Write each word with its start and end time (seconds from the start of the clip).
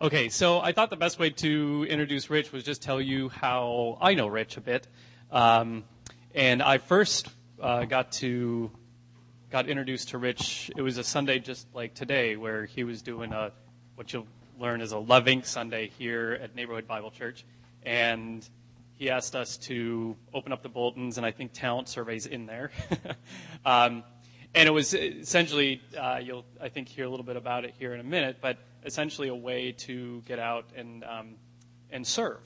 Okay, 0.00 0.28
so 0.28 0.60
I 0.60 0.70
thought 0.70 0.90
the 0.90 0.96
best 0.96 1.18
way 1.18 1.30
to 1.30 1.84
introduce 1.90 2.30
Rich 2.30 2.52
was 2.52 2.62
just 2.62 2.82
tell 2.82 3.00
you 3.00 3.30
how 3.30 3.98
I 4.00 4.14
know 4.14 4.28
Rich 4.28 4.56
a 4.56 4.60
bit. 4.60 4.86
Um, 5.28 5.82
and 6.32 6.62
I 6.62 6.78
first 6.78 7.28
uh, 7.60 7.84
got 7.84 8.12
to 8.12 8.70
got 9.50 9.68
introduced 9.68 10.10
to 10.10 10.18
Rich. 10.18 10.70
It 10.76 10.82
was 10.82 10.98
a 10.98 11.04
Sunday 11.04 11.40
just 11.40 11.66
like 11.74 11.94
today, 11.94 12.36
where 12.36 12.64
he 12.64 12.84
was 12.84 13.02
doing 13.02 13.32
a 13.32 13.50
what 13.96 14.12
you'll 14.12 14.28
learn 14.60 14.82
is 14.82 14.92
a 14.92 14.98
Love 14.98 15.24
Inc. 15.24 15.44
Sunday 15.44 15.90
here 15.98 16.38
at 16.40 16.54
Neighborhood 16.54 16.86
Bible 16.86 17.10
Church, 17.10 17.44
and 17.82 18.48
he 18.98 19.10
asked 19.10 19.34
us 19.34 19.56
to 19.56 20.16
open 20.32 20.52
up 20.52 20.62
the 20.62 20.68
bulletins 20.68 21.16
and 21.16 21.26
I 21.26 21.32
think 21.32 21.52
talent 21.52 21.88
surveys 21.88 22.26
in 22.26 22.46
there. 22.46 22.70
um, 23.66 24.04
and 24.54 24.68
it 24.68 24.72
was 24.72 24.94
essentially, 24.94 25.82
uh, 25.98 26.20
you'll 26.22 26.44
I 26.60 26.68
think 26.68 26.88
hear 26.88 27.04
a 27.04 27.08
little 27.08 27.26
bit 27.26 27.36
about 27.36 27.64
it 27.64 27.74
here 27.78 27.94
in 27.94 28.00
a 28.00 28.04
minute, 28.04 28.38
but 28.40 28.58
essentially 28.84 29.28
a 29.28 29.34
way 29.34 29.72
to 29.72 30.22
get 30.26 30.38
out 30.38 30.66
and 30.76 31.04
um, 31.04 31.34
and 31.90 32.06
serve 32.06 32.40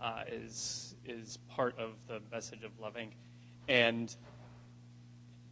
uh, 0.00 0.22
is 0.30 0.94
is 1.04 1.38
part 1.48 1.78
of 1.78 1.92
the 2.08 2.20
message 2.30 2.62
of 2.62 2.78
Love 2.78 2.94
Inc. 2.94 3.12
And 3.68 4.14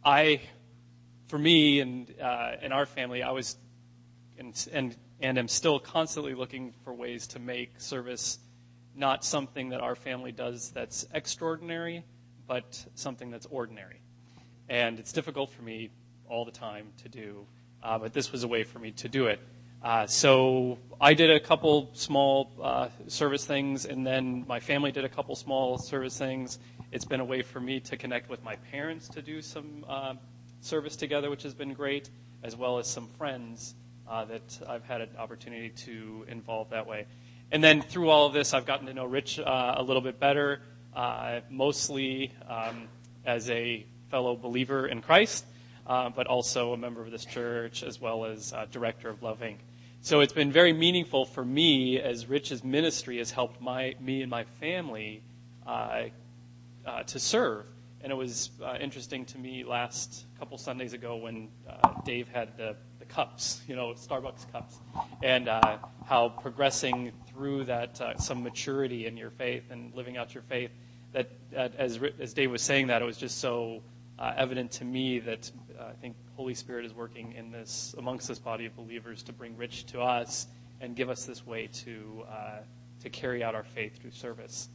I, 0.03 0.41
for 1.27 1.37
me 1.37 1.79
and 1.79 2.13
uh, 2.19 2.53
in 2.61 2.71
our 2.71 2.85
family, 2.85 3.23
I 3.23 3.31
was 3.31 3.57
and 4.37 4.67
and 4.71 4.95
and 5.19 5.37
am 5.37 5.47
still 5.47 5.79
constantly 5.79 6.33
looking 6.33 6.73
for 6.83 6.93
ways 6.93 7.27
to 7.27 7.39
make 7.39 7.79
service 7.81 8.39
not 8.95 9.23
something 9.23 9.69
that 9.69 9.81
our 9.81 9.95
family 9.95 10.31
does 10.31 10.71
that's 10.71 11.05
extraordinary, 11.13 12.03
but 12.47 12.85
something 12.95 13.29
that's 13.29 13.45
ordinary. 13.45 13.98
And 14.69 14.99
it's 14.99 15.11
difficult 15.11 15.49
for 15.49 15.63
me 15.63 15.89
all 16.29 16.45
the 16.45 16.51
time 16.51 16.93
to 17.01 17.09
do, 17.09 17.47
uh, 17.81 17.97
but 17.97 18.13
this 18.13 18.31
was 18.31 18.43
a 18.43 18.47
way 18.47 18.63
for 18.63 18.77
me 18.77 18.91
to 18.91 19.09
do 19.09 19.25
it. 19.25 19.39
Uh, 19.81 20.05
so 20.05 20.77
I 21.01 21.15
did 21.15 21.31
a 21.31 21.39
couple 21.39 21.89
small 21.93 22.51
uh, 22.61 22.89
service 23.07 23.45
things, 23.45 23.85
and 23.85 24.05
then 24.05 24.45
my 24.47 24.59
family 24.59 24.91
did 24.91 25.05
a 25.05 25.09
couple 25.09 25.35
small 25.35 25.79
service 25.79 26.19
things. 26.19 26.59
It's 26.91 27.05
been 27.05 27.19
a 27.19 27.25
way 27.25 27.41
for 27.41 27.59
me 27.59 27.79
to 27.79 27.97
connect 27.97 28.29
with 28.29 28.43
my 28.43 28.57
parents 28.57 29.09
to 29.09 29.23
do 29.23 29.41
some 29.41 29.85
uh, 29.87 30.13
service 30.61 30.95
together, 30.95 31.31
which 31.31 31.41
has 31.43 31.55
been 31.55 31.73
great, 31.73 32.11
as 32.43 32.55
well 32.55 32.77
as 32.77 32.87
some 32.87 33.07
friends 33.17 33.73
uh, 34.07 34.25
that 34.25 34.59
I've 34.67 34.83
had 34.83 35.01
an 35.01 35.09
opportunity 35.17 35.69
to 35.69 36.25
involve 36.27 36.69
that 36.69 36.85
way. 36.85 37.07
And 37.51 37.63
then 37.63 37.81
through 37.81 38.09
all 38.09 38.27
of 38.27 38.33
this, 38.33 38.53
I've 38.53 38.67
gotten 38.67 38.85
to 38.85 38.93
know 38.93 39.05
Rich 39.05 39.39
uh, 39.39 39.75
a 39.77 39.81
little 39.81 40.03
bit 40.03 40.19
better, 40.19 40.61
mostly 41.49 42.33
um, 42.47 42.87
as 43.25 43.49
a 43.49 43.87
fellow 44.09 44.35
believer 44.35 44.87
in 44.87 45.01
Christ. 45.01 45.45
Uh, 45.87 46.07
but 46.07 46.27
also 46.27 46.71
a 46.73 46.77
member 46.77 47.01
of 47.01 47.09
this 47.09 47.25
church 47.25 47.81
as 47.81 47.99
well 47.99 48.23
as 48.23 48.53
uh, 48.53 48.67
director 48.69 49.09
of 49.09 49.23
Love 49.23 49.39
Inc. 49.39 49.57
So 50.01 50.19
it's 50.19 50.33
been 50.33 50.51
very 50.51 50.71
meaningful 50.71 51.25
for 51.25 51.43
me 51.43 51.99
as 51.99 52.27
Rich's 52.27 52.63
ministry 52.63 53.17
has 53.17 53.31
helped 53.31 53.59
my, 53.59 53.95
me 53.99 54.21
and 54.21 54.29
my 54.29 54.43
family 54.59 55.23
uh, 55.65 56.03
uh, 56.85 57.03
to 57.03 57.19
serve. 57.19 57.65
And 58.01 58.11
it 58.11 58.15
was 58.15 58.51
uh, 58.63 58.77
interesting 58.79 59.25
to 59.25 59.39
me 59.39 59.63
last 59.63 60.25
couple 60.37 60.59
Sundays 60.59 60.93
ago 60.93 61.17
when 61.17 61.49
Dave 62.05 62.27
had 62.29 62.55
the, 62.55 62.75
the 62.99 63.05
cups, 63.05 63.61
you 63.67 63.75
know, 63.75 63.93
Starbucks 63.93 64.49
cups, 64.51 64.79
and 65.23 65.49
uh, 65.49 65.79
how 66.05 66.29
progressing 66.29 67.11
through 67.27 67.65
that 67.65 67.99
uh, 67.99 68.15
some 68.17 68.43
maturity 68.43 69.05
in 69.05 69.17
your 69.17 69.31
faith 69.31 69.63
and 69.69 69.93
living 69.95 70.17
out 70.17 70.33
your 70.33 70.43
faith. 70.43 70.71
That, 71.13 71.29
that 71.51 71.75
as 71.77 71.99
as 72.19 72.33
Dave 72.33 72.51
was 72.51 72.61
saying 72.61 72.87
that, 72.87 73.01
it 73.01 73.05
was 73.05 73.17
just 73.17 73.39
so 73.39 73.81
evident 74.37 74.71
to 74.71 74.85
me 74.85 75.19
that 75.19 75.51
I 75.79 75.93
think 75.93 76.15
Holy 76.35 76.53
Spirit 76.53 76.85
is 76.85 76.93
working 76.93 77.33
in 77.33 77.51
this 77.51 77.95
amongst 77.97 78.27
this 78.27 78.39
body 78.39 78.65
of 78.65 78.75
believers 78.75 79.23
to 79.23 79.33
bring 79.33 79.55
Rich 79.57 79.85
to 79.87 80.01
us 80.01 80.47
and 80.81 80.95
give 80.95 81.09
us 81.09 81.25
this 81.25 81.45
way 81.45 81.67
to 81.67 82.23
uh, 82.29 82.57
to 83.01 83.09
carry 83.09 83.43
out 83.43 83.55
our 83.55 83.63
faith 83.63 83.99
through 83.99 84.11
service. 84.11 84.69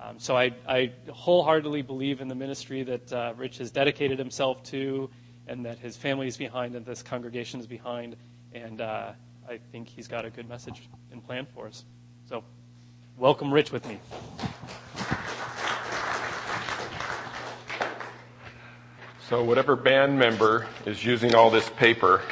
Um, 0.00 0.18
so 0.18 0.36
I, 0.36 0.54
I, 0.68 0.92
wholeheartedly 1.10 1.82
believe 1.82 2.20
in 2.20 2.28
the 2.28 2.34
ministry 2.34 2.84
that 2.84 3.12
uh, 3.12 3.34
Rich 3.36 3.58
has 3.58 3.72
dedicated 3.72 4.18
himself 4.18 4.62
to, 4.64 5.10
and 5.48 5.64
that 5.66 5.78
his 5.78 5.96
family 5.96 6.28
is 6.28 6.36
behind, 6.36 6.76
and 6.76 6.86
this 6.86 7.02
congregation 7.02 7.58
is 7.58 7.66
behind, 7.66 8.14
and 8.52 8.80
uh, 8.80 9.12
I 9.48 9.58
think 9.72 9.88
he's 9.88 10.06
got 10.06 10.24
a 10.24 10.30
good 10.30 10.48
message 10.48 10.88
and 11.10 11.24
plan 11.24 11.46
for 11.52 11.66
us. 11.66 11.84
So, 12.28 12.44
welcome 13.16 13.52
Rich 13.52 13.72
with 13.72 13.88
me. 13.88 13.98
So 19.28 19.44
whatever 19.44 19.76
band 19.76 20.18
member 20.18 20.66
is 20.86 21.04
using 21.04 21.34
all 21.34 21.50
this 21.50 21.68
paper, 21.68 22.22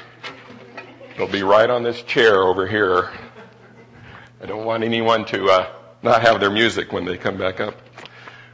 it'll 1.14 1.28
be 1.28 1.42
right 1.42 1.68
on 1.68 1.82
this 1.82 2.00
chair 2.00 2.42
over 2.42 2.66
here. 2.66 3.10
I 4.42 4.46
don't 4.46 4.64
want 4.64 4.82
anyone 4.82 5.26
to 5.26 5.44
uh, 5.44 5.72
not 6.02 6.22
have 6.22 6.40
their 6.40 6.48
music 6.48 6.94
when 6.94 7.04
they 7.04 7.18
come 7.18 7.36
back 7.36 7.60
up. 7.60 7.74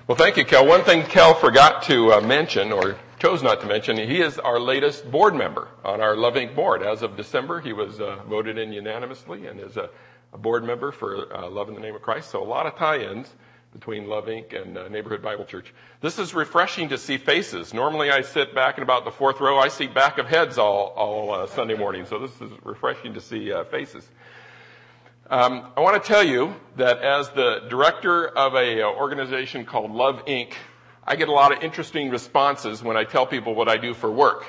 Well, 0.09 0.19
thank 0.19 0.37
you, 0.37 0.45
Kel. 0.45 0.67
One 0.67 0.83
thing 0.83 1.05
Kel 1.05 1.35
forgot 1.35 1.85
to 1.85 2.15
uh, 2.15 2.21
mention, 2.21 2.73
or 2.73 2.97
chose 3.21 3.45
not 3.45 3.61
to 3.61 3.69
mention, 3.69 3.97
he 3.97 4.21
is 4.21 4.41
our 4.41 4.59
latest 4.59 5.09
board 5.09 5.37
member 5.37 5.69
on 5.85 6.01
our 6.01 6.17
Love 6.17 6.35
Inc. 6.35 6.57
board. 6.57 6.83
As 6.83 7.03
of 7.03 7.17
December, 7.17 7.61
he 7.61 7.73
was 7.73 8.01
uh, 8.01 8.25
voted 8.29 8.59
in 8.59 8.73
unanimously 8.73 9.47
and 9.47 9.61
is 9.61 9.77
a, 9.77 9.89
a 10.33 10.39
board 10.39 10.65
member 10.65 10.91
for 10.91 11.33
uh, 11.33 11.49
Love 11.49 11.69
in 11.69 11.77
the 11.77 11.81
Name 11.81 11.95
of 11.95 12.03
Christ. 12.03 12.31
So 12.31 12.43
a 12.43 12.45
lot 12.45 12.67
of 12.67 12.75
tie-ins 12.75 13.33
between 13.73 14.07
Love 14.07 14.27
Inc. 14.27 14.61
and 14.61 14.77
uh, 14.77 14.89
Neighborhood 14.89 15.23
Bible 15.23 15.45
Church. 15.45 15.73
This 16.01 16.19
is 16.19 16.35
refreshing 16.35 16.91
to 16.91 16.99
see 16.99 17.17
faces. 17.17 17.73
Normally 17.73 18.11
I 18.11 18.21
sit 18.21 18.55
back 18.55 18.77
in 18.77 18.83
about 18.83 19.05
the 19.05 19.11
fourth 19.11 19.41
row. 19.41 19.59
I 19.59 19.69
see 19.69 19.87
back 19.87 20.19
of 20.19 20.27
heads 20.27 20.59
all, 20.59 20.89
all 20.97 21.33
uh, 21.33 21.47
Sunday 21.47 21.75
morning. 21.75 22.05
So 22.05 22.19
this 22.19 22.39
is 22.41 22.51
refreshing 22.63 23.15
to 23.15 23.21
see 23.21 23.53
uh, 23.53 23.65
faces. 23.65 24.09
Um, 25.31 25.73
I 25.77 25.81
want 25.81 26.03
to 26.03 26.07
tell 26.07 26.23
you 26.23 26.55
that 26.77 26.99
as 26.99 27.31
the 27.31 27.67
director 27.71 28.29
of 28.29 28.55
a 28.55 28.83
uh, 28.83 28.87
organization 28.89 29.65
called 29.65 29.91
Love 29.91 30.27
Inc., 30.27 30.53
I 31.05 31.17
get 31.17 31.29
a 31.29 31.33
lot 31.33 31.57
of 31.57 31.63
interesting 31.63 32.11
responses 32.11 32.83
when 32.83 32.97
I 32.97 33.05
tell 33.05 33.27
people 33.27 33.55
what 33.55 33.69
I 33.69 33.77
do 33.77 33.95
for 33.95 34.11
work. 34.11 34.45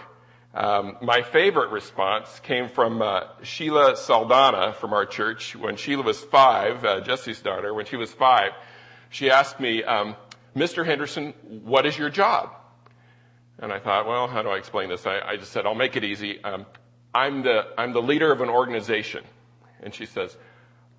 Um, 0.53 0.97
my 1.01 1.23
favorite 1.23 1.72
response 1.72 2.40
came 2.41 2.69
from 2.69 3.01
uh, 3.01 3.22
Sheila 3.41 3.95
Saldana 3.95 4.73
from 4.73 4.94
our 4.94 5.05
church 5.05 5.55
when 5.55 5.78
Sheila 5.78 6.03
was 6.03 6.19
five, 6.19 6.85
uh, 6.85 7.00
Jesse's 7.01 7.41
daughter. 7.41 7.73
When 7.73 7.85
she 7.85 7.95
was 7.95 8.11
five, 8.11 8.51
she 9.13 9.29
asked 9.29 9.59
me, 9.59 9.84
um, 9.84 10.16
Mr. 10.56 10.84
Henderson, 10.84 11.34
what 11.63 11.85
is 11.85 11.96
your 11.96 12.09
job? 12.09 12.50
And 13.59 13.72
I 13.72 13.79
thought, 13.79 14.07
well, 14.07 14.28
how 14.28 14.41
do 14.41 14.50
I 14.50 14.57
explain 14.57 14.90
this? 14.90 15.06
I, 15.06 15.19
I 15.19 15.38
just 15.38 15.51
said, 15.51 15.68
I'll 15.68 15.75
make 15.75 15.96
it 15.96 16.03
easy. 16.03 16.44
Um, 16.44 16.66
I'm 17.13 17.44
the 17.44 17.68
I'm 17.78 17.94
the 17.94 18.02
leader 18.02 18.31
of 18.31 18.41
an 18.41 18.50
organization. 18.50 19.23
And 19.84 19.94
she 19.94 20.07
says, 20.07 20.35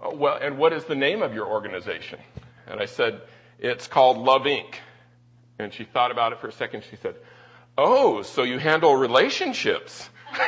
oh, 0.01 0.15
well, 0.15 0.39
and 0.41 0.59
what 0.59 0.73
is 0.73 0.85
the 0.85 0.95
name 0.95 1.23
of 1.23 1.35
your 1.35 1.47
organization? 1.47 2.21
And 2.69 2.81
I 2.81 2.87
said, 2.87 3.21
it's 3.59 3.89
called 3.89 4.17
Love 4.17 4.43
Inc. 4.43 4.77
And 5.59 5.75
she 5.75 5.83
thought 5.83 6.13
about 6.13 6.33
it 6.33 6.41
for 6.41 6.47
a 6.47 6.53
second. 6.53 6.85
She 6.89 6.97
said, 6.97 7.17
oh, 7.77 8.23
so 8.23 8.45
you 8.45 8.59
handle 8.59 8.95
relationships. 8.95 10.09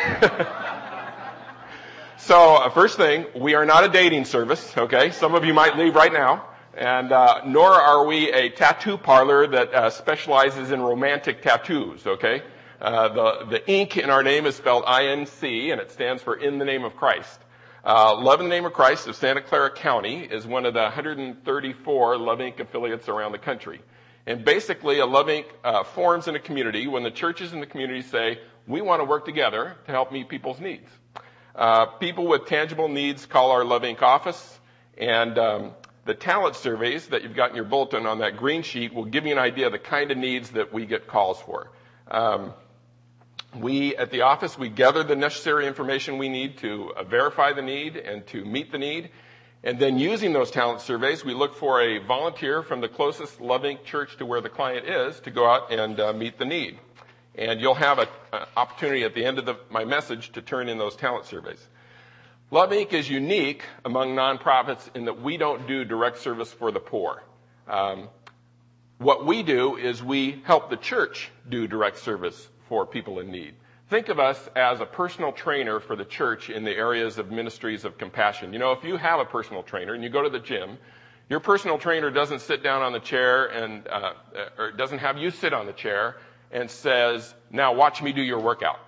so 2.18 2.54
uh, 2.54 2.70
first 2.70 2.96
thing, 2.96 3.26
we 3.34 3.54
are 3.54 3.66
not 3.66 3.82
a 3.82 3.88
dating 3.88 4.24
service. 4.24 4.76
Okay, 4.78 5.10
some 5.10 5.34
of 5.34 5.44
you 5.44 5.52
might 5.52 5.76
leave 5.76 5.96
right 5.96 6.12
now 6.12 6.46
and 6.76 7.10
uh, 7.10 7.40
nor 7.46 7.70
are 7.70 8.04
we 8.04 8.30
a 8.30 8.50
tattoo 8.50 8.98
parlor 8.98 9.46
that 9.46 9.74
uh, 9.74 9.90
specializes 9.90 10.70
in 10.70 10.80
romantic 10.80 11.40
tattoos. 11.40 12.06
Okay, 12.06 12.42
uh, 12.80 13.08
the 13.08 13.46
the 13.46 13.70
ink 13.70 13.96
in 13.96 14.10
our 14.10 14.22
name 14.22 14.46
is 14.46 14.54
spelled 14.56 14.84
I-N-C, 14.86 15.70
and 15.70 15.80
it 15.80 15.90
stands 15.90 16.22
for 16.22 16.36
In 16.36 16.58
the 16.58 16.64
Name 16.64 16.84
of 16.84 16.94
Christ. 16.94 17.40
Uh, 17.82 18.20
Love 18.20 18.40
in 18.40 18.46
the 18.46 18.50
Name 18.50 18.66
of 18.66 18.72
Christ 18.72 19.06
of 19.06 19.16
Santa 19.16 19.40
Clara 19.40 19.70
County 19.70 20.24
is 20.24 20.46
one 20.46 20.66
of 20.66 20.74
the 20.74 20.82
134 20.82 22.18
Love 22.18 22.40
Inc. 22.40 22.60
affiliates 22.60 23.08
around 23.08 23.32
the 23.32 23.38
country. 23.38 23.80
And 24.26 24.44
basically, 24.44 24.98
a 24.98 25.06
Love 25.06 25.26
Inc. 25.26 25.44
Uh, 25.62 25.84
forms 25.84 26.26
in 26.26 26.34
a 26.34 26.40
community 26.40 26.88
when 26.88 27.04
the 27.04 27.12
churches 27.12 27.52
in 27.52 27.60
the 27.60 27.66
community 27.66 28.02
say, 28.02 28.40
we 28.66 28.80
want 28.80 29.00
to 29.00 29.04
work 29.04 29.24
together 29.24 29.76
to 29.86 29.92
help 29.92 30.10
meet 30.10 30.28
people's 30.28 30.58
needs. 30.58 30.90
Uh, 31.54 31.86
people 31.86 32.26
with 32.26 32.46
tangible 32.46 32.88
needs 32.88 33.24
call 33.24 33.52
our 33.52 33.64
Love 33.64 33.82
Inc. 33.82 34.02
office, 34.02 34.58
and 34.98 35.38
um, 35.38 35.72
the 36.06 36.14
talent 36.14 36.54
surveys 36.54 37.08
that 37.08 37.22
you've 37.22 37.34
got 37.34 37.50
in 37.50 37.56
your 37.56 37.64
bulletin 37.64 38.06
on 38.06 38.18
that 38.20 38.36
green 38.36 38.62
sheet 38.62 38.94
will 38.94 39.04
give 39.04 39.26
you 39.26 39.32
an 39.32 39.38
idea 39.38 39.66
of 39.66 39.72
the 39.72 39.78
kind 39.78 40.10
of 40.10 40.16
needs 40.16 40.50
that 40.50 40.72
we 40.72 40.86
get 40.86 41.08
calls 41.08 41.40
for. 41.42 41.70
Um, 42.08 42.54
we 43.58 43.96
at 43.96 44.10
the 44.10 44.22
office 44.22 44.56
we 44.56 44.68
gather 44.68 45.02
the 45.02 45.16
necessary 45.16 45.66
information 45.66 46.18
we 46.18 46.28
need 46.28 46.58
to 46.58 46.92
uh, 46.96 47.02
verify 47.02 47.52
the 47.52 47.62
need 47.62 47.96
and 47.96 48.26
to 48.28 48.44
meet 48.44 48.70
the 48.70 48.78
need. 48.78 49.10
And 49.64 49.80
then 49.80 49.98
using 49.98 50.32
those 50.32 50.52
talent 50.52 50.80
surveys 50.80 51.24
we 51.24 51.34
look 51.34 51.56
for 51.56 51.82
a 51.82 51.98
volunteer 51.98 52.62
from 52.62 52.80
the 52.80 52.88
closest 52.88 53.40
Love 53.40 53.62
Inc. 53.62 53.84
church 53.84 54.16
to 54.18 54.26
where 54.26 54.40
the 54.40 54.48
client 54.48 54.86
is 54.86 55.18
to 55.20 55.30
go 55.30 55.50
out 55.50 55.72
and 55.72 55.98
uh, 55.98 56.12
meet 56.12 56.38
the 56.38 56.44
need. 56.44 56.78
And 57.34 57.60
you'll 57.60 57.74
have 57.74 57.98
an 57.98 58.08
opportunity 58.56 59.02
at 59.02 59.14
the 59.14 59.24
end 59.24 59.38
of 59.38 59.44
the, 59.44 59.56
my 59.70 59.84
message 59.84 60.32
to 60.32 60.42
turn 60.42 60.68
in 60.68 60.78
those 60.78 60.94
talent 60.94 61.26
surveys 61.26 61.66
Love 62.52 62.70
Inc. 62.70 62.92
is 62.92 63.10
unique 63.10 63.64
among 63.84 64.14
nonprofits 64.14 64.88
in 64.94 65.06
that 65.06 65.20
we 65.20 65.36
don't 65.36 65.66
do 65.66 65.84
direct 65.84 66.18
service 66.18 66.52
for 66.52 66.70
the 66.70 66.78
poor. 66.78 67.24
Um, 67.66 68.08
what 68.98 69.26
we 69.26 69.42
do 69.42 69.76
is 69.76 70.00
we 70.00 70.42
help 70.44 70.70
the 70.70 70.76
church 70.76 71.28
do 71.48 71.66
direct 71.66 71.98
service 71.98 72.48
for 72.68 72.86
people 72.86 73.18
in 73.18 73.32
need. 73.32 73.54
Think 73.90 74.08
of 74.08 74.20
us 74.20 74.48
as 74.54 74.80
a 74.80 74.86
personal 74.86 75.32
trainer 75.32 75.80
for 75.80 75.96
the 75.96 76.04
church 76.04 76.48
in 76.48 76.62
the 76.62 76.70
areas 76.70 77.18
of 77.18 77.32
ministries 77.32 77.84
of 77.84 77.98
compassion. 77.98 78.52
You 78.52 78.60
know, 78.60 78.70
if 78.70 78.84
you 78.84 78.96
have 78.96 79.18
a 79.18 79.24
personal 79.24 79.64
trainer 79.64 79.94
and 79.94 80.04
you 80.04 80.08
go 80.08 80.22
to 80.22 80.30
the 80.30 80.38
gym, 80.38 80.78
your 81.28 81.40
personal 81.40 81.78
trainer 81.78 82.12
doesn't 82.12 82.42
sit 82.42 82.62
down 82.62 82.82
on 82.82 82.92
the 82.92 83.00
chair 83.00 83.46
and, 83.46 83.88
uh, 83.88 84.12
or 84.56 84.70
doesn't 84.70 84.98
have 84.98 85.18
you 85.18 85.32
sit 85.32 85.52
on 85.52 85.66
the 85.66 85.72
chair 85.72 86.16
and 86.52 86.70
says, 86.70 87.34
now 87.50 87.74
watch 87.74 88.02
me 88.02 88.12
do 88.12 88.22
your 88.22 88.38
workout. 88.38 88.78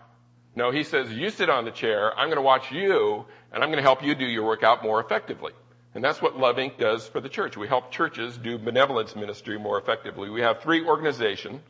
No, 0.55 0.71
he 0.71 0.83
says, 0.83 1.13
you 1.13 1.31
sit 1.31 1.49
on 1.49 1.65
the 1.65 1.71
chair, 1.71 2.17
I'm 2.19 2.29
going 2.29 2.37
to 2.37 2.43
watch 2.43 2.73
you, 2.73 3.25
and 3.53 3.63
I'm 3.63 3.69
going 3.69 3.83
to 3.83 3.83
help 3.83 4.03
you 4.03 4.15
do 4.15 4.25
your 4.25 4.45
workout 4.45 4.83
more 4.83 5.01
effectively. 5.01 5.53
And 5.95 6.05
that's 6.05 6.21
what 6.21 6.39
Love 6.39 6.57
Inc. 6.57 6.79
does 6.79 7.09
for 7.09 7.21
the 7.21 7.29
church. 7.29 7.57
We 7.57 7.67
help 7.67 7.91
churches 7.91 8.37
do 8.37 8.59
benevolence 8.59 9.17
ministry 9.17 9.59
more 9.59 9.79
effectively. 9.79 10.31
We 10.31 10.43
have 10.43 10.61
three 10.61 10.85
organizations, 10.85 11.61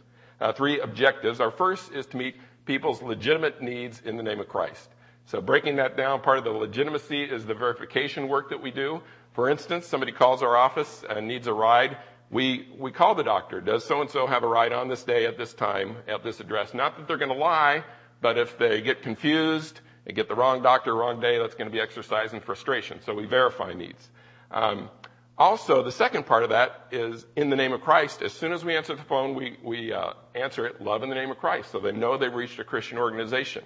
uh, 0.41 0.53
three 0.53 0.81
objectives. 0.81 1.41
Our 1.41 1.51
first 1.51 1.93
is 1.93 2.07
to 2.07 2.17
meet 2.17 2.37
people's 2.67 3.01
legitimate 3.03 3.63
needs 3.63 4.01
in 4.05 4.17
the 4.17 4.23
name 4.23 4.41
of 4.41 4.49
Christ. 4.49 4.89
So 5.27 5.41
breaking 5.41 5.77
that 5.77 5.97
down, 5.97 6.21
part 6.21 6.39
of 6.39 6.45
the 6.45 6.51
legitimacy 6.51 7.23
is 7.23 7.45
the 7.45 7.55
verification 7.55 8.29
work 8.29 8.51
that 8.51 8.63
we 8.63 8.71
do. 8.71 9.03
For 9.35 9.49
instance, 9.49 9.87
somebody 9.87 10.13
calls 10.13 10.43
our 10.43 10.57
office 10.57 11.05
and 11.09 11.29
needs 11.29 11.47
a 11.47 11.53
ride. 11.53 11.99
We, 12.31 12.69
we 12.79 12.91
call 12.91 13.15
the 13.15 13.23
doctor. 13.23 13.61
Does 13.61 13.85
so 13.85 14.01
and 14.01 14.11
so 14.11 14.27
have 14.27 14.43
a 14.43 14.49
ride 14.49 14.73
on 14.73 14.89
this 14.89 15.05
day 15.05 15.27
at 15.27 15.39
this 15.39 15.55
time 15.55 15.97
at 16.09 16.25
this 16.25 16.41
address? 16.41 16.75
Not 16.75 16.97
that 16.97 17.07
they're 17.07 17.19
going 17.19 17.33
to 17.33 17.39
lie, 17.39 17.85
but 18.21 18.39
if 18.39 18.59
they 18.59 18.81
get 18.81 19.03
confused 19.03 19.81
and 20.07 20.17
get 20.17 20.29
the 20.29 20.35
wrong 20.35 20.63
doctor, 20.63 20.95
wrong 20.95 21.21
day, 21.21 21.39
that's 21.39 21.55
going 21.55 21.71
to 21.71 21.73
be 21.73 21.81
exercise 21.81 22.33
and 22.33 22.43
frustration. 22.43 23.01
So 23.05 23.15
we 23.15 23.27
verify 23.27 23.75
needs. 23.75 24.09
Um, 24.51 24.91
also, 25.37 25.85
the 25.85 25.93
second 25.93 26.27
part 26.27 26.43
of 26.43 26.51
that 26.51 26.89
is 26.91 27.25
in 27.37 27.49
the 27.49 27.55
name 27.55 27.73
of 27.73 27.81
Christ. 27.81 28.23
As 28.23 28.33
soon 28.33 28.53
as 28.53 28.65
we 28.65 28.77
answer 28.77 28.97
the 28.97 29.05
phone, 29.05 29.37
we, 29.37 29.57
we 29.63 29.93
uh, 29.93 30.15
answer 30.35 30.67
it, 30.67 30.81
love 30.81 31.05
in 31.05 31.11
the 31.11 31.15
name 31.15 31.31
of 31.31 31.39
Christ, 31.39 31.71
so 31.71 31.79
they 31.79 31.93
know 31.93 32.17
they've 32.17 32.35
reached 32.35 32.59
a 32.59 32.65
Christian 32.65 32.99
organization. 32.99 33.63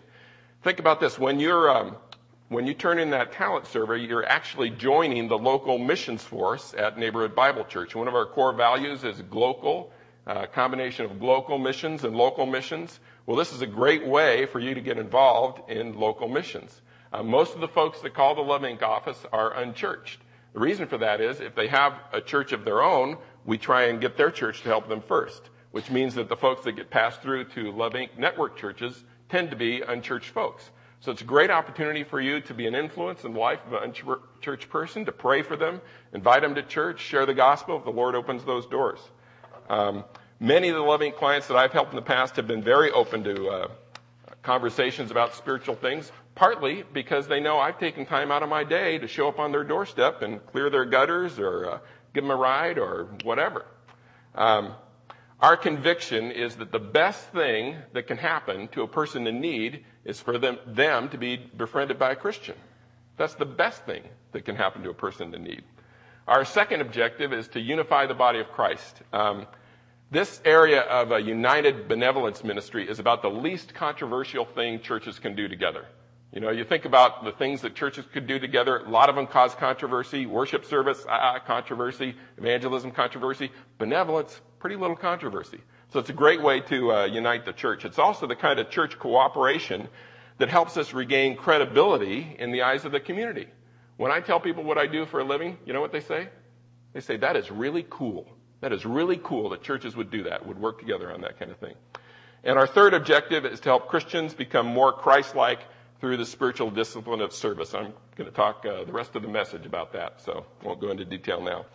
Think 0.62 0.80
about 0.80 1.00
this. 1.00 1.18
When 1.18 1.40
you're, 1.40 1.70
um, 1.70 1.96
when 2.50 2.66
you 2.66 2.74
turn 2.74 2.98
in 2.98 3.10
that 3.10 3.32
talent 3.32 3.66
survey, 3.68 4.00
you're 4.00 4.26
actually 4.26 4.68
joining 4.68 5.28
the 5.28 5.38
local 5.38 5.78
missions 5.78 6.22
force 6.22 6.74
at 6.76 6.98
Neighborhood 6.98 7.34
Bible 7.34 7.64
Church. 7.64 7.94
One 7.94 8.06
of 8.06 8.14
our 8.14 8.26
core 8.26 8.52
values 8.52 9.02
is 9.02 9.22
local, 9.30 9.90
uh, 10.26 10.46
combination 10.46 11.06
of 11.06 11.22
local 11.22 11.56
missions 11.56 12.04
and 12.04 12.14
local 12.14 12.44
missions. 12.44 13.00
Well, 13.24 13.36
this 13.36 13.52
is 13.52 13.62
a 13.62 13.66
great 13.68 14.04
way 14.04 14.46
for 14.46 14.58
you 14.58 14.74
to 14.74 14.80
get 14.80 14.98
involved 14.98 15.70
in 15.70 15.96
local 15.96 16.26
missions. 16.26 16.80
Uh, 17.12 17.22
most 17.22 17.54
of 17.54 17.60
the 17.60 17.68
folks 17.68 18.00
that 18.00 18.14
call 18.14 18.34
the 18.34 18.40
Love 18.40 18.62
Inc. 18.62 18.82
office 18.82 19.24
are 19.32 19.54
unchurched. 19.54 20.20
The 20.54 20.58
reason 20.58 20.88
for 20.88 20.98
that 20.98 21.20
is 21.20 21.40
if 21.40 21.54
they 21.54 21.68
have 21.68 21.94
a 22.12 22.20
church 22.20 22.50
of 22.50 22.64
their 22.64 22.82
own, 22.82 23.16
we 23.44 23.58
try 23.58 23.84
and 23.84 24.00
get 24.00 24.16
their 24.16 24.32
church 24.32 24.62
to 24.62 24.68
help 24.68 24.88
them 24.88 25.00
first, 25.00 25.50
which 25.70 25.88
means 25.88 26.16
that 26.16 26.28
the 26.28 26.36
folks 26.36 26.64
that 26.64 26.72
get 26.72 26.90
passed 26.90 27.22
through 27.22 27.44
to 27.50 27.70
Love 27.70 27.92
Inc. 27.92 28.18
network 28.18 28.56
churches 28.56 29.04
tend 29.28 29.50
to 29.50 29.56
be 29.56 29.82
unchurched 29.82 30.30
folks. 30.30 30.70
So 30.98 31.12
it's 31.12 31.22
a 31.22 31.24
great 31.24 31.50
opportunity 31.50 32.02
for 32.02 32.20
you 32.20 32.40
to 32.40 32.54
be 32.54 32.66
an 32.66 32.74
influence 32.74 33.22
in 33.22 33.34
the 33.34 33.38
life 33.38 33.60
of 33.66 33.72
an 33.74 33.94
unchurched 33.94 34.68
person, 34.68 35.04
to 35.04 35.12
pray 35.12 35.42
for 35.42 35.54
them, 35.54 35.80
invite 36.12 36.42
them 36.42 36.56
to 36.56 36.62
church, 36.62 37.00
share 37.00 37.24
the 37.24 37.34
gospel 37.34 37.76
if 37.78 37.84
the 37.84 37.90
Lord 37.90 38.16
opens 38.16 38.44
those 38.44 38.66
doors. 38.66 38.98
Um, 39.68 40.04
many 40.42 40.68
of 40.68 40.74
the 40.74 40.82
Love 40.82 41.00
Inc. 41.00 41.14
clients 41.14 41.46
that 41.46 41.56
I've 41.56 41.72
helped 41.72 41.92
in 41.92 41.96
the 41.96 42.02
past 42.02 42.34
have 42.34 42.48
been 42.48 42.64
very 42.64 42.90
open 42.90 43.22
to 43.24 43.48
uh, 43.48 43.68
conversations 44.42 45.12
about 45.12 45.36
spiritual 45.36 45.76
things. 45.76 46.10
Partly 46.34 46.82
because 46.92 47.28
they 47.28 47.40
know 47.40 47.58
I've 47.58 47.78
taken 47.78 48.06
time 48.06 48.32
out 48.32 48.42
of 48.42 48.48
my 48.48 48.64
day 48.64 48.98
to 48.98 49.06
show 49.06 49.28
up 49.28 49.38
on 49.38 49.52
their 49.52 49.62
doorstep 49.62 50.22
and 50.22 50.44
clear 50.46 50.68
their 50.68 50.84
gutters 50.84 51.38
or 51.38 51.70
uh, 51.70 51.78
give 52.12 52.24
them 52.24 52.30
a 52.32 52.36
ride 52.36 52.78
or 52.78 53.08
whatever. 53.22 53.66
Um, 54.34 54.74
our 55.38 55.56
conviction 55.56 56.32
is 56.32 56.56
that 56.56 56.72
the 56.72 56.78
best 56.80 57.24
thing 57.28 57.76
that 57.92 58.06
can 58.06 58.16
happen 58.16 58.68
to 58.68 58.82
a 58.82 58.88
person 58.88 59.26
in 59.26 59.40
need 59.40 59.84
is 60.04 60.20
for 60.20 60.38
them, 60.38 60.58
them 60.66 61.08
to 61.10 61.18
be 61.18 61.36
befriended 61.36 61.98
by 61.98 62.12
a 62.12 62.16
Christian. 62.16 62.56
That's 63.16 63.34
the 63.34 63.46
best 63.46 63.84
thing 63.84 64.02
that 64.32 64.44
can 64.44 64.56
happen 64.56 64.82
to 64.82 64.90
a 64.90 64.94
person 64.94 65.34
in 65.34 65.44
need. 65.44 65.62
Our 66.26 66.44
second 66.44 66.80
objective 66.80 67.32
is 67.32 67.48
to 67.48 67.60
unify 67.60 68.06
the 68.06 68.14
body 68.14 68.40
of 68.40 68.48
Christ. 68.48 69.02
Um, 69.12 69.46
this 70.12 70.42
area 70.44 70.82
of 70.82 71.10
a 71.10 71.18
united 71.18 71.88
benevolence 71.88 72.44
ministry 72.44 72.86
is 72.86 72.98
about 72.98 73.22
the 73.22 73.30
least 73.30 73.72
controversial 73.72 74.44
thing 74.44 74.78
churches 74.78 75.18
can 75.18 75.34
do 75.34 75.48
together. 75.48 75.86
You 76.34 76.40
know, 76.40 76.50
you 76.50 76.64
think 76.64 76.84
about 76.84 77.24
the 77.24 77.32
things 77.32 77.62
that 77.62 77.74
churches 77.74 78.04
could 78.12 78.26
do 78.26 78.38
together. 78.38 78.78
A 78.78 78.90
lot 78.90 79.08
of 79.08 79.16
them 79.16 79.26
cause 79.26 79.54
controversy. 79.54 80.26
Worship 80.26 80.66
service, 80.66 81.04
ah, 81.08 81.38
controversy. 81.46 82.14
Evangelism, 82.36 82.90
controversy. 82.90 83.50
Benevolence, 83.78 84.38
pretty 84.58 84.76
little 84.76 84.96
controversy. 84.96 85.60
So 85.94 85.98
it's 85.98 86.10
a 86.10 86.14
great 86.14 86.42
way 86.42 86.60
to 86.60 86.92
uh, 86.92 87.04
unite 87.06 87.46
the 87.46 87.52
church. 87.54 87.86
It's 87.86 87.98
also 87.98 88.26
the 88.26 88.36
kind 88.36 88.58
of 88.58 88.68
church 88.68 88.98
cooperation 88.98 89.88
that 90.36 90.50
helps 90.50 90.76
us 90.76 90.92
regain 90.92 91.36
credibility 91.36 92.36
in 92.38 92.52
the 92.52 92.62
eyes 92.62 92.84
of 92.84 92.92
the 92.92 93.00
community. 93.00 93.48
When 93.96 94.12
I 94.12 94.20
tell 94.20 94.40
people 94.40 94.62
what 94.62 94.76
I 94.76 94.86
do 94.86 95.06
for 95.06 95.20
a 95.20 95.24
living, 95.24 95.56
you 95.64 95.72
know 95.72 95.80
what 95.80 95.92
they 95.92 96.00
say? 96.00 96.28
They 96.92 97.00
say, 97.00 97.16
that 97.16 97.36
is 97.36 97.50
really 97.50 97.86
cool. 97.88 98.26
That 98.62 98.72
is 98.72 98.86
really 98.86 99.20
cool 99.22 99.50
that 99.50 99.62
churches 99.62 99.96
would 99.96 100.10
do 100.10 100.22
that, 100.22 100.46
would 100.46 100.58
work 100.58 100.78
together 100.78 101.12
on 101.12 101.20
that 101.22 101.38
kind 101.38 101.50
of 101.50 101.58
thing. 101.58 101.74
And 102.44 102.58
our 102.58 102.66
third 102.66 102.94
objective 102.94 103.44
is 103.44 103.58
to 103.60 103.68
help 103.68 103.88
Christians 103.88 104.34
become 104.34 104.66
more 104.66 104.92
Christ-like 104.92 105.60
through 106.00 106.16
the 106.16 106.24
spiritual 106.24 106.70
discipline 106.70 107.20
of 107.20 107.32
service. 107.32 107.74
I'm 107.74 107.92
going 108.16 108.30
to 108.30 108.34
talk 108.34 108.64
uh, 108.64 108.84
the 108.84 108.92
rest 108.92 109.14
of 109.16 109.22
the 109.22 109.28
message 109.28 109.66
about 109.66 109.92
that, 109.94 110.20
so 110.20 110.46
won't 110.62 110.80
go 110.80 110.90
into 110.90 111.04
detail 111.04 111.42
now. 111.42 111.66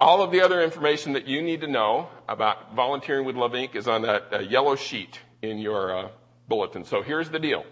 All 0.00 0.22
of 0.22 0.32
the 0.32 0.40
other 0.40 0.62
information 0.62 1.12
that 1.12 1.26
you 1.26 1.42
need 1.42 1.60
to 1.60 1.66
know 1.66 2.08
about 2.26 2.74
volunteering 2.74 3.26
with 3.26 3.36
Love 3.36 3.52
Inc. 3.52 3.76
is 3.76 3.86
on 3.86 4.02
that 4.02 4.24
uh, 4.32 4.38
yellow 4.40 4.76
sheet 4.76 5.20
in 5.42 5.58
your 5.58 5.96
uh, 5.96 6.08
bulletin. 6.48 6.84
So 6.84 7.02
here's 7.02 7.28
the 7.28 7.38
deal. 7.38 7.64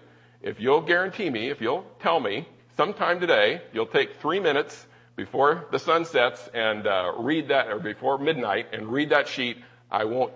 If 0.43 0.61
you'll 0.61 0.83
guarantee 0.83 1.31
me, 1.31 1.49
if 1.49 1.61
you'll 1.61 1.87
tell 2.01 2.21
me 2.21 2.47
sometime 2.77 3.19
today, 3.19 3.63
you'll 3.73 3.87
take 3.87 4.21
three 4.21 4.41
minutes 4.41 4.87
before 5.17 5.67
the 5.71 5.79
sun 5.79 6.05
sets 6.05 6.49
and 6.55 6.87
uh, 6.87 7.13
read 7.19 7.49
that, 7.49 7.69
or 7.69 7.79
before 7.79 8.19
midnight, 8.19 8.69
and 8.73 8.89
read 8.89 9.11
that 9.11 9.29
sheet, 9.29 9.59
I 9.91 10.05
won't 10.05 10.33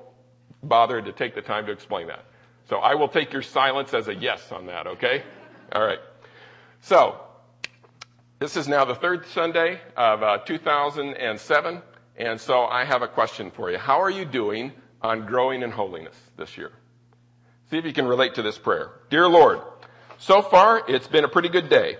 bother 0.63 1.01
to 1.01 1.13
take 1.13 1.35
the 1.35 1.43
time 1.43 1.67
to 1.67 1.73
explain 1.73 2.09
that. 2.09 2.25
So 2.69 2.77
I 2.77 2.95
will 2.95 3.09
take 3.09 3.33
your 3.33 3.43
silence 3.43 3.95
as 3.95 4.09
a 4.09 4.15
yes 4.15 4.53
on 4.53 4.67
that, 4.67 4.87
okay? 4.87 5.23
All 5.73 5.85
right. 5.85 6.01
So, 6.81 7.21
this 8.39 8.57
is 8.57 8.69
now 8.69 8.85
the 8.85 8.95
third 8.95 9.27
Sunday 9.29 9.81
of 9.97 10.23
uh, 10.23 10.39
2007, 10.39 11.83
and 12.17 12.41
so 12.41 12.65
I 12.65 12.85
have 12.85 13.03
a 13.03 13.09
question 13.09 13.51
for 13.51 13.71
you. 13.71 13.79
How 13.79 14.01
are 14.03 14.11
you 14.11 14.25
doing 14.25 14.73
on 15.01 15.27
growing 15.27 15.63
in 15.63 15.71
holiness 15.71 16.17
this 16.37 16.59
year? 16.59 16.73
See 17.71 17.79
if 17.79 17.85
you 17.85 17.93
can 17.93 18.07
relate 18.07 18.35
to 18.35 18.43
this 18.43 18.59
prayer. 18.59 18.91
Dear 19.11 19.29
Lord, 19.29 19.61
so 20.19 20.43
far 20.43 20.83
it's 20.89 21.09
been 21.09 21.25
a 21.25 21.29
pretty 21.29 21.49
good 21.49 21.69
day. 21.69 21.97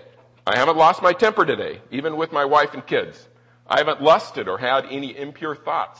I 0.47 0.55
haven't 0.55 0.77
lost 0.77 1.01
my 1.01 1.11
temper 1.11 1.45
today, 1.45 1.81
even 1.91 2.15
with 2.15 2.31
my 2.31 2.45
wife 2.45 2.73
and 2.73 2.87
kids. 2.87 3.27
I 3.67 3.79
haven't 3.79 4.01
lusted 4.01 4.47
or 4.47 4.57
had 4.57 4.85
any 4.85 5.13
impure 5.17 5.57
thoughts. 5.57 5.99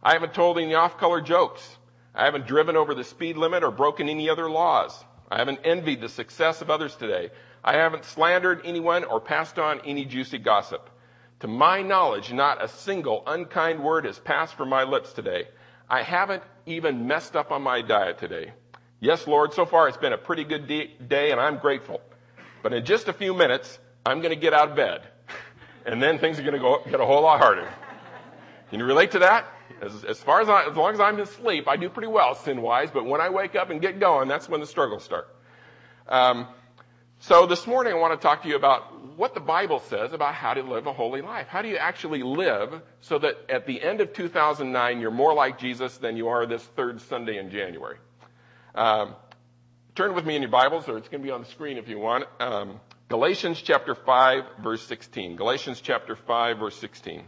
I 0.00 0.12
haven't 0.12 0.34
told 0.34 0.56
any 0.56 0.72
off-color 0.72 1.20
jokes. 1.20 1.76
I 2.14 2.24
haven't 2.24 2.46
driven 2.46 2.76
over 2.76 2.94
the 2.94 3.02
speed 3.02 3.36
limit 3.36 3.64
or 3.64 3.72
broken 3.72 4.08
any 4.08 4.30
other 4.30 4.48
laws. 4.48 5.04
I 5.28 5.38
haven't 5.38 5.62
envied 5.64 6.00
the 6.00 6.08
success 6.08 6.62
of 6.62 6.70
others 6.70 6.94
today. 6.94 7.30
I 7.64 7.72
haven't 7.72 8.04
slandered 8.04 8.60
anyone 8.64 9.02
or 9.02 9.20
passed 9.20 9.58
on 9.58 9.80
any 9.84 10.04
juicy 10.04 10.38
gossip. 10.38 10.88
To 11.40 11.48
my 11.48 11.82
knowledge, 11.82 12.32
not 12.32 12.62
a 12.62 12.68
single 12.68 13.24
unkind 13.26 13.82
word 13.82 14.04
has 14.04 14.20
passed 14.20 14.54
from 14.54 14.68
my 14.68 14.84
lips 14.84 15.12
today. 15.12 15.48
I 15.90 16.04
haven't 16.04 16.44
even 16.66 17.08
messed 17.08 17.34
up 17.34 17.50
on 17.50 17.62
my 17.62 17.82
diet 17.82 18.18
today. 18.18 18.52
Yes, 19.00 19.26
Lord, 19.26 19.54
so 19.54 19.66
far 19.66 19.88
it's 19.88 19.96
been 19.96 20.12
a 20.12 20.18
pretty 20.18 20.44
good 20.44 20.68
day 20.68 21.32
and 21.32 21.40
I'm 21.40 21.58
grateful. 21.58 22.00
But 22.62 22.72
in 22.72 22.84
just 22.84 23.08
a 23.08 23.12
few 23.12 23.34
minutes, 23.34 23.80
I'm 24.08 24.20
going 24.20 24.34
to 24.34 24.40
get 24.40 24.54
out 24.54 24.70
of 24.70 24.76
bed. 24.76 25.02
And 25.86 26.02
then 26.02 26.18
things 26.18 26.38
are 26.38 26.42
going 26.42 26.54
to 26.54 26.60
go, 26.60 26.82
get 26.84 27.00
a 27.00 27.06
whole 27.06 27.22
lot 27.22 27.38
harder. 27.38 27.66
Can 28.68 28.78
you 28.78 28.84
relate 28.84 29.12
to 29.12 29.20
that? 29.20 29.46
As, 29.80 30.04
as 30.04 30.18
far 30.20 30.42
as 30.42 30.48
I, 30.50 30.68
as 30.68 30.76
long 30.76 30.92
as 30.92 31.00
I'm 31.00 31.18
asleep, 31.18 31.66
I 31.66 31.78
do 31.78 31.88
pretty 31.88 32.08
well 32.08 32.34
sin 32.34 32.60
wise, 32.60 32.90
but 32.90 33.06
when 33.06 33.22
I 33.22 33.30
wake 33.30 33.56
up 33.56 33.70
and 33.70 33.80
get 33.80 33.98
going, 33.98 34.28
that's 34.28 34.50
when 34.50 34.60
the 34.60 34.66
struggles 34.66 35.02
start. 35.02 35.34
Um, 36.06 36.46
so 37.20 37.46
this 37.46 37.66
morning 37.66 37.94
I 37.94 37.96
want 37.96 38.20
to 38.20 38.22
talk 38.22 38.42
to 38.42 38.48
you 38.48 38.56
about 38.56 39.16
what 39.16 39.32
the 39.32 39.40
Bible 39.40 39.80
says 39.80 40.12
about 40.12 40.34
how 40.34 40.52
to 40.52 40.62
live 40.62 40.86
a 40.86 40.92
holy 40.92 41.22
life. 41.22 41.46
How 41.48 41.62
do 41.62 41.68
you 41.68 41.76
actually 41.76 42.22
live 42.22 42.82
so 43.00 43.18
that 43.20 43.36
at 43.48 43.66
the 43.66 43.80
end 43.82 44.02
of 44.02 44.12
2009 44.12 45.00
you're 45.00 45.10
more 45.10 45.32
like 45.32 45.58
Jesus 45.58 45.96
than 45.96 46.18
you 46.18 46.28
are 46.28 46.44
this 46.44 46.62
third 46.62 47.00
Sunday 47.00 47.38
in 47.38 47.50
January? 47.50 47.96
Um, 48.74 49.14
turn 49.94 50.14
with 50.14 50.26
me 50.26 50.36
in 50.36 50.42
your 50.42 50.50
Bibles, 50.50 50.88
or 50.88 50.98
it's 50.98 51.08
going 51.08 51.22
to 51.22 51.26
be 51.26 51.32
on 51.32 51.40
the 51.40 51.48
screen 51.48 51.78
if 51.78 51.88
you 51.88 51.98
want. 51.98 52.24
Um, 52.40 52.80
Galatians 53.08 53.62
chapter 53.62 53.94
5, 53.94 54.44
verse 54.62 54.82
16. 54.82 55.36
Galatians 55.36 55.80
chapter 55.80 56.14
5, 56.14 56.58
verse 56.58 56.76
16. 56.76 57.24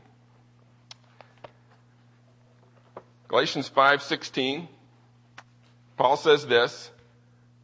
Galatians 3.28 3.70
5:16 3.70 4.68
Paul 5.96 6.16
says 6.16 6.46
this, 6.46 6.90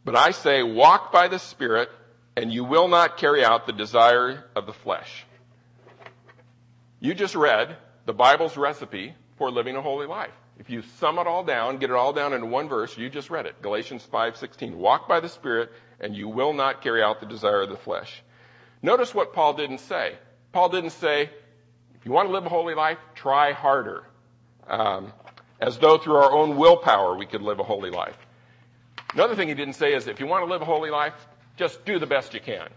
"But 0.05 0.15
I 0.15 0.31
say 0.31 0.63
walk 0.63 1.11
by 1.11 1.27
the 1.27 1.39
Spirit, 1.39 1.91
and 2.37 2.53
you 2.53 2.65
will 2.65 2.87
not 2.87 3.17
carry 3.17 3.45
out 3.45 3.67
the 3.67 3.73
desire 3.73 4.45
of 4.55 4.67
the 4.67 4.73
flesh." 4.73 5.27
You 7.01 7.15
just 7.15 7.35
read 7.35 7.77
the 8.05 8.13
Bible's 8.15 8.57
recipe 8.57 9.15
for 9.39 9.51
living 9.51 9.75
a 9.75 9.83
holy 9.83 10.07
life. 10.07 10.35
If 10.59 10.71
you 10.71 10.83
sum 10.83 11.19
it 11.19 11.27
all 11.27 11.43
down, 11.43 11.79
get 11.79 11.91
it 11.91 11.97
all 11.97 12.13
down 12.13 12.33
into 12.33 12.47
one 12.47 12.69
verse, 12.69 12.97
you 12.97 13.11
just 13.11 13.29
read 13.29 13.47
it. 13.47 13.61
Galatians 13.61 14.05
5:16. 14.05 14.79
Walk 14.79 15.09
by 15.09 15.19
the 15.19 15.29
Spirit 15.29 15.73
and 16.01 16.17
you 16.17 16.29
will 16.29 16.53
not 16.53 16.83
carry 16.83 17.03
out 17.03 17.21
the 17.21 17.27
desire 17.27 17.63
of 17.63 17.69
the 17.69 17.77
flesh. 17.77 18.23
Notice 18.83 19.15
what 19.15 19.33
Paul 19.33 19.55
didn't 19.55 19.79
say. 19.79 20.17
Paul 20.53 20.69
didn't 20.69 20.91
say, 20.91 21.31
if 21.95 22.05
you 22.05 22.13
want 22.13 22.29
to 22.29 22.33
live 22.33 22.47
a 22.47 22.49
holy 22.49 22.75
life, 22.75 22.99
try 23.15 23.53
harder. 23.53 24.05
Um, 24.69 25.13
as 25.61 25.79
though 25.79 25.99
through 25.99 26.17
our 26.17 26.33
own 26.33 26.57
willpower 26.57 27.17
we 27.17 27.27
could 27.27 27.43
live 27.43 27.59
a 27.61 27.65
holy 27.65 27.91
life. 27.91 28.17
Another 29.15 29.35
thing 29.35 29.49
he 29.49 29.55
didn't 29.55 29.75
say 29.75 29.95
is 29.95 30.07
if 30.07 30.21
you 30.21 30.27
want 30.27 30.45
to 30.45 30.51
live 30.51 30.63
a 30.63 30.67
holy 30.67 30.91
life, 30.91 31.15
just 31.57 31.85
do 31.85 31.99
the 31.99 32.07
best 32.07 32.35
you 32.35 32.41
can. 32.41 32.69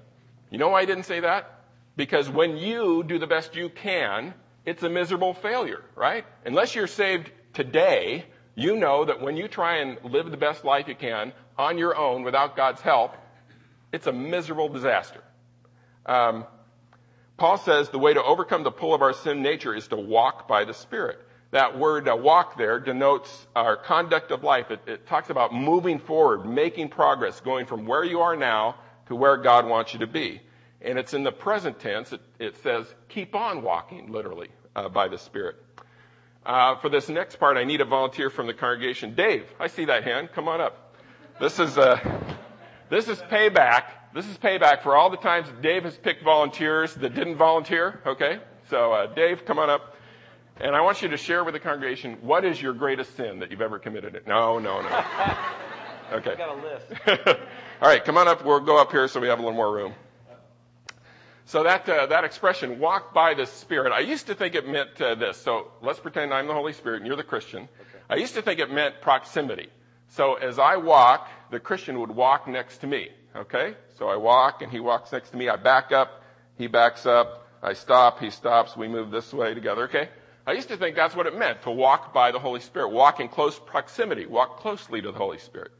You 0.49 0.57
know 0.57 0.69
why 0.69 0.81
he 0.81 0.88
didn't 0.88 1.05
say 1.05 1.19
that? 1.19 1.61
Because 1.95 2.29
when 2.29 2.57
you 2.57 3.03
do 3.03 3.19
the 3.19 3.27
best 3.27 3.55
you 3.55 3.69
can, 3.69 4.33
it's 4.65 4.83
a 4.83 4.89
miserable 4.89 5.33
failure, 5.33 5.83
right? 5.95 6.25
Unless 6.45 6.75
you're 6.75 6.88
saved 6.88 7.29
today, 7.53 8.25
you 8.55 8.77
know 8.77 9.05
that 9.05 9.21
when 9.21 9.35
you 9.35 9.47
try 9.47 9.77
and 9.77 9.97
live 10.03 10.31
the 10.31 10.38
best 10.38 10.63
life 10.63 10.88
you 10.88 10.95
can 10.95 11.33
on 11.60 11.78
your 11.78 11.96
own 11.96 12.24
without 12.24 12.56
God's 12.56 12.82
help, 12.82 13.16
it's 13.92 14.08
a 14.08 14.13
miserable 14.13 14.70
disaster. 14.70 15.22
Um, 16.06 16.46
Paul 17.38 17.58
says 17.58 17.89
the 17.89 18.00
way 18.00 18.13
to 18.13 18.24
overcome 18.24 18.63
the 18.63 18.72
pull 18.72 18.94
of 18.94 19.01
our 19.01 19.13
sin 19.13 19.42
nature 19.42 19.75
is 19.75 19.89
to 19.89 19.98
walk 19.98 20.48
by 20.48 20.63
the 20.63 20.74
Spirit. 20.74 21.20
That 21.51 21.78
word 21.78 22.08
uh, 22.08 22.16
walk 22.16 22.58
there 22.58 22.80
denotes 22.80 23.48
our 23.56 23.75
conduct 23.75 24.32
of 24.32 24.44
life. 24.44 24.72
It, 24.72 24.82
it 24.88 25.08
talks 25.08 25.30
about 25.30 25.54
moving 25.54 26.00
forward, 26.00 26.46
making 26.46 26.89
progress, 26.89 27.42
going 27.42 27.66
from 27.66 27.86
where 27.86 28.04
you 28.04 28.22
are 28.22 28.36
now 28.36 28.75
to 29.08 29.16
where 29.16 29.36
God 29.38 29.68
wants 29.68 29.94
you 29.94 30.00
to 30.00 30.08
be. 30.08 30.42
And 30.82 30.98
it's 30.98 31.13
in 31.13 31.24
the 31.24 31.32
present 31.32 31.80
tense. 31.80 32.13
It, 32.13 32.22
it 32.39 32.58
says, 32.58 32.86
keep 33.10 33.36
on 33.36 33.63
walking, 33.63 34.12
literally, 34.12 34.50
uh, 34.75 34.88
by 34.88 35.10
the 35.10 35.18
Spirit. 35.18 35.58
Uh, 36.46 36.78
for 36.78 36.89
this 36.89 37.10
next 37.10 37.38
part, 37.38 37.58
I 37.58 37.66
need 37.66 37.82
a 37.82 37.86
volunteer 37.86 38.30
from 38.30 38.48
the 38.48 38.54
congregation. 38.54 39.16
Dave, 39.16 39.46
I 39.60 39.68
see 39.68 39.86
that 39.86 40.04
hand. 40.04 40.30
Come 40.32 40.48
on 40.48 40.62
up. 40.62 40.88
This 41.39 41.58
is, 41.58 41.77
uh, 41.77 41.98
this 42.89 43.08
is 43.08 43.19
payback. 43.19 43.84
This 44.13 44.27
is 44.27 44.38
payback 44.38 44.81
for 44.81 44.98
all 44.98 45.10
the 45.10 45.17
times 45.17 45.48
Dave 45.62 45.84
has 45.84 45.98
picked 45.98 46.22
volunteers 46.22 46.93
that 46.96 47.15
didn't 47.15 47.38
volunteer. 47.38 48.01
Okay? 48.05 48.39
So, 48.69 48.91
uh, 48.91 49.08
Dave, 49.13 49.46
come 49.46 49.58
on 49.58 49.69
up. 49.69 49.96
And 50.60 50.75
I 50.75 50.81
want 50.81 51.01
you 51.01 51.08
to 51.08 51.15
share 51.15 51.46
with 51.46 51.53
the 51.53 51.60
congregation 51.62 52.17
what 52.22 52.43
is 52.43 52.62
your 52.62 52.74
greatest 52.74 53.15
sin 53.15 53.39
that 53.39 53.51
you've 53.51 53.62
ever 53.62 53.79
committed. 53.79 54.22
No, 54.27 54.60
no, 54.60 54.81
no. 54.81 55.05
Okay. 56.12 56.31
I 56.31 56.36
got 56.36 56.58
a 56.58 56.62
list. 56.63 57.39
All 57.84 57.88
right, 57.88 58.03
come 58.03 58.17
on 58.17 58.27
up. 58.27 58.43
We'll 58.43 58.60
go 58.62 58.81
up 58.81 58.89
here 58.89 59.08
so 59.08 59.19
we 59.19 59.27
have 59.27 59.38
a 59.38 59.43
little 59.43 59.55
more 59.55 59.72
room. 59.72 59.93
So 61.46 61.62
that 61.62 61.88
uh, 61.88 62.08
that 62.08 62.24
expression, 62.24 62.79
"walk 62.79 63.13
by 63.13 63.36
the 63.36 63.46
Spirit," 63.46 63.91
I 63.91 64.00
used 64.00 64.25
to 64.25 64.34
think 64.34 64.55
it 64.55 64.67
meant 64.67 65.00
uh, 65.00 65.13
this. 65.13 65.38
So 65.38 65.67
let's 65.84 66.00
pretend 66.00 66.34
I'm 66.34 66.48
the 66.48 66.53
Holy 66.53 66.74
Spirit 66.74 66.98
and 66.98 67.05
you're 67.05 67.15
the 67.15 67.24
Christian. 67.24 67.63
Okay. 67.63 68.00
I 68.10 68.15
used 68.15 68.34
to 68.34 68.41
think 68.41 68.60
it 68.60 68.72
meant 68.72 69.01
proximity. 69.01 69.69
So 70.10 70.36
as 70.36 70.60
I 70.60 70.78
walk, 70.78 71.28
the 71.51 71.60
Christian 71.60 72.00
would 72.00 72.12
walk 72.12 72.48
next 72.48 72.80
to 72.80 72.88
me. 72.88 73.10
Okay, 73.36 73.75
so 73.98 74.08
I 74.08 74.16
walk 74.16 74.62
and 74.62 74.72
he 74.72 74.80
walks 74.80 75.12
next 75.12 75.30
to 75.32 75.38
me. 75.38 75.50
I 75.50 75.56
back 75.56 75.92
up, 75.92 76.24
he 76.58 76.68
backs 76.68 77.06
up. 77.06 77.48
I 77.62 77.74
stop, 77.74 78.20
he 78.20 78.30
stops. 78.30 78.78
We 78.78 78.88
move 78.88 79.12
this 79.12 79.34
way 79.34 79.54
together. 79.54 79.84
Okay. 79.84 80.10
I 80.48 80.54
used 80.54 80.70
to 80.70 80.78
think 80.78 80.96
that's 80.96 81.16
what 81.16 81.28
it 81.28 81.38
meant 81.38 81.62
to 81.63 81.72
walk 81.72 82.13
by 82.13 82.32
the 82.32 82.39
Holy 82.39 82.62
Spirit, 82.62 82.89
walk 82.89 83.20
in 83.20 83.28
close 83.28 83.60
proximity, 83.60 84.25
walk 84.25 84.60
closely 84.60 85.01
to 85.01 85.12
the 85.12 85.18
Holy 85.18 85.38
Spirit. 85.38 85.72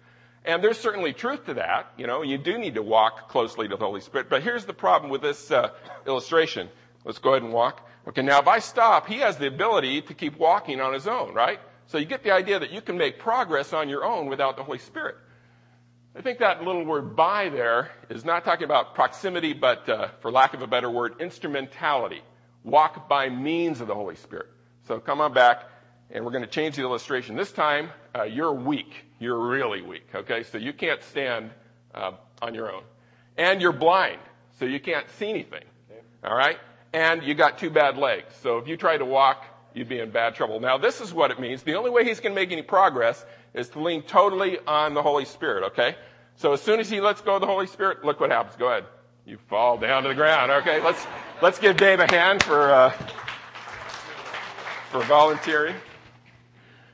And 0.46 0.64
there's 0.64 0.78
certainly 0.78 1.14
truth 1.14 1.46
to 1.46 1.56
that. 1.56 1.92
You 1.98 2.06
know, 2.06 2.22
you 2.22 2.38
do 2.38 2.58
need 2.58 2.76
to 2.76 2.84
walk 2.84 3.30
closely 3.30 3.68
to 3.68 3.76
the 3.76 3.86
Holy 3.86 4.02
Spirit. 4.02 4.30
But 4.30 4.44
here's 4.44 4.66
the 4.66 4.74
problem 4.74 5.12
with 5.12 5.22
this 5.22 5.52
uh, 5.52 5.72
illustration. 6.06 6.70
Let's 7.04 7.18
go 7.18 7.32
ahead 7.32 7.44
and 7.44 7.54
walk. 7.54 7.88
Okay, 8.08 8.22
now 8.22 8.40
if 8.40 8.48
I 8.48 8.60
stop, 8.60 9.08
he 9.08 9.20
has 9.20 9.38
the 9.38 9.48
ability 9.48 10.02
to 10.04 10.14
keep 10.14 10.38
walking 10.38 10.82
on 10.82 10.94
his 10.94 11.08
own, 11.08 11.34
right? 11.34 11.60
So 11.90 11.98
you 11.98 12.06
get 12.06 12.24
the 12.24 12.32
idea 12.32 12.60
that 12.60 12.72
you 12.72 12.82
can 12.82 13.00
make 13.00 13.18
progress 13.18 13.74
on 13.74 13.90
your 13.90 14.06
own 14.06 14.28
without 14.28 14.58
the 14.58 14.64
Holy 14.64 14.78
Spirit. 14.78 15.16
I 16.16 16.22
think 16.22 16.38
that 16.38 16.64
little 16.64 16.86
word 16.86 17.16
by 17.16 17.50
there 17.50 17.90
is 18.10 18.24
not 18.24 18.46
talking 18.46 18.66
about 18.66 18.94
proximity, 18.94 19.54
but 19.54 19.90
uh, 19.90 20.10
for 20.20 20.30
lack 20.32 20.54
of 20.54 20.62
a 20.62 20.68
better 20.68 20.92
word, 20.92 21.16
instrumentality. 21.20 22.22
Walk 22.64 23.10
by 23.10 23.30
means 23.30 23.82
of 23.82 23.88
the 23.88 23.96
Holy 23.96 24.16
Spirit. 24.16 24.46
So 24.88 25.00
come 25.00 25.20
on 25.20 25.34
back, 25.34 25.64
and 26.12 26.24
we're 26.24 26.32
going 26.32 26.44
to 26.44 26.50
change 26.50 26.76
the 26.76 26.84
illustration. 26.84 27.36
This 27.36 27.52
time, 27.52 27.90
uh, 28.16 28.22
you're 28.22 28.54
weak. 28.54 28.94
You're 29.18 29.40
really 29.40 29.82
weak, 29.82 30.10
okay? 30.14 30.44
So 30.44 30.60
you 30.60 30.74
can't 30.74 31.02
stand 31.02 31.50
uh, 31.96 32.12
on 32.40 32.54
your 32.54 32.72
own. 32.72 32.84
And 33.36 33.64
you're 33.64 33.74
blind, 33.74 34.20
so 34.60 34.66
you 34.66 34.80
can't 34.80 35.10
see 35.18 35.30
anything, 35.30 35.64
all 36.24 36.36
right? 36.36 36.60
And 36.94 37.24
you 37.24 37.34
got 37.34 37.58
two 37.58 37.72
bad 37.72 37.98
legs. 37.98 38.36
So 38.44 38.60
if 38.60 38.68
you 38.68 38.78
try 38.78 38.98
to 38.98 39.06
walk, 39.06 39.44
you'd 39.80 39.88
be 39.88 40.00
in 40.00 40.12
bad 40.12 40.36
trouble. 40.36 40.60
Now, 40.60 40.78
this 40.78 41.00
is 41.00 41.14
what 41.14 41.32
it 41.32 41.40
means. 41.40 41.64
The 41.64 41.76
only 41.76 41.90
way 41.90 42.04
he's 42.04 42.20
going 42.20 42.36
to 42.36 42.40
make 42.40 42.52
any 42.52 42.62
progress 42.62 43.26
is 43.54 43.70
to 43.70 43.80
lean 43.80 44.04
totally 44.04 44.60
on 44.68 44.94
the 44.94 45.02
Holy 45.02 45.24
Spirit, 45.24 45.64
okay? 45.68 45.96
So 46.36 46.52
as 46.52 46.62
soon 46.62 46.82
as 46.82 46.90
he 46.90 47.00
lets 47.00 47.22
go 47.22 47.36
of 47.36 47.42
the 47.42 47.48
Holy 47.48 47.66
Spirit, 47.66 48.04
look 48.04 48.20
what 48.20 48.30
happens. 48.30 48.58
Go 48.58 48.68
ahead. 48.68 48.84
You 49.26 49.38
fall 49.48 49.78
down 49.78 50.04
to 50.04 50.10
the 50.10 50.16
ground. 50.16 50.52
Okay, 50.52 50.82
let's 50.82 51.06
let's 51.42 51.60
give 51.60 51.78
Dave 51.78 52.00
a 52.00 52.12
hand 52.12 52.44
for 52.44 52.72
uh, 52.72 52.90
for 54.90 55.04
volunteering. 55.04 55.76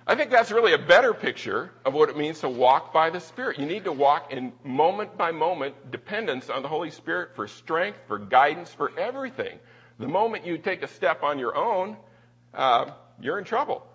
I 0.05 0.15
think 0.15 0.29
that's 0.31 0.51
really 0.51 0.73
a 0.73 0.77
better 0.77 1.13
picture 1.13 1.71
of 1.85 1.93
what 1.93 2.09
it 2.09 2.17
means 2.17 2.41
to 2.41 2.49
walk 2.49 2.93
by 2.93 3.09
the 3.09 3.19
Spirit. 3.19 3.57
You 3.57 3.65
need 3.65 3.85
to 3.85 3.91
walk 3.91 4.33
in 4.33 4.51
moment 4.63 5.17
by 5.17 5.31
moment 5.31 5.91
dependence 5.91 6.49
on 6.49 6.61
the 6.61 6.67
Holy 6.67 6.91
Spirit 6.91 7.35
for 7.35 7.47
strength, 7.47 7.99
for 8.07 8.19
guidance, 8.19 8.71
for 8.71 8.91
everything. 8.99 9.57
The 9.97 10.07
moment 10.07 10.45
you 10.45 10.57
take 10.57 10.83
a 10.83 10.87
step 10.87 11.23
on 11.23 11.39
your 11.39 11.55
own, 11.55 11.95
uh, 12.55 12.91
you're 13.19 13.37
in 13.37 13.43
trouble. 13.43 13.85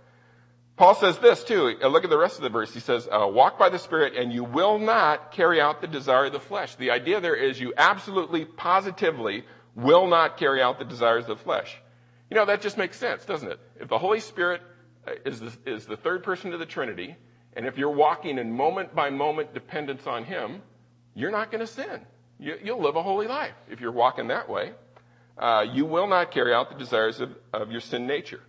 Paul 0.76 0.94
says 0.94 1.18
this 1.18 1.44
too. 1.44 1.76
Uh, 1.82 1.88
look 1.88 2.04
at 2.04 2.10
the 2.10 2.18
rest 2.18 2.36
of 2.36 2.42
the 2.42 2.48
verse. 2.48 2.72
He 2.72 2.80
says, 2.80 3.06
uh, 3.06 3.26
"Walk 3.26 3.58
by 3.58 3.68
the 3.68 3.78
Spirit, 3.78 4.16
and 4.16 4.32
you 4.32 4.44
will 4.44 4.78
not 4.78 5.32
carry 5.32 5.60
out 5.60 5.80
the 5.80 5.86
desire 5.86 6.26
of 6.26 6.32
the 6.32 6.40
flesh." 6.40 6.74
The 6.76 6.90
idea 6.90 7.20
there 7.20 7.34
is 7.34 7.60
you 7.60 7.74
absolutely, 7.76 8.46
positively 8.46 9.44
will 9.74 10.06
not 10.06 10.38
carry 10.38 10.62
out 10.62 10.78
the 10.78 10.84
desires 10.84 11.28
of 11.28 11.38
the 11.38 11.44
flesh. 11.44 11.76
You 12.30 12.36
know 12.36 12.46
that 12.46 12.62
just 12.62 12.78
makes 12.78 12.96
sense, 12.96 13.24
doesn't 13.24 13.50
it? 13.50 13.60
If 13.78 13.88
the 13.88 13.98
Holy 13.98 14.20
Spirit 14.20 14.62
uh, 15.06 15.12
is 15.26 15.40
the, 15.40 15.52
is 15.66 15.86
the 15.86 15.96
third 15.96 16.22
person 16.22 16.52
of 16.54 16.60
the 16.60 16.66
Trinity, 16.66 17.16
and 17.54 17.66
if 17.66 17.76
you're 17.76 17.90
walking 17.90 18.38
in 18.38 18.52
moment 18.52 18.94
by 18.94 19.10
moment 19.10 19.52
dependence 19.52 20.06
on 20.06 20.24
Him, 20.24 20.62
you're 21.14 21.30
not 21.30 21.50
going 21.50 21.60
to 21.60 21.66
sin. 21.66 22.06
You, 22.38 22.56
will 22.74 22.82
live 22.82 22.96
a 22.96 23.02
holy 23.02 23.26
life 23.26 23.52
if 23.68 23.80
you're 23.80 23.92
walking 23.92 24.28
that 24.28 24.48
way. 24.48 24.72
Uh, 25.36 25.66
you 25.70 25.84
will 25.84 26.06
not 26.06 26.30
carry 26.30 26.54
out 26.54 26.70
the 26.70 26.78
desires 26.78 27.20
of, 27.20 27.34
of 27.52 27.70
your 27.70 27.80
sin 27.82 28.06
nature. 28.06 28.40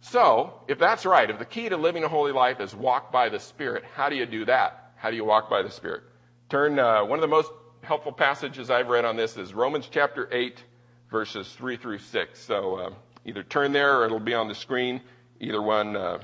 So, 0.00 0.54
if 0.66 0.78
that's 0.78 1.04
right, 1.04 1.28
if 1.28 1.38
the 1.38 1.44
key 1.44 1.68
to 1.68 1.76
living 1.76 2.04
a 2.04 2.08
holy 2.08 2.32
life 2.32 2.60
is 2.60 2.74
walk 2.74 3.12
by 3.12 3.28
the 3.28 3.38
Spirit, 3.38 3.84
how 3.94 4.08
do 4.08 4.16
you 4.16 4.26
do 4.26 4.46
that? 4.46 4.92
How 4.96 5.10
do 5.10 5.16
you 5.16 5.24
walk 5.24 5.50
by 5.50 5.62
the 5.62 5.70
Spirit? 5.70 6.02
Turn, 6.48 6.78
uh, 6.78 7.04
one 7.04 7.18
of 7.18 7.22
the 7.22 7.28
most 7.28 7.50
helpful 7.82 8.12
passages 8.12 8.70
I've 8.70 8.88
read 8.88 9.04
on 9.04 9.16
this 9.16 9.36
is 9.36 9.52
Romans 9.52 9.88
chapter 9.90 10.28
8, 10.32 10.62
verses 11.10 11.52
3 11.52 11.76
through 11.76 11.98
6. 11.98 12.40
So, 12.40 12.76
uh, 12.76 12.90
either 13.26 13.42
turn 13.42 13.72
there 13.72 13.98
or 13.98 14.06
it'll 14.06 14.20
be 14.20 14.34
on 14.34 14.48
the 14.48 14.54
screen. 14.54 15.02
Either 15.38 15.60
one. 15.60 15.96
Uh, 15.96 16.18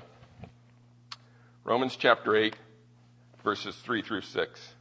Romans 1.66 1.96
chapter 1.96 2.36
8, 2.36 2.54
verses 3.42 3.74
3 3.74 4.00
through 4.00 4.20
6. 4.20 4.74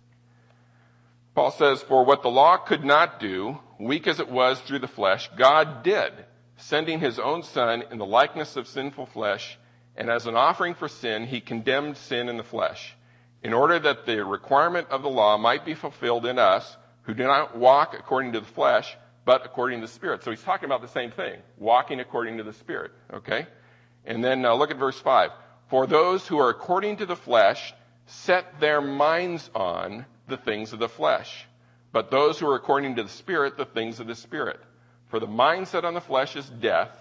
Paul 1.33 1.49
says, 1.49 1.81
For 1.81 2.05
what 2.05 2.21
the 2.21 2.29
law 2.29 2.57
could 2.57 2.85
not 2.85 3.19
do, 3.19 3.57
weak 3.79 4.05
as 4.05 4.19
it 4.19 4.29
was 4.29 4.61
through 4.61 4.79
the 4.79 4.87
flesh, 4.87 5.27
God 5.35 5.81
did 5.81 6.13
sending 6.57 6.99
his 6.99 7.19
own 7.19 7.43
son 7.43 7.83
in 7.91 7.97
the 7.97 8.05
likeness 8.05 8.55
of 8.55 8.67
sinful 8.67 9.07
flesh, 9.07 9.57
and 9.95 10.09
as 10.09 10.25
an 10.25 10.35
offering 10.35 10.73
for 10.73 10.87
sin, 10.87 11.25
he 11.25 11.39
condemned 11.41 11.97
sin 11.97 12.29
in 12.29 12.37
the 12.37 12.43
flesh, 12.43 12.95
in 13.43 13.53
order 13.53 13.79
that 13.79 14.05
the 14.05 14.23
requirement 14.23 14.87
of 14.89 15.01
the 15.01 15.09
law 15.09 15.37
might 15.37 15.65
be 15.65 15.73
fulfilled 15.73 16.25
in 16.25 16.39
us, 16.39 16.77
who 17.03 17.13
do 17.13 17.23
not 17.23 17.57
walk 17.57 17.95
according 17.97 18.33
to 18.33 18.39
the 18.39 18.45
flesh, 18.45 18.95
but 19.25 19.45
according 19.45 19.81
to 19.81 19.87
the 19.87 19.93
Spirit. 19.93 20.23
So 20.23 20.31
he's 20.31 20.43
talking 20.43 20.65
about 20.65 20.81
the 20.81 20.87
same 20.87 21.11
thing, 21.11 21.39
walking 21.57 21.99
according 21.99 22.37
to 22.37 22.43
the 22.43 22.53
Spirit, 22.53 22.91
okay? 23.13 23.47
And 24.05 24.23
then 24.23 24.45
uh, 24.45 24.53
look 24.53 24.71
at 24.71 24.77
verse 24.77 24.99
5. 24.99 25.31
For 25.69 25.87
those 25.87 26.27
who 26.27 26.39
are 26.39 26.49
according 26.49 26.97
to 26.97 27.05
the 27.05 27.15
flesh 27.15 27.73
set 28.05 28.59
their 28.59 28.81
minds 28.81 29.49
on 29.55 30.05
the 30.27 30.37
things 30.37 30.73
of 30.73 30.79
the 30.79 30.89
flesh, 30.89 31.45
but 31.91 32.11
those 32.11 32.39
who 32.39 32.47
are 32.47 32.55
according 32.55 32.95
to 32.97 33.03
the 33.03 33.09
Spirit, 33.09 33.57
the 33.57 33.65
things 33.65 33.99
of 33.99 34.07
the 34.07 34.15
Spirit. 34.15 34.59
For 35.15 35.21
the 35.21 35.27
mindset 35.27 35.85
on 35.85 35.93
the 35.93 36.01
flesh 36.01 36.35
is 36.35 36.45
death, 36.45 36.91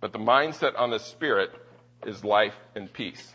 but 0.00 0.14
the 0.14 0.18
mindset 0.18 0.72
on 0.78 0.88
the 0.88 0.98
spirit 0.98 1.50
is 2.06 2.24
life 2.24 2.54
and 2.74 2.90
peace. 2.90 3.34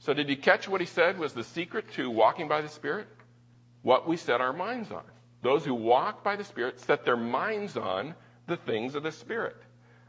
So 0.00 0.12
did 0.12 0.28
you 0.28 0.36
catch 0.36 0.66
what 0.66 0.80
he 0.80 0.88
said 0.88 1.20
was 1.20 1.34
the 1.34 1.44
secret 1.44 1.92
to 1.92 2.10
walking 2.10 2.48
by 2.48 2.62
the 2.62 2.68
Spirit? 2.68 3.06
What 3.82 4.08
we 4.08 4.16
set 4.16 4.40
our 4.40 4.52
minds 4.52 4.90
on. 4.90 5.04
Those 5.42 5.64
who 5.64 5.74
walk 5.74 6.24
by 6.24 6.34
the 6.34 6.42
Spirit 6.42 6.80
set 6.80 7.04
their 7.04 7.16
minds 7.16 7.76
on 7.76 8.16
the 8.48 8.56
things 8.56 8.96
of 8.96 9.04
the 9.04 9.12
Spirit. 9.12 9.56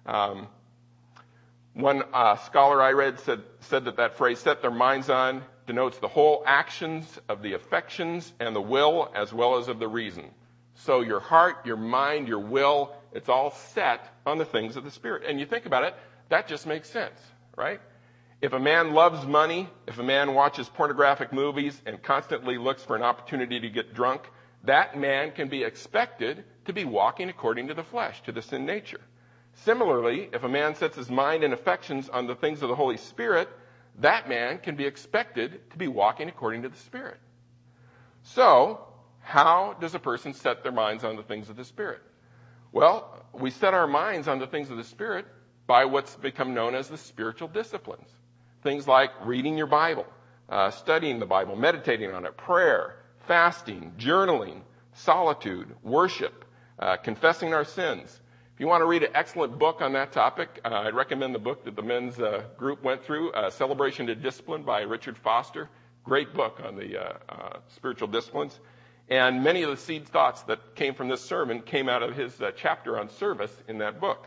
Um, 0.08 0.48
one 1.76 2.02
uh, 2.14 2.38
scholar 2.38 2.82
I 2.82 2.94
read 2.94 3.20
said, 3.20 3.44
said 3.60 3.86
that 3.86 3.98
that 3.98 4.18
phrase, 4.18 4.40
set 4.40 4.64
their 4.64 4.72
minds 4.72 5.12
on, 5.12 5.44
denotes 5.68 6.00
the 6.00 6.08
whole 6.08 6.42
actions 6.48 7.06
of 7.30 7.44
the 7.44 7.54
affections 7.54 8.34
and 8.40 8.56
the 8.56 8.60
will 8.60 9.12
as 9.14 9.32
well 9.32 9.60
as 9.60 9.68
of 9.68 9.78
the 9.78 9.88
reason. 9.88 10.32
So 10.74 11.02
your 11.02 11.20
heart, 11.20 11.64
your 11.68 11.78
mind, 11.78 12.28
your 12.28 12.40
will, 12.40 12.96
it's 13.14 13.30
all 13.30 13.52
set 13.52 14.08
on 14.26 14.38
the 14.38 14.46
things 14.46 14.76
of 14.76 14.84
the 14.84 14.92
Spirit. 14.92 15.24
And 15.28 15.40
you 15.40 15.46
think 15.46 15.66
about 15.66 15.84
it, 15.84 15.96
that 16.30 16.48
just 16.48 16.66
makes 16.66 16.90
sense, 16.90 17.20
right? 17.56 17.82
If 18.42 18.54
a 18.54 18.60
man 18.60 18.94
loves 18.94 19.26
money, 19.28 19.70
if 19.88 20.00
a 20.00 20.04
man 20.04 20.34
watches 20.34 20.68
pornographic 20.68 21.32
movies 21.32 21.80
and 21.86 22.02
constantly 22.02 22.58
looks 22.58 22.84
for 22.84 22.96
an 22.96 23.04
opportunity 23.04 23.60
to 23.60 23.70
get 23.70 23.94
drunk, 23.94 24.30
that 24.64 24.98
man 24.98 25.32
can 25.32 25.48
be 25.48 25.64
expected 25.64 26.44
to 26.66 26.74
be 26.74 26.86
walking 26.86 27.30
according 27.30 27.68
to 27.68 27.74
the 27.74 27.84
flesh, 27.84 28.22
to 28.24 28.32
the 28.32 28.42
sin 28.42 28.66
nature. 28.66 29.02
Similarly, 29.54 30.30
if 30.34 30.44
a 30.44 30.50
man 30.50 30.76
sets 30.76 30.96
his 30.96 31.10
mind 31.10 31.44
and 31.44 31.54
affections 31.54 32.10
on 32.10 32.26
the 32.26 32.36
things 32.36 32.62
of 32.62 32.70
the 32.70 32.76
Holy 32.76 32.98
Spirit, 32.98 33.50
that 34.00 34.30
man 34.30 34.60
can 34.60 34.76
be 34.76 34.86
expected 34.86 35.70
to 35.72 35.78
be 35.78 35.88
walking 35.88 36.30
according 36.30 36.64
to 36.64 36.70
the 36.70 36.78
Spirit. 36.78 37.20
So, 38.24 38.88
how 39.20 39.76
does 39.80 39.94
a 39.94 40.00
person 40.00 40.34
set 40.34 40.64
their 40.64 40.72
minds 40.72 41.04
on 41.04 41.16
the 41.16 41.24
things 41.24 41.50
of 41.50 41.58
the 41.58 41.66
Spirit? 41.66 42.02
Well, 42.72 43.26
we 43.34 43.50
set 43.50 43.74
our 43.74 43.88
minds 43.88 44.28
on 44.28 44.40
the 44.40 44.48
things 44.48 44.70
of 44.70 44.78
the 44.78 44.84
Spirit 44.84 45.26
by 45.68 45.86
what's 45.86 46.16
become 46.16 46.54
known 46.54 46.74
as 46.74 46.88
the 46.88 46.98
spiritual 46.98 47.50
disciplines. 47.50 48.08
Things 48.64 48.88
like 48.88 49.12
reading 49.26 49.58
your 49.58 49.68
Bible, 49.68 50.06
uh, 50.48 50.72
studying 50.72 51.20
the 51.20 51.26
Bible, 51.26 51.56
meditating 51.56 52.12
on 52.12 52.26
it, 52.26 52.38
prayer, 52.38 52.96
fasting, 53.28 53.94
journaling, 53.98 54.62
solitude, 54.94 55.76
worship, 55.84 56.46
uh, 56.80 56.98
confessing 56.98 57.54
our 57.54 57.66
sins. 57.66 58.22
If 58.54 58.60
you 58.60 58.68
want 58.68 58.82
to 58.82 58.86
read 58.86 59.04
an 59.04 59.12
excellent 59.16 59.60
book 59.60 59.82
on 59.82 59.94
that 59.94 60.12
topic, 60.12 60.62
uh, 60.64 60.70
I'd 60.70 60.94
recommend 60.94 61.36
the 61.36 61.40
book 61.40 61.66
that 61.66 61.76
the 61.76 61.82
men's 61.82 62.20
uh, 62.20 62.44
group 62.58 62.84
went 62.84 63.04
through, 63.04 63.32
uh, 63.32 63.50
Celebration 63.50 64.10
of 64.10 64.22
Discipline 64.22 64.64
by 64.64 64.82
Richard 64.82 65.18
Foster. 65.18 65.70
Great 66.04 66.34
book 66.34 66.62
on 66.64 66.76
the 66.76 67.02
uh, 67.02 67.60
spiritual 67.70 68.08
disciplines. 68.08 68.60
And 69.12 69.44
many 69.44 69.62
of 69.64 69.70
the 69.70 69.76
seed 69.76 70.08
thoughts 70.08 70.44
that 70.44 70.74
came 70.74 70.94
from 70.94 71.10
this 71.10 71.20
sermon 71.20 71.62
came 71.64 71.90
out 71.90 72.02
of 72.02 72.16
his 72.16 72.42
chapter 72.56 72.98
on 72.98 73.10
service 73.10 73.52
in 73.68 73.80
that 73.80 74.00
book. 74.00 74.26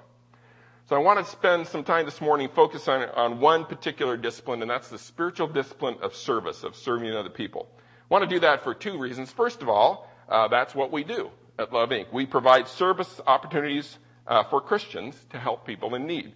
So 0.90 0.94
I 0.94 0.98
want 0.98 1.24
to 1.24 1.24
spend 1.24 1.66
some 1.66 1.84
time 1.84 2.04
this 2.04 2.20
morning 2.20 2.50
focus 2.54 2.86
on, 2.86 3.08
on 3.16 3.40
one 3.40 3.64
particular 3.64 4.18
discipline, 4.18 4.60
and 4.60 4.70
that's 4.70 4.90
the 4.90 4.98
spiritual 4.98 5.46
discipline 5.48 5.96
of 6.02 6.14
service, 6.14 6.64
of 6.64 6.76
serving 6.76 7.10
other 7.12 7.30
people. 7.30 7.66
I 7.78 7.80
want 8.10 8.28
to 8.28 8.36
do 8.36 8.40
that 8.40 8.62
for 8.62 8.74
two 8.74 8.98
reasons. 8.98 9.32
First 9.32 9.62
of 9.62 9.70
all, 9.70 10.10
uh, 10.28 10.48
that's 10.48 10.74
what 10.74 10.92
we 10.92 11.02
do 11.02 11.30
at 11.58 11.72
Love 11.72 11.88
Inc. 11.88 12.12
We 12.12 12.26
provide 12.26 12.68
service 12.68 13.22
opportunities 13.26 13.98
uh, 14.26 14.44
for 14.44 14.60
Christians 14.60 15.16
to 15.30 15.38
help 15.38 15.66
people 15.66 15.94
in 15.94 16.06
need. 16.06 16.34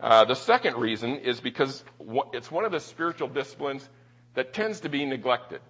Uh, 0.00 0.24
the 0.24 0.34
second 0.34 0.78
reason 0.78 1.18
is 1.18 1.40
because 1.40 1.84
it's 2.32 2.50
one 2.50 2.64
of 2.64 2.72
the 2.72 2.80
spiritual 2.80 3.28
disciplines 3.28 3.88
that 4.34 4.52
tends 4.52 4.80
to 4.80 4.88
be 4.88 5.04
neglected. 5.04 5.60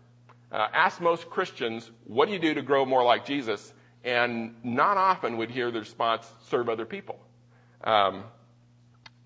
Uh, 0.54 0.68
ask 0.73 1.00
most 1.00 1.28
Christians, 1.30 1.90
what 2.04 2.26
do 2.26 2.32
you 2.32 2.38
do 2.38 2.54
to 2.54 2.62
grow 2.62 2.87
more 2.87 3.02
like 3.02 3.26
Jesus? 3.26 3.75
And 4.04 4.54
not 4.62 4.96
often 4.96 5.37
would 5.38 5.50
hear 5.50 5.73
the 5.73 5.80
response, 5.80 6.30
serve 6.49 6.68
other 6.68 6.87
people. 6.87 7.18
Um, 7.82 8.23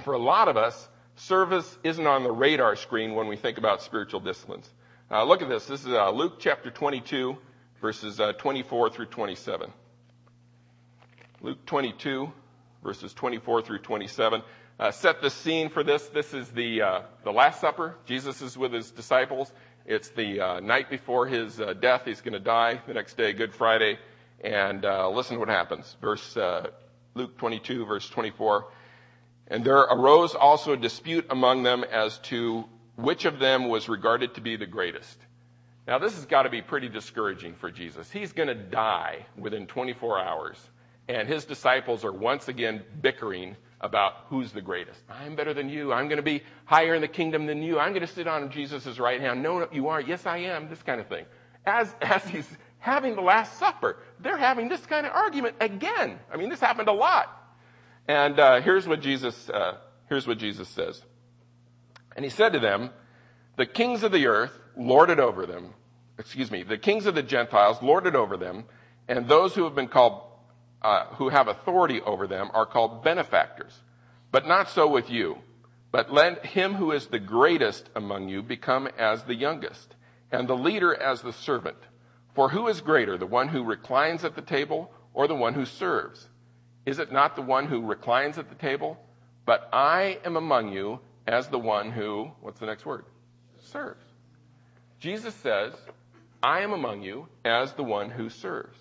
for 0.02 0.14
a 0.14 0.18
lot 0.18 0.48
of 0.48 0.56
us, 0.56 0.88
service 1.16 1.76
isn't 1.84 2.06
on 2.06 2.22
the 2.22 2.32
radar 2.32 2.76
screen 2.76 3.14
when 3.14 3.26
we 3.26 3.36
think 3.36 3.58
about 3.58 3.82
spiritual 3.82 4.20
disciplines. 4.20 4.70
Uh, 5.10 5.22
look 5.24 5.42
at 5.42 5.50
this. 5.50 5.66
This 5.66 5.82
is 5.82 5.92
uh, 5.92 6.08
Luke 6.10 6.36
chapter 6.38 6.70
22, 6.70 7.36
verses 7.82 8.20
uh, 8.20 8.32
24 8.32 8.88
through 8.88 9.06
27. 9.06 9.70
Luke 11.42 11.66
22, 11.66 12.32
verses 12.82 13.12
24 13.12 13.60
through 13.60 13.80
27. 13.80 14.42
Uh, 14.80 14.92
set 14.92 15.20
the 15.20 15.28
scene 15.28 15.68
for 15.68 15.82
this. 15.82 16.06
This 16.06 16.32
is 16.32 16.48
the 16.50 16.80
uh, 16.80 17.02
the 17.24 17.32
Last 17.32 17.60
Supper. 17.60 17.96
Jesus 18.06 18.40
is 18.40 18.56
with 18.56 18.72
his 18.72 18.92
disciples. 18.92 19.52
It's 19.88 20.10
the 20.10 20.38
uh, 20.38 20.60
night 20.60 20.90
before 20.90 21.26
his 21.26 21.62
uh, 21.62 21.72
death. 21.72 22.02
He's 22.04 22.20
going 22.20 22.34
to 22.34 22.38
die 22.38 22.78
the 22.86 22.92
next 22.92 23.16
day, 23.16 23.32
Good 23.32 23.54
Friday. 23.54 23.98
And 24.44 24.84
uh, 24.84 25.08
listen 25.08 25.36
to 25.36 25.40
what 25.40 25.48
happens. 25.48 25.96
Verse 26.02 26.36
uh, 26.36 26.66
Luke 27.14 27.38
22, 27.38 27.86
verse 27.86 28.06
24. 28.10 28.66
And 29.46 29.64
there 29.64 29.78
arose 29.78 30.34
also 30.34 30.74
a 30.74 30.76
dispute 30.76 31.24
among 31.30 31.62
them 31.62 31.84
as 31.90 32.18
to 32.24 32.66
which 32.96 33.24
of 33.24 33.38
them 33.38 33.70
was 33.70 33.88
regarded 33.88 34.34
to 34.34 34.42
be 34.42 34.56
the 34.56 34.66
greatest. 34.66 35.16
Now, 35.86 35.98
this 35.98 36.16
has 36.16 36.26
got 36.26 36.42
to 36.42 36.50
be 36.50 36.60
pretty 36.60 36.90
discouraging 36.90 37.54
for 37.54 37.70
Jesus. 37.70 38.10
He's 38.10 38.32
going 38.32 38.48
to 38.48 38.54
die 38.54 39.24
within 39.38 39.66
24 39.66 40.20
hours, 40.20 40.58
and 41.08 41.26
his 41.26 41.46
disciples 41.46 42.04
are 42.04 42.12
once 42.12 42.48
again 42.48 42.84
bickering 43.00 43.56
about 43.80 44.24
who's 44.28 44.52
the 44.52 44.60
greatest. 44.60 45.00
I'm 45.08 45.36
better 45.36 45.54
than 45.54 45.68
you. 45.68 45.92
I'm 45.92 46.08
going 46.08 46.16
to 46.16 46.22
be 46.22 46.42
higher 46.64 46.94
in 46.94 47.00
the 47.00 47.08
kingdom 47.08 47.46
than 47.46 47.62
you. 47.62 47.78
I'm 47.78 47.92
going 47.92 48.06
to 48.06 48.12
sit 48.12 48.26
on 48.26 48.50
Jesus' 48.50 48.98
right 48.98 49.20
hand. 49.20 49.42
No, 49.42 49.68
you 49.72 49.88
are. 49.88 50.00
Yes, 50.00 50.26
I 50.26 50.38
am. 50.38 50.68
This 50.68 50.82
kind 50.82 51.00
of 51.00 51.06
thing. 51.06 51.26
As, 51.64 51.94
as 52.00 52.24
he's 52.24 52.48
having 52.78 53.14
the 53.14 53.22
Last 53.22 53.58
Supper. 53.58 53.98
They're 54.20 54.36
having 54.36 54.68
this 54.68 54.84
kind 54.86 55.06
of 55.06 55.12
argument 55.12 55.56
again. 55.60 56.18
I 56.32 56.36
mean, 56.36 56.48
this 56.48 56.60
happened 56.60 56.88
a 56.88 56.92
lot. 56.92 57.34
And 58.06 58.38
uh, 58.40 58.60
here's 58.60 58.88
what 58.88 59.00
Jesus 59.00 59.50
uh, 59.50 59.76
here's 60.08 60.26
what 60.26 60.38
Jesus 60.38 60.68
says. 60.68 61.02
And 62.16 62.24
he 62.24 62.30
said 62.30 62.54
to 62.54 62.58
them, 62.58 62.90
"The 63.56 63.66
kings 63.66 64.02
of 64.02 64.12
the 64.12 64.26
earth 64.26 64.58
lord 64.76 65.10
it 65.10 65.20
over 65.20 65.44
them. 65.44 65.74
Excuse 66.18 66.50
me, 66.50 66.62
the 66.62 66.78
kings 66.78 67.06
of 67.06 67.14
the 67.14 67.22
Gentiles 67.22 67.82
lord 67.82 68.06
it 68.06 68.16
over 68.16 68.36
them, 68.36 68.64
and 69.06 69.28
those 69.28 69.54
who 69.54 69.64
have 69.64 69.74
been 69.74 69.88
called 69.88 70.22
uh, 70.82 71.06
who 71.14 71.28
have 71.28 71.48
authority 71.48 72.00
over 72.00 72.26
them 72.26 72.50
are 72.54 72.66
called 72.66 73.02
benefactors. 73.02 73.72
But 74.30 74.46
not 74.46 74.68
so 74.68 74.88
with 74.88 75.10
you. 75.10 75.38
But 75.90 76.12
let 76.12 76.44
him 76.44 76.74
who 76.74 76.92
is 76.92 77.06
the 77.06 77.18
greatest 77.18 77.88
among 77.94 78.28
you 78.28 78.42
become 78.42 78.88
as 78.98 79.22
the 79.24 79.34
youngest, 79.34 79.94
and 80.30 80.46
the 80.46 80.56
leader 80.56 80.94
as 80.94 81.22
the 81.22 81.32
servant." 81.32 81.78
For 82.38 82.50
who 82.50 82.68
is 82.68 82.80
greater, 82.80 83.18
the 83.18 83.26
one 83.26 83.48
who 83.48 83.64
reclines 83.64 84.24
at 84.24 84.36
the 84.36 84.42
table 84.42 84.92
or 85.12 85.26
the 85.26 85.34
one 85.34 85.54
who 85.54 85.64
serves? 85.64 86.28
Is 86.86 87.00
it 87.00 87.10
not 87.10 87.34
the 87.34 87.42
one 87.42 87.66
who 87.66 87.84
reclines 87.84 88.38
at 88.38 88.48
the 88.48 88.54
table? 88.54 88.96
But 89.44 89.68
I 89.72 90.20
am 90.24 90.36
among 90.36 90.72
you 90.72 91.00
as 91.26 91.48
the 91.48 91.58
one 91.58 91.90
who, 91.90 92.30
what's 92.40 92.60
the 92.60 92.66
next 92.66 92.86
word? 92.86 93.06
Serves. 93.72 94.04
Jesus 95.00 95.34
says, 95.34 95.72
I 96.40 96.60
am 96.60 96.72
among 96.72 97.02
you 97.02 97.26
as 97.44 97.72
the 97.72 97.82
one 97.82 98.08
who 98.08 98.28
serves. 98.28 98.78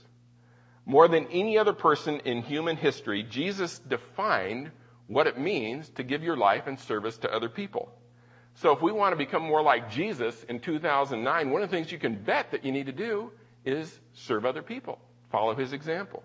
More 0.87 1.09
than 1.09 1.27
any 1.33 1.57
other 1.57 1.73
person 1.73 2.21
in 2.21 2.41
human 2.41 2.77
history, 2.77 3.21
Jesus 3.21 3.77
defined 3.77 4.71
what 5.07 5.27
it 5.27 5.37
means 5.37 5.89
to 5.89 6.03
give 6.03 6.23
your 6.23 6.37
life 6.37 6.65
and 6.65 6.79
service 6.79 7.17
to 7.17 7.33
other 7.33 7.49
people. 7.49 7.91
So 8.55 8.71
if 8.71 8.81
we 8.81 8.93
want 8.93 9.11
to 9.11 9.17
become 9.17 9.41
more 9.41 9.61
like 9.61 9.91
Jesus 9.91 10.45
in 10.45 10.61
2009, 10.61 11.49
one 11.51 11.61
of 11.61 11.69
the 11.69 11.75
things 11.75 11.91
you 11.91 11.99
can 11.99 12.15
bet 12.15 12.51
that 12.51 12.63
you 12.63 12.71
need 12.71 12.85
to 12.85 12.93
do 12.93 13.31
is 13.65 13.99
serve 14.13 14.45
other 14.45 14.61
people, 14.61 14.97
follow 15.29 15.53
his 15.55 15.73
example. 15.73 16.23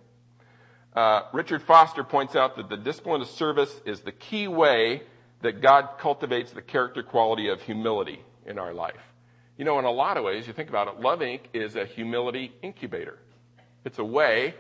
Uh, 0.95 1.23
Richard 1.33 1.63
Foster 1.63 2.05
points 2.05 2.37
out 2.37 2.55
that 2.55 2.69
the 2.69 2.77
discipline 2.77 3.21
of 3.21 3.27
service 3.27 3.81
is 3.85 4.03
the 4.03 4.13
key 4.13 4.47
way 4.47 5.03
that 5.41 5.61
God 5.61 5.99
cultivates 5.99 6.53
the 6.53 6.63
character 6.63 7.03
quality 7.03 7.49
of 7.49 7.61
humility 7.63 8.23
in 8.47 8.61
our 8.61 8.73
life. 8.73 9.03
You 9.59 9.65
know, 9.65 9.81
in 9.81 9.87
a 9.87 9.91
lot 9.91 10.19
of 10.19 10.23
ways, 10.23 10.47
you 10.47 10.53
think 10.53 10.69
about 10.69 10.87
it, 10.87 11.01
Love 11.01 11.19
Inc. 11.19 11.41
is 11.53 11.75
a 11.75 11.85
humility 11.85 12.53
incubator. 12.63 13.19
It's 13.85 13.99
a 13.99 14.05
way 14.05 14.55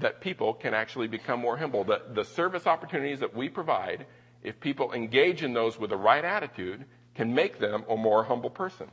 that 0.00 0.20
people 0.20 0.54
can 0.54 0.74
actually 0.74 1.08
become 1.08 1.40
more 1.40 1.56
humble. 1.56 1.84
The, 1.84 2.02
the 2.12 2.24
service 2.24 2.66
opportunities 2.66 3.20
that 3.20 3.34
we 3.34 3.48
provide, 3.48 4.06
if 4.42 4.60
people 4.60 4.92
engage 4.92 5.42
in 5.42 5.54
those 5.54 5.78
with 5.78 5.90
the 5.90 5.96
right 5.96 6.24
attitude, 6.24 6.84
can 7.14 7.34
make 7.34 7.58
them 7.58 7.84
a 7.88 7.96
more 7.96 8.22
humble 8.24 8.50
person. 8.50 8.88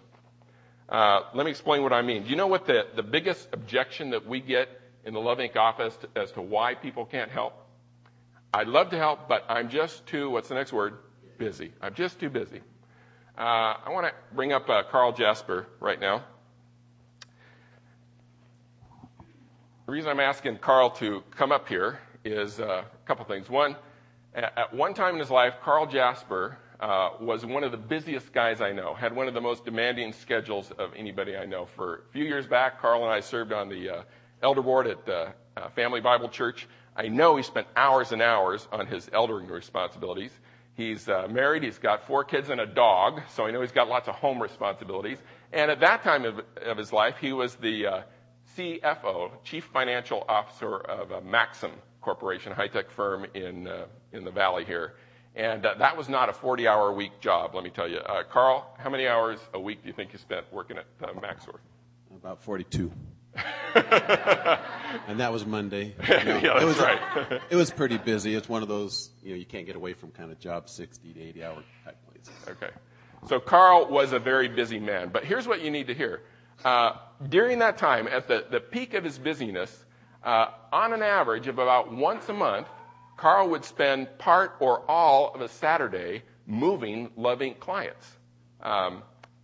Uh, 0.88 1.22
let 1.34 1.46
me 1.46 1.52
explain 1.52 1.84
what 1.84 1.94
I 1.94 2.02
mean. 2.02 2.24
Do 2.24 2.30
you 2.30 2.36
know 2.36 2.48
what 2.48 2.66
the, 2.66 2.88
the 2.96 3.04
biggest 3.04 3.50
objection 3.52 4.12
that 4.12 4.26
we 4.26 4.40
get 4.40 4.70
in 5.06 5.14
the 5.14 5.20
Love 5.20 5.40
Inc. 5.40 5.56
office 5.58 5.98
to, 5.98 6.10
as 6.16 6.32
to 6.34 6.42
why 6.42 6.76
people 6.76 7.06
can't 7.06 7.32
help? 7.32 7.54
I'd 8.54 8.68
love 8.68 8.92
to 8.92 8.98
help, 8.98 9.28
but 9.28 9.44
I'm 9.50 9.70
just 9.70 10.06
too, 10.06 10.30
what's 10.30 10.48
the 10.48 10.56
next 10.56 10.72
word? 10.72 11.00
Busy. 11.38 11.74
I'm 11.82 11.96
just 11.96 12.20
too 12.20 12.30
busy. 12.30 12.62
Uh, 13.38 13.76
I 13.86 13.90
want 13.90 14.06
to 14.06 14.14
bring 14.36 14.54
up 14.54 14.70
uh, 14.70 14.84
Carl 14.92 15.12
Jasper 15.12 15.68
right 15.80 16.00
now. 16.00 16.24
The 19.86 19.92
reason 19.92 20.12
I'm 20.12 20.22
asking 20.22 20.60
Carl 20.60 20.92
to 20.92 21.24
come 21.32 21.52
up 21.52 21.68
here 21.68 22.00
is 22.24 22.58
uh, 22.58 22.84
a 22.86 23.06
couple 23.06 23.26
things. 23.26 23.50
One, 23.50 23.76
at 24.34 24.74
one 24.74 24.94
time 24.94 25.16
in 25.16 25.20
his 25.20 25.30
life, 25.30 25.56
Carl 25.62 25.88
Jasper 25.88 26.58
uh, 26.80 27.10
was 27.20 27.46
one 27.46 27.66
of 27.66 27.72
the 27.72 27.78
busiest 27.78 28.32
guys 28.32 28.62
I 28.62 28.72
know, 28.72 28.94
had 28.94 29.14
one 29.14 29.28
of 29.28 29.34
the 29.34 29.42
most 29.42 29.66
demanding 29.66 30.14
schedules 30.14 30.72
of 30.72 30.94
anybody 30.96 31.36
I 31.36 31.44
know. 31.44 31.66
For 31.66 31.96
a 31.96 32.14
few 32.14 32.24
years 32.24 32.48
back, 32.48 32.80
Carl 32.80 33.04
and 33.04 33.12
I 33.12 33.20
served 33.20 33.52
on 33.52 33.68
the 33.68 33.90
uh, 33.90 34.04
elder 34.42 34.62
board 34.62 34.88
at 34.88 35.10
uh, 35.10 35.32
Family 35.76 36.00
Bible 36.00 36.30
Church. 36.30 36.66
I 36.96 37.10
know 37.10 37.36
he 37.36 37.44
spent 37.44 37.68
hours 37.76 38.14
and 38.14 38.22
hours 38.22 38.66
on 38.72 38.88
his 38.88 39.10
eldering 39.10 39.50
responsibilities. 39.50 40.32
He's 40.76 41.10
uh, 41.10 41.28
married, 41.30 41.62
he's 41.62 41.78
got 41.78 42.08
four 42.08 42.24
kids 42.24 42.50
and 42.50 42.62
a 42.62 42.66
dog, 42.66 43.20
so 43.36 43.46
I 43.46 43.52
know 43.52 43.60
he's 43.60 43.74
got 43.74 43.90
lots 43.90 44.08
of 44.08 44.16
home 44.16 44.42
responsibilities. 44.42 45.18
And 45.52 45.70
at 45.70 45.82
that 45.82 46.04
time 46.04 46.24
of, 46.24 46.40
of 46.66 46.78
his 46.78 46.94
life, 46.94 47.18
he 47.20 47.34
was 47.34 47.56
the 47.56 47.86
uh, 47.86 48.02
CFO, 48.58 49.32
Chief 49.44 49.64
Financial 49.66 50.24
Officer 50.28 50.78
of 50.78 51.24
Maxim 51.26 51.72
Corporation, 52.02 52.52
a 52.52 52.56
high 52.56 52.68
tech 52.68 52.92
firm 52.92 53.26
in, 53.34 53.68
in 54.12 54.24
the 54.24 54.32
valley 54.32 54.66
here. 54.66 54.94
And 55.36 55.66
uh, 55.66 55.74
that 55.80 55.98
was 55.98 56.10
not 56.10 56.30
a 56.30 56.34
40 56.34 56.68
hour 56.68 56.90
a 56.90 56.94
week 56.94 57.20
job, 57.20 57.56
let 57.56 57.64
me 57.64 57.72
tell 57.72 57.90
you. 57.90 57.98
Uh, 57.98 58.24
Carl, 58.24 58.68
how 58.78 58.90
many 58.90 59.08
hours 59.08 59.40
a 59.54 59.60
week 59.60 59.82
do 59.82 59.88
you 59.88 59.94
think 59.94 60.14
you 60.14 60.20
spent 60.20 60.46
working 60.52 60.78
at 60.78 60.86
uh, 61.02 61.20
Maxim? 61.20 61.56
About 62.16 62.44
42. 62.44 62.92
and 63.76 65.20
that 65.20 65.32
was 65.32 65.46
Monday. 65.46 65.96
Yeah, 66.08 66.54
that's 66.54 66.64
it 66.64 66.66
was, 66.66 66.78
right. 66.78 67.42
it 67.50 67.56
was 67.56 67.72
pretty 67.72 67.98
busy. 67.98 68.36
It's 68.36 68.48
one 68.48 68.62
of 68.62 68.68
those, 68.68 69.10
you 69.24 69.32
know, 69.32 69.36
you 69.36 69.46
can't 69.46 69.66
get 69.66 69.76
away 69.76 69.94
from 69.94 70.12
kind 70.12 70.32
of 70.32 70.40
job 70.40 70.70
60 70.70 71.14
to 71.14 71.20
80 71.20 71.44
hour 71.44 71.64
type 71.84 71.98
places. 72.12 72.34
Okay. 72.48 72.70
So 73.28 73.40
Carl 73.40 73.88
was 73.90 74.14
a 74.14 74.20
very 74.20 74.50
busy 74.50 74.80
man. 74.80 75.10
But 75.12 75.24
here's 75.24 75.48
what 75.48 75.62
you 75.62 75.72
need 75.72 75.88
to 75.88 75.96
hear. 75.96 76.22
Uh, 76.64 76.94
during 77.30 77.60
that 77.60 77.78
time, 77.78 78.08
at 78.08 78.28
the, 78.28 78.46
the 78.50 78.60
peak 78.60 78.94
of 78.94 79.04
his 79.04 79.18
busyness, 79.18 79.86
uh, 80.24 80.48
on 80.72 80.94
an 80.94 81.02
average 81.02 81.48
of 81.48 81.60
about 81.60 81.92
once 81.94 82.28
a 82.30 82.34
month, 82.34 82.68
Carl 83.18 83.50
would 83.50 83.66
spend 83.66 84.18
part 84.18 84.56
or 84.60 84.90
all 84.90 85.34
of 85.34 85.42
a 85.42 85.48
Saturday 85.48 86.24
moving 86.48 87.12
Love 87.16 87.40
Inc. 87.40 87.60
clients. 87.60 88.10
Um, 88.62 89.04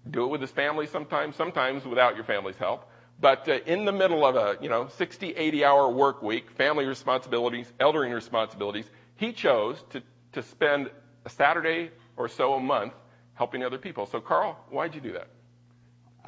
do 0.10 0.24
it 0.24 0.28
with 0.28 0.42
his 0.42 0.52
family 0.52 0.88
sometimes, 0.88 1.36
sometimes 1.36 1.86
without 1.86 2.16
your 2.16 2.24
family's 2.24 2.58
help. 2.58 2.90
But 3.20 3.48
uh, 3.50 3.60
in 3.66 3.86
the 3.86 3.92
middle 3.92 4.26
of 4.26 4.36
a, 4.36 4.58
you 4.62 4.70
know, 4.70 4.88
60, 4.88 5.32
80 5.32 5.66
hour 5.66 5.92
work 5.92 6.24
week, 6.24 6.50
family 6.52 6.86
responsibilities, 6.86 7.72
eldering 7.80 8.14
responsibilities, 8.14 8.90
he 9.18 9.34
chose 9.34 9.84
to, 9.92 10.02
to 10.34 10.44
spend 10.44 10.90
a 11.26 11.30
Saturday 11.30 11.92
or 12.16 12.30
so 12.30 12.54
a 12.54 12.60
month 12.60 12.94
helping 13.34 13.64
other 13.64 13.78
people. 13.78 14.06
So, 14.06 14.22
Carl, 14.22 14.58
why'd 14.70 14.96
you 14.96 15.02
do 15.02 15.14
that? 15.14 15.28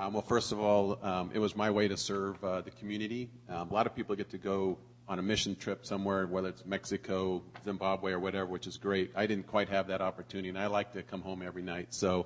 Um, 0.01 0.13
well, 0.13 0.23
first 0.23 0.51
of 0.51 0.59
all, 0.59 0.97
um, 1.03 1.29
it 1.31 1.37
was 1.37 1.55
my 1.55 1.69
way 1.69 1.87
to 1.87 1.95
serve 1.95 2.43
uh, 2.43 2.61
the 2.61 2.71
community. 2.71 3.29
Um, 3.47 3.69
a 3.69 3.73
lot 3.75 3.85
of 3.85 3.95
people 3.95 4.15
get 4.15 4.31
to 4.31 4.39
go 4.39 4.79
on 5.07 5.19
a 5.19 5.21
mission 5.21 5.55
trip 5.55 5.85
somewhere, 5.85 6.25
whether 6.25 6.49
it's 6.49 6.65
Mexico, 6.65 7.43
Zimbabwe, 7.63 8.13
or 8.13 8.19
whatever, 8.19 8.47
which 8.47 8.65
is 8.65 8.77
great. 8.77 9.11
I 9.15 9.27
didn't 9.27 9.45
quite 9.45 9.69
have 9.69 9.85
that 9.89 10.01
opportunity, 10.01 10.49
and 10.49 10.57
I 10.57 10.65
like 10.65 10.91
to 10.93 11.03
come 11.03 11.21
home 11.21 11.43
every 11.43 11.61
night. 11.61 11.93
So 11.93 12.25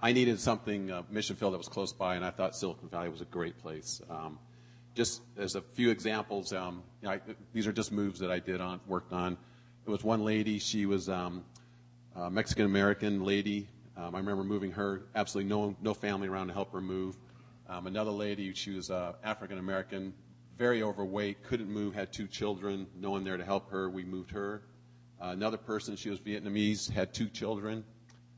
I 0.00 0.12
needed 0.12 0.40
something, 0.40 0.90
uh, 0.90 1.02
mission 1.10 1.36
field 1.36 1.54
that 1.54 1.58
was 1.58 1.68
close 1.68 1.92
by, 1.92 2.16
and 2.16 2.24
I 2.24 2.30
thought 2.30 2.56
Silicon 2.56 2.88
Valley 2.88 3.08
was 3.08 3.20
a 3.20 3.26
great 3.26 3.56
place. 3.56 4.02
Um, 4.10 4.40
just 4.96 5.22
as 5.38 5.54
a 5.54 5.62
few 5.62 5.90
examples, 5.90 6.52
um, 6.52 6.82
you 7.02 7.08
know, 7.08 7.14
I, 7.14 7.20
these 7.52 7.68
are 7.68 7.72
just 7.72 7.92
moves 7.92 8.18
that 8.18 8.32
I 8.32 8.40
did 8.40 8.60
on, 8.60 8.80
worked 8.88 9.12
on. 9.12 9.36
There 9.84 9.92
was 9.92 10.02
one 10.02 10.24
lady, 10.24 10.58
she 10.58 10.86
was 10.86 11.08
um, 11.08 11.44
a 12.16 12.28
Mexican 12.28 12.66
American 12.66 13.22
lady. 13.22 13.68
Um, 13.96 14.14
I 14.14 14.18
remember 14.18 14.44
moving 14.44 14.72
her, 14.72 15.02
absolutely 15.14 15.50
no, 15.50 15.76
no 15.82 15.94
family 15.94 16.28
around 16.28 16.48
to 16.48 16.54
help 16.54 16.72
her 16.72 16.80
move. 16.80 17.16
Um, 17.68 17.86
another 17.86 18.10
lady, 18.10 18.52
she 18.54 18.70
was 18.70 18.90
uh, 18.90 19.14
African 19.22 19.58
American, 19.58 20.14
very 20.56 20.82
overweight, 20.82 21.42
couldn't 21.42 21.70
move, 21.70 21.94
had 21.94 22.12
two 22.12 22.26
children, 22.26 22.86
no 22.96 23.10
one 23.10 23.24
there 23.24 23.36
to 23.36 23.44
help 23.44 23.70
her. 23.70 23.90
We 23.90 24.04
moved 24.04 24.30
her. 24.30 24.62
Uh, 25.20 25.28
another 25.28 25.56
person, 25.56 25.96
she 25.96 26.10
was 26.10 26.18
Vietnamese, 26.20 26.90
had 26.90 27.14
two 27.14 27.28
children. 27.28 27.84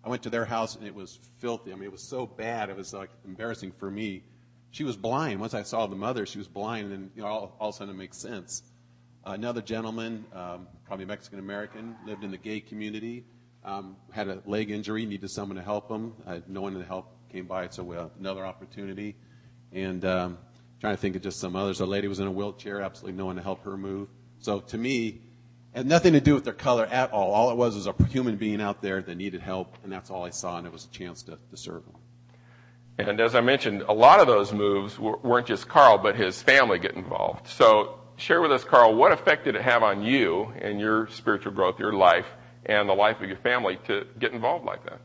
I 0.05 0.09
went 0.09 0.23
to 0.25 0.31
their 0.31 0.45
house 0.45 0.77
and 0.77 0.87
it 0.87 0.95
was 0.95 1.19
filthy. 1.39 1.73
I 1.73 1.75
mean, 1.77 1.85
it 1.85 1.93
was 1.93 2.03
so 2.03 2.27
bad. 2.27 2.69
It 2.69 2.77
was 2.77 2.93
like 2.93 3.11
embarrassing 3.25 3.73
for 3.73 3.91
me. 3.91 4.23
She 4.71 4.85
was 4.85 4.97
blind. 4.97 5.41
Once 5.41 5.55
I 5.55 5.63
saw 5.63 5.87
the 5.87 5.97
mother, 5.97 6.27
she 6.27 6.39
was 6.39 6.49
blind, 6.49 6.85
and 6.85 6.93
then 6.93 7.11
you 7.15 7.23
know, 7.23 7.29
all, 7.29 7.57
all 7.61 7.69
of 7.69 7.75
a 7.75 7.79
sudden 7.79 7.95
it 7.95 7.97
makes 7.97 8.19
sense. 8.19 8.63
Uh, 9.27 9.31
another 9.31 9.63
gentleman, 9.63 10.27
um, 10.35 10.67
probably 10.85 11.07
Mexican 11.07 11.39
American, 11.39 11.97
lived 12.05 12.25
in 12.25 12.31
the 12.31 12.37
gay 12.37 12.61
community, 12.61 13.25
um, 13.65 13.97
had 14.11 14.29
a 14.29 14.43
leg 14.47 14.71
injury, 14.71 15.07
needed 15.07 15.31
someone 15.31 15.57
to 15.57 15.63
help 15.63 15.91
him. 15.91 16.15
Uh, 16.27 16.41
no 16.47 16.61
one 16.61 16.75
to 16.75 16.85
help 16.85 17.17
came 17.31 17.47
by, 17.47 17.69
so 17.69 17.91
uh, 17.93 18.09
another 18.19 18.45
opportunity. 18.45 19.17
And 19.73 20.05
um, 20.05 20.39
trying 20.81 20.95
to 20.95 21.01
think 21.01 21.17
of 21.17 21.23
just 21.23 21.41
some 21.41 21.57
others. 21.57 21.81
A 21.81 21.87
lady 21.87 22.09
was 22.09 22.21
in 22.21 22.27
a 22.27 22.31
wheelchair, 22.31 22.81
absolutely 22.81 23.17
no 23.17 23.27
one 23.27 23.37
to 23.37 23.43
help 23.43 23.65
her 23.65 23.77
move. 23.77 24.09
So 24.39 24.61
to 24.61 24.79
me, 24.79 25.23
it 25.73 25.79
had 25.79 25.87
nothing 25.87 26.13
to 26.13 26.21
do 26.21 26.35
with 26.35 26.45
their 26.45 26.53
color 26.53 26.87
at 26.87 27.13
all. 27.13 27.33
All 27.33 27.51
it 27.51 27.57
was 27.57 27.75
was 27.75 27.87
a 27.87 27.95
human 28.09 28.37
being 28.37 28.61
out 28.61 28.83
there 28.83 29.03
that 29.03 29.15
needed 29.17 29.41
help, 29.41 29.79
and 29.83 29.91
that's 29.91 30.11
all 30.11 30.25
I 30.25 30.31
saw, 30.31 30.59
and 30.59 30.67
it 30.67 30.73
was 30.73 30.85
a 30.85 30.91
chance 30.91 31.23
to, 31.25 31.39
to 31.51 31.57
serve 31.57 31.85
them. 31.87 31.97
And 32.99 33.21
as 33.21 33.35
I 33.35 33.41
mentioned, 33.41 33.83
a 33.89 33.93
lot 33.93 34.21
of 34.21 34.29
those 34.29 34.53
moves 34.53 34.99
weren't 34.99 35.47
just 35.49 35.67
Carl, 35.67 35.99
but 35.99 36.15
his 36.15 36.41
family 36.41 36.79
get 36.79 36.95
involved. 36.95 37.49
So 37.49 37.99
share 38.17 38.41
with 38.41 38.53
us, 38.53 38.63
Carl, 38.63 38.95
what 38.95 39.11
effect 39.11 39.47
did 39.47 39.57
it 39.57 39.63
have 39.63 39.83
on 39.83 40.03
you 40.03 40.53
and 40.61 40.79
your 40.79 41.09
spiritual 41.09 41.53
growth, 41.53 41.81
your 41.81 41.93
life, 41.93 42.27
and 42.67 42.89
the 42.89 42.95
life 42.95 43.21
of 43.21 43.29
your 43.29 43.39
family 43.39 43.79
to 43.87 44.07
get 44.19 44.33
involved 44.33 44.65
like 44.65 44.85
that? 44.85 45.01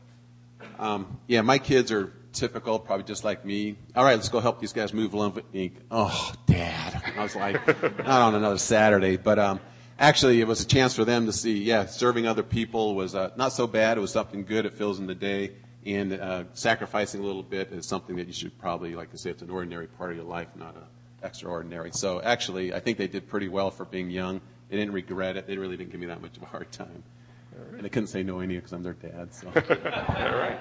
Um, 0.78 1.18
yeah, 1.26 1.42
my 1.42 1.58
kids 1.58 1.92
are 1.92 2.12
typical, 2.32 2.78
probably 2.78 3.04
just 3.04 3.24
like 3.24 3.44
me. 3.44 3.76
All 3.94 4.04
right, 4.04 4.14
let's 4.14 4.28
go 4.28 4.40
help 4.40 4.60
these 4.60 4.72
guys 4.72 4.92
move 4.92 5.14
Olympic 5.14 5.44
ink. 5.52 5.74
Oh, 5.90 6.32
Dad. 6.46 7.02
I 7.16 7.22
was 7.22 7.36
like, 7.36 7.66
not 7.98 8.08
on 8.08 8.34
another 8.34 8.58
Saturday, 8.58 9.16
but 9.16 9.38
um, 9.38 9.60
actually, 9.98 10.40
it 10.40 10.46
was 10.46 10.60
a 10.60 10.66
chance 10.66 10.94
for 10.94 11.04
them 11.04 11.26
to 11.26 11.32
see, 11.32 11.62
yeah, 11.62 11.86
serving 11.86 12.26
other 12.26 12.42
people 12.42 12.94
was 12.94 13.14
uh, 13.14 13.30
not 13.36 13.52
so 13.52 13.66
bad. 13.66 13.98
It 13.98 14.00
was 14.00 14.12
something 14.12 14.44
good. 14.44 14.66
It 14.66 14.74
fills 14.74 14.98
in 14.98 15.06
the 15.06 15.14
day. 15.14 15.52
And 15.84 16.12
uh, 16.12 16.44
sacrificing 16.52 17.22
a 17.22 17.24
little 17.24 17.42
bit 17.42 17.72
is 17.72 17.86
something 17.86 18.16
that 18.16 18.26
you 18.26 18.34
should 18.34 18.58
probably, 18.58 18.94
like 18.94 19.08
I 19.12 19.16
say, 19.16 19.30
it's 19.30 19.42
an 19.42 19.50
ordinary 19.50 19.86
part 19.86 20.10
of 20.10 20.16
your 20.16 20.26
life, 20.26 20.48
not 20.54 20.76
an 20.76 20.82
extraordinary. 21.22 21.90
So 21.92 22.20
actually, 22.20 22.74
I 22.74 22.80
think 22.80 22.98
they 22.98 23.06
did 23.06 23.28
pretty 23.28 23.48
well 23.48 23.70
for 23.70 23.86
being 23.86 24.10
young. 24.10 24.42
They 24.68 24.76
didn't 24.76 24.92
regret 24.92 25.36
it. 25.36 25.46
They 25.46 25.56
really 25.56 25.78
didn't 25.78 25.90
give 25.90 26.00
me 26.00 26.06
that 26.06 26.20
much 26.20 26.36
of 26.36 26.42
a 26.42 26.46
hard 26.46 26.70
time. 26.70 27.02
And 27.80 27.86
I 27.86 27.88
couldn't 27.88 28.08
say 28.08 28.22
no 28.22 28.40
any 28.40 28.56
because 28.56 28.74
I'm 28.74 28.82
their 28.82 28.92
dad. 28.92 29.32
So. 29.32 29.46
All 29.56 30.36
right. 30.36 30.60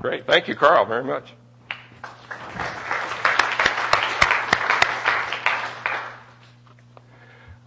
Great. 0.00 0.26
Thank 0.26 0.48
you, 0.48 0.56
Carl, 0.56 0.86
very 0.86 1.04
much. 1.04 1.32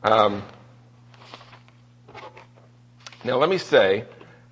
Um, 0.04 0.44
now, 3.24 3.38
let 3.38 3.48
me 3.48 3.58
say 3.58 4.04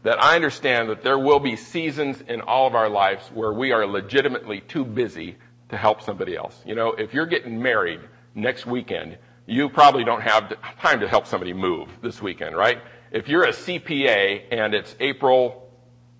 that 0.03 0.23
I 0.23 0.37
understand 0.37 0.89
that 0.89 1.03
there 1.03 1.19
will 1.19 1.41
be 1.41 1.57
seasons 1.57 2.21
in 2.21 2.39
all 2.39 2.65
of 2.65 2.75
our 2.75 2.87
lives 2.87 3.29
where 3.33 3.51
we 3.51 3.73
are 3.73 3.85
legitimately 3.85 4.61
too 4.61 4.85
busy 4.85 5.35
to 5.67 5.75
help 5.75 6.01
somebody 6.01 6.37
else. 6.37 6.61
You 6.65 6.75
know, 6.75 6.93
if 6.93 7.13
you're 7.13 7.25
getting 7.25 7.61
married 7.61 7.99
next 8.35 8.65
weekend, 8.65 9.17
you 9.47 9.67
probably 9.67 10.05
don't 10.05 10.21
have 10.21 10.53
time 10.79 11.01
to 11.01 11.09
help 11.09 11.27
somebody 11.27 11.51
move 11.51 11.89
this 12.01 12.21
weekend, 12.21 12.55
right? 12.55 12.81
If 13.11 13.27
you're 13.27 13.43
a 13.43 13.51
CPA 13.51 14.43
and 14.51 14.73
it's 14.73 14.95
April, 14.99 15.69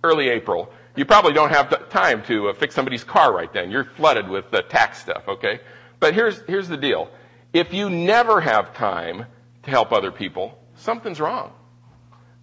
early 0.04 0.30
April, 0.30 0.72
you 0.96 1.06
probably 1.06 1.34
don't 1.34 1.52
have 1.52 1.90
time 1.90 2.24
to 2.24 2.50
uh, 2.50 2.54
fix 2.54 2.76
somebody's 2.76 3.04
car 3.04 3.34
right 3.34 3.52
then. 3.54 3.72
You're 3.72 3.86
flooded 3.86 4.28
with 4.28 4.52
the 4.52 4.64
tax 4.64 5.00
stuff, 5.00 5.24
okay? 5.28 5.60
But 6.00 6.14
here's, 6.14 6.42
here's 6.48 6.68
the 6.68 6.78
deal. 6.78 7.10
If 7.54 7.74
you 7.74 7.90
never 7.90 8.42
have 8.42 8.74
time 8.74 9.26
to 9.64 9.70
help 9.70 9.92
other 9.92 10.12
people, 10.12 10.58
something's 10.76 11.20
wrong. 11.20 11.54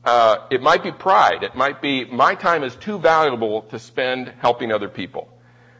Uh, 0.04 0.46
it 0.50 0.62
might 0.62 0.84
be 0.84 0.92
pride. 0.92 1.42
It 1.42 1.56
might 1.56 1.82
be 1.82 2.04
my 2.04 2.36
time 2.36 2.62
is 2.62 2.76
too 2.76 2.98
valuable 2.98 3.62
to 3.62 3.78
spend 3.78 4.32
helping 4.38 4.70
other 4.70 4.88
people. 4.88 5.28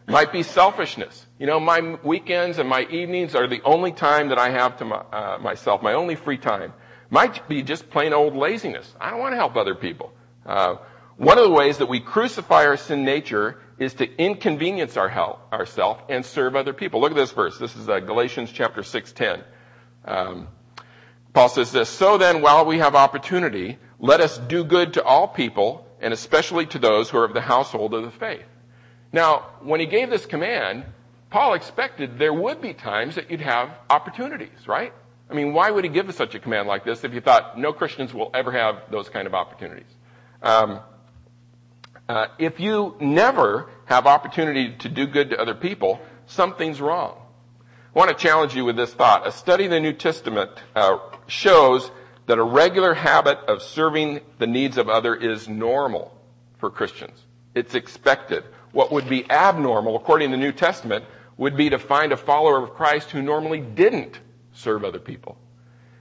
It 0.09 0.11
might 0.11 0.33
be 0.33 0.43
selfishness. 0.43 1.27
You 1.39 1.47
know, 1.47 1.61
my 1.61 1.97
weekends 2.03 2.59
and 2.59 2.69
my 2.69 2.83
evenings 2.91 3.35
are 3.37 3.47
the 3.47 3.63
only 3.63 3.93
time 3.93 4.31
that 4.31 4.39
I 4.39 4.51
have 4.51 4.79
to 4.79 4.85
my, 4.85 4.97
uh, 4.97 5.39
myself, 5.39 5.83
my 5.83 5.95
only 5.95 6.17
free 6.17 6.39
time. 6.39 6.73
Might 7.11 7.49
be 7.49 7.63
just 7.63 7.91
plain 7.91 8.13
old 8.13 8.35
laziness. 8.35 8.93
I 9.01 9.11
don't 9.11 9.21
want 9.21 9.33
to 9.33 9.37
help 9.37 9.57
other 9.57 9.75
people. 9.75 10.13
Uh, 10.45 10.77
one 11.17 11.39
of 11.39 11.45
the 11.45 11.51
ways 11.51 11.79
that 11.79 11.87
we 11.87 12.01
crucify 12.01 12.67
our 12.67 12.77
sin 12.77 13.05
nature 13.05 13.59
is 13.79 13.95
to 13.95 14.17
inconvenience 14.17 14.97
our 14.97 15.11
ourselves 15.53 16.03
and 16.09 16.25
serve 16.25 16.57
other 16.57 16.73
people. 16.73 17.01
Look 17.01 17.13
at 17.13 17.17
this 17.17 17.33
verse. 17.33 17.59
This 17.59 17.77
is 17.77 17.89
uh, 17.89 18.01
Galatians 18.01 18.51
chapter 18.53 18.83
6:10. 18.83 19.43
Um, 20.05 20.49
Paul 21.33 21.49
says 21.49 21.71
this, 21.73 21.89
So 21.89 22.17
then, 22.17 22.41
while 22.41 22.65
we 22.65 22.79
have 22.79 22.95
opportunity, 22.95 23.79
let 23.99 24.21
us 24.21 24.39
do 24.39 24.65
good 24.65 24.95
to 24.95 25.05
all 25.05 25.29
people, 25.29 25.87
and 26.01 26.13
especially 26.15 26.67
to 26.67 26.79
those 26.79 27.11
who 27.11 27.19
are 27.19 27.25
of 27.25 27.35
the 27.35 27.41
household 27.41 27.93
of 27.93 28.05
the 28.05 28.11
faith. 28.11 28.47
Now, 29.13 29.47
when 29.61 29.81
he 29.81 29.87
gave 29.87 30.11
this 30.11 30.27
command, 30.27 30.85
Paul 31.31 31.55
expected 31.55 32.19
there 32.19 32.33
would 32.33 32.61
be 32.61 32.73
times 32.73 33.17
that 33.17 33.31
you'd 33.31 33.41
have 33.41 33.71
opportunities, 33.91 34.67
right? 34.67 34.93
I 35.29 35.35
mean, 35.35 35.53
why 35.53 35.71
would 35.71 35.85
he 35.85 35.91
give 35.91 36.09
us 36.09 36.17
such 36.17 36.35
a 36.35 36.39
command 36.39 36.69
like 36.69 36.85
this 36.85 37.03
if 37.03 37.13
he 37.13 37.21
thought 37.21 37.59
no 37.59 37.73
Christians 37.73 38.15
will 38.15 38.31
ever 38.33 38.53
have 38.53 38.83
those 38.91 39.09
kind 39.09 39.27
of 39.27 39.35
opportunities? 39.35 39.93
Um, 40.43 40.81
uh, 42.09 42.27
if 42.39 42.61
you 42.61 42.97
never 43.01 43.69
have 43.87 44.07
opportunity 44.07 44.77
to 44.79 44.89
do 44.89 45.07
good 45.07 45.31
to 45.31 45.41
other 45.41 45.55
people, 45.55 46.01
something's 46.27 46.81
wrong. 46.81 47.21
I 47.95 47.99
want 47.99 48.11
to 48.11 48.15
challenge 48.15 48.55
you 48.55 48.65
with 48.65 48.77
this 48.77 48.95
thought. 48.95 49.27
A 49.27 49.33
study 49.33 49.65
of 49.65 49.71
the 49.71 49.81
New 49.81 49.95
Testament 49.95 50.51
uh, 50.77 50.99
shows 51.27 51.91
that 52.27 52.39
a 52.39 52.45
regular 52.45 52.95
habit 52.95 53.39
of 53.49 53.63
serving 53.63 54.21
the 54.39 54.47
needs 54.47 54.79
of 54.79 54.89
others 54.89 55.23
is 55.23 55.49
normal 55.49 56.17
for 56.59 56.71
Christians. 56.71 57.25
It's 57.55 57.75
expected. 57.75 58.45
What 58.73 58.93
would 58.93 59.09
be 59.09 59.29
abnormal, 59.31 59.97
according 59.97 60.31
to 60.31 60.37
the 60.37 60.43
New 60.43 60.53
Testament, 60.53 61.05
would 61.37 61.57
be 61.57 61.71
to 61.71 61.79
find 61.79 62.13
a 62.13 62.17
follower 62.17 62.63
of 62.63 62.75
Christ 62.75 63.11
who 63.11 63.23
normally 63.23 63.61
didn't 63.61 64.21
serve 64.57 64.85
other 64.85 64.99
people. 64.99 65.37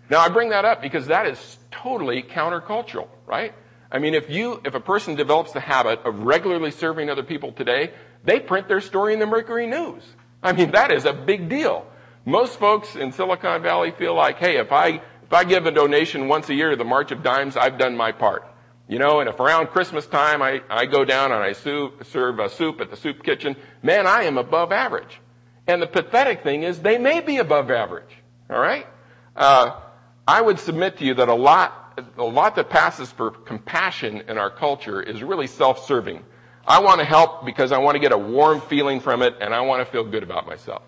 Now, 0.10 0.20
I 0.20 0.30
bring 0.30 0.50
that 0.50 0.65
up 0.65 0.82
because 0.82 1.08
that 1.08 1.26
is 1.28 1.58
totally 1.72 2.22
countercultural, 2.22 3.08
right? 3.26 3.54
I 3.91 4.00
mean, 4.00 4.13
if 4.13 4.30
you, 4.30 4.62
if 4.65 4.74
a 4.74 4.80
person 4.80 5.15
develops 5.15 5.52
the 5.52 5.60
habit 5.60 6.00
of 6.06 6.20
regularly 6.20 6.72
serving 6.72 7.10
other 7.10 7.24
people 7.24 7.52
today, 7.52 7.94
they 8.24 8.39
print 8.39 8.68
their 8.68 8.82
story 8.82 9.13
in 9.13 9.20
the 9.20 9.26
Mercury 9.26 9.68
News. 9.68 10.04
I 10.44 10.54
mean, 10.54 10.72
that 10.72 10.91
is 10.91 11.06
a 11.06 11.13
big 11.13 11.50
deal. 11.50 11.88
Most 12.26 12.60
folks 12.60 12.96
in 12.96 13.12
Silicon 13.12 13.62
Valley 13.62 13.91
feel 13.91 14.15
like, 14.15 14.38
hey, 14.38 14.58
if 14.58 14.72
I, 14.72 15.02
if 15.24 15.34
I 15.34 15.44
give 15.44 15.65
a 15.65 15.72
donation 15.72 16.28
once 16.28 16.50
a 16.50 16.54
year 16.54 16.72
to 16.72 16.76
the 16.76 16.84
March 16.84 17.12
of 17.12 17.24
Dimes, 17.24 17.58
I've 17.58 17.78
done 17.78 17.96
my 17.96 18.12
part. 18.12 18.46
You 18.88 19.00
know, 19.00 19.20
and 19.20 19.30
if 19.30 19.39
around 19.39 19.68
Christmas 19.68 20.06
time 20.06 20.44
I, 20.44 20.62
I 20.70 20.86
go 20.86 21.06
down 21.06 21.32
and 21.32 21.41
I 21.41 21.54
soup, 21.54 22.06
serve 22.06 22.39
a 22.39 22.50
soup 22.50 22.82
at 22.82 22.91
the 22.91 22.98
soup 22.98 23.24
kitchen, 23.24 23.56
man, 23.82 24.06
I 24.06 24.24
am 24.24 24.38
above 24.38 24.72
average. 24.72 25.20
And 25.68 25.82
the 25.82 25.88
pathetic 25.88 26.44
thing 26.44 26.63
is 26.63 26.80
they 26.80 27.00
may 27.00 27.22
be 27.22 27.38
above 27.38 27.72
average. 27.72 28.12
All 28.49 28.60
right? 28.60 28.88
Uh, 29.36 29.79
I 30.27 30.41
would 30.41 30.60
submit 30.60 30.97
to 30.97 31.05
you 31.05 31.13
that 31.15 31.29
a 31.29 31.36
lot 31.36 31.86
a 32.17 32.23
lot 32.23 32.55
that 32.55 32.69
passes 32.69 33.12
for 33.12 33.31
compassion 33.31 34.23
in 34.27 34.38
our 34.38 34.49
culture 34.49 35.01
is 35.01 35.23
really 35.23 35.47
self-serving. 35.47 36.23
I 36.67 36.79
want 36.79 36.99
to 36.99 37.05
help 37.05 37.45
because 37.45 37.71
I 37.71 37.77
want 37.77 37.95
to 37.95 37.99
get 37.99 38.12
a 38.12 38.17
warm 38.17 38.60
feeling 38.62 38.99
from 38.99 39.21
it 39.21 39.36
and 39.39 39.53
I 39.53 39.62
want 39.62 39.86
to 39.86 39.91
feel 39.91 40.03
good 40.03 40.23
about 40.23 40.45
myself. 40.45 40.81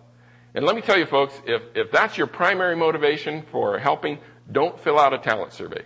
And 0.54 0.66
let 0.66 0.76
me 0.76 0.82
tell 0.82 0.98
you 0.98 1.06
folks, 1.06 1.40
if, 1.46 1.62
if 1.76 1.92
that's 1.92 2.18
your 2.18 2.28
primary 2.28 2.76
motivation 2.76 3.44
for 3.52 3.78
helping, 3.78 4.18
don't 4.52 4.80
fill 4.80 5.00
out 5.00 5.14
a 5.14 5.20
talent 5.20 5.54
survey. 5.54 5.84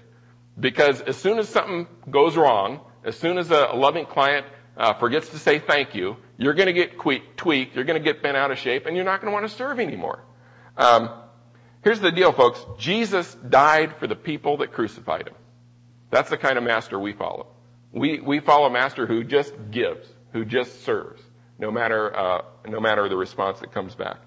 Because 0.59 1.01
as 1.01 1.17
soon 1.17 1.39
as 1.39 1.49
something 1.49 1.87
goes 2.09 2.37
wrong, 2.37 2.79
as 3.03 3.17
soon 3.17 3.37
as 3.37 3.51
a, 3.51 3.71
Love 3.73 3.95
Inc. 3.95 4.09
client 4.09 4.45
uh, 4.77 4.93
forgets 4.93 5.29
to 5.29 5.39
say 5.39 5.59
thank 5.59 5.93
you, 5.93 6.15
you're 6.37 6.53
going 6.53 6.67
to 6.67 6.73
get 6.73 6.97
tweaked, 6.97 7.75
you're 7.75 7.83
going 7.83 8.01
to 8.01 8.03
get 8.03 8.23
bent 8.23 8.37
out 8.37 8.51
of 8.51 8.57
shape, 8.57 8.85
and 8.85 8.95
you're 8.95 9.05
not 9.05 9.21
going 9.21 9.31
to 9.31 9.33
want 9.33 9.47
to 9.49 9.55
serve 9.55 9.79
anymore. 9.79 10.23
Um, 10.77 11.09
here's 11.83 11.99
the 11.99 12.11
deal, 12.11 12.31
folks. 12.31 12.65
Jesus 12.77 13.35
died 13.35 13.95
for 13.97 14.07
the 14.07 14.15
people 14.15 14.57
that 14.57 14.71
crucified 14.71 15.27
him. 15.27 15.35
That's 16.09 16.29
the 16.29 16.37
kind 16.37 16.57
of 16.57 16.63
master 16.63 16.99
we 16.99 17.13
follow. 17.13 17.47
We, 17.91 18.19
we 18.19 18.39
follow 18.39 18.67
a 18.67 18.71
master 18.71 19.05
who 19.05 19.23
just 19.23 19.53
gives, 19.71 20.07
who 20.33 20.45
just 20.45 20.83
serves, 20.83 21.21
no 21.59 21.71
matter, 21.71 22.15
uh, 22.15 22.41
no 22.67 22.79
matter 22.79 23.07
the 23.09 23.17
response 23.17 23.59
that 23.59 23.71
comes 23.71 23.95
back. 23.95 24.17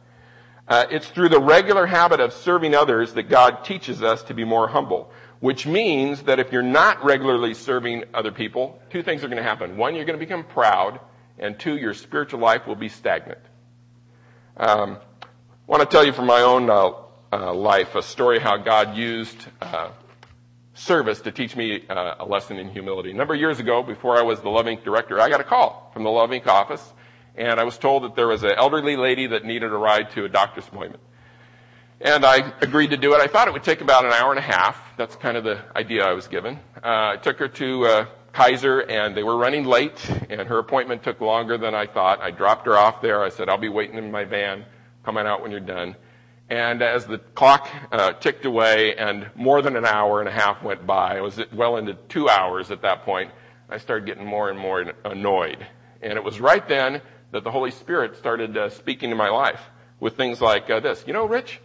Uh, 0.67 0.87
it's 0.91 1.09
through 1.09 1.29
the 1.29 1.41
regular 1.41 1.87
habit 1.87 2.21
of 2.21 2.33
serving 2.33 2.75
others 2.75 3.13
that 3.15 3.25
God 3.25 3.65
teaches 3.65 4.03
us 4.03 4.23
to 4.25 4.35
be 4.35 4.45
more 4.45 4.67
humble, 4.67 5.13
which 5.41 5.67
means 5.67 6.23
that 6.23 6.39
if 6.39 6.53
you're 6.53 6.63
not 6.63 7.05
regularly 7.05 7.53
serving 7.53 8.05
other 8.15 8.33
people, 8.33 8.81
two 8.91 9.03
things 9.03 9.23
are 9.23 9.29
going 9.29 9.37
to 9.37 9.43
happen. 9.43 9.77
One, 9.77 9.95
you're 9.95 10.07
going 10.07 10.19
to 10.19 10.25
become 10.25 10.45
proud, 10.45 11.01
and 11.39 11.59
two, 11.59 11.77
your 11.77 11.93
spiritual 11.93 12.41
life 12.41 12.67
will 12.67 12.77
be 12.77 12.89
stagnant. 12.89 13.41
Um, 14.57 14.99
I 15.23 15.27
want 15.67 15.83
to 15.83 15.87
tell 15.87 16.05
you 16.05 16.13
from 16.13 16.27
my 16.27 16.41
own 16.41 16.71
uh, 16.71 16.93
uh, 17.35 17.55
life 17.55 17.95
a 17.95 18.03
story 18.03 18.39
how 18.39 18.57
God 18.57 18.97
used 18.97 19.47
uh, 19.61 19.91
service 20.75 21.21
to 21.23 21.33
teach 21.33 21.57
me 21.57 21.85
uh, 21.89 22.15
a 22.21 22.25
lesson 22.25 22.59
in 22.59 22.69
humility. 22.69 23.11
A 23.11 23.15
number 23.15 23.35
of 23.35 23.41
years 23.41 23.59
ago, 23.59 23.83
before 23.83 24.17
I 24.17 24.23
was 24.23 24.41
the 24.41 24.49
Love 24.49 24.67
Inc. 24.67 24.85
director, 24.85 25.21
I 25.21 25.29
got 25.29 25.41
a 25.41 25.45
call 25.45 25.91
from 25.93 26.05
the 26.05 26.11
Love 26.11 26.31
Inc. 26.31 26.47
office 26.47 26.93
and 27.37 27.59
I 27.59 27.65
was 27.65 27.79
told 27.79 28.05
that 28.05 28.15
there 28.15 28.29
was 28.29 28.43
an 28.43 28.53
elderly 28.57 28.97
lady 28.97 29.27
that 29.29 29.45
needed 29.45 29.73
a 29.73 29.77
ride 29.77 30.11
to 30.13 30.25
a 30.25 30.29
doctor's 30.29 30.67
appointment. 30.69 31.03
And 32.01 32.25
I 32.25 32.53
agreed 32.61 32.91
to 32.91 32.97
do 32.97 33.15
it. 33.15 33.21
I 33.21 33.27
thought 33.27 33.49
it 33.49 33.55
would 33.55 33.65
take 33.65 33.81
about 33.81 34.05
an 34.05 34.13
hour 34.13 34.31
and 34.31 34.39
a 34.39 34.43
half. 34.43 34.79
That's 34.97 35.17
kind 35.17 35.37
of 35.37 35.45
the 35.45 35.61
idea 35.75 36.05
I 36.05 36.13
was 36.13 36.29
given. 36.29 36.59
Uh, 36.77 37.15
I 37.15 37.17
took 37.17 37.39
her 37.39 37.49
to 37.49 37.87
uh, 37.87 38.07
Kaiser, 38.33 38.81
and 38.81 39.17
they 39.17 39.23
were 39.23 39.37
running 39.37 39.65
late, 39.65 40.09
and 40.29 40.43
her 40.43 40.59
appointment 40.59 41.03
took 41.03 41.21
longer 41.21 41.57
than 41.57 41.75
I 41.75 41.87
thought. 41.87 42.21
I 42.21 42.31
dropped 42.31 42.67
her 42.67 42.77
off 42.77 43.01
there. 43.01 43.23
I 43.23 43.31
said, 43.31 43.49
I'll 43.49 43.59
be 43.59 43.69
waiting 43.69 43.97
in 43.97 44.11
my 44.11 44.25
van. 44.25 44.65
Come 45.05 45.17
on 45.17 45.27
out 45.27 45.41
when 45.43 45.51
you're 45.51 45.61
done. 45.61 45.97
And 46.49 46.83
as 46.83 47.07
the 47.07 47.19
clock 47.19 47.69
uh, 47.91 48.13
ticked 48.13 48.45
away 48.45 48.95
and 48.97 49.31
more 49.35 49.63
than 49.63 49.77
an 49.77 49.87
hour 49.87 50.21
and 50.21 50.29
a 50.29 50.33
half 50.33 50.63
went 50.63 50.87
by, 50.87 51.17
it 51.17 51.21
was 51.21 51.41
well 51.53 51.77
into 51.79 51.95
two 52.09 52.29
hours 52.29 52.71
at 52.71 52.83
that 52.83 53.05
point, 53.05 53.31
I 53.69 53.79
started 53.79 54.07
getting 54.07 54.27
more 54.27 54.51
and 54.51 54.59
more 54.59 54.93
annoyed. 55.05 55.67
And 56.03 56.13
it 56.13 56.25
was 56.25 56.41
right 56.41 56.67
then 56.69 57.01
that 57.31 57.45
the 57.45 57.51
Holy 57.51 57.71
Spirit 57.71 58.17
started 58.17 58.57
uh, 58.57 58.69
speaking 58.69 59.11
to 59.11 59.17
my 59.17 59.31
life 59.31 59.61
with 60.01 60.17
things 60.17 60.41
like 60.41 60.69
uh, 60.69 60.81
this. 60.81 61.03
You 61.07 61.15
know, 61.15 61.25
Rich, 61.25 61.61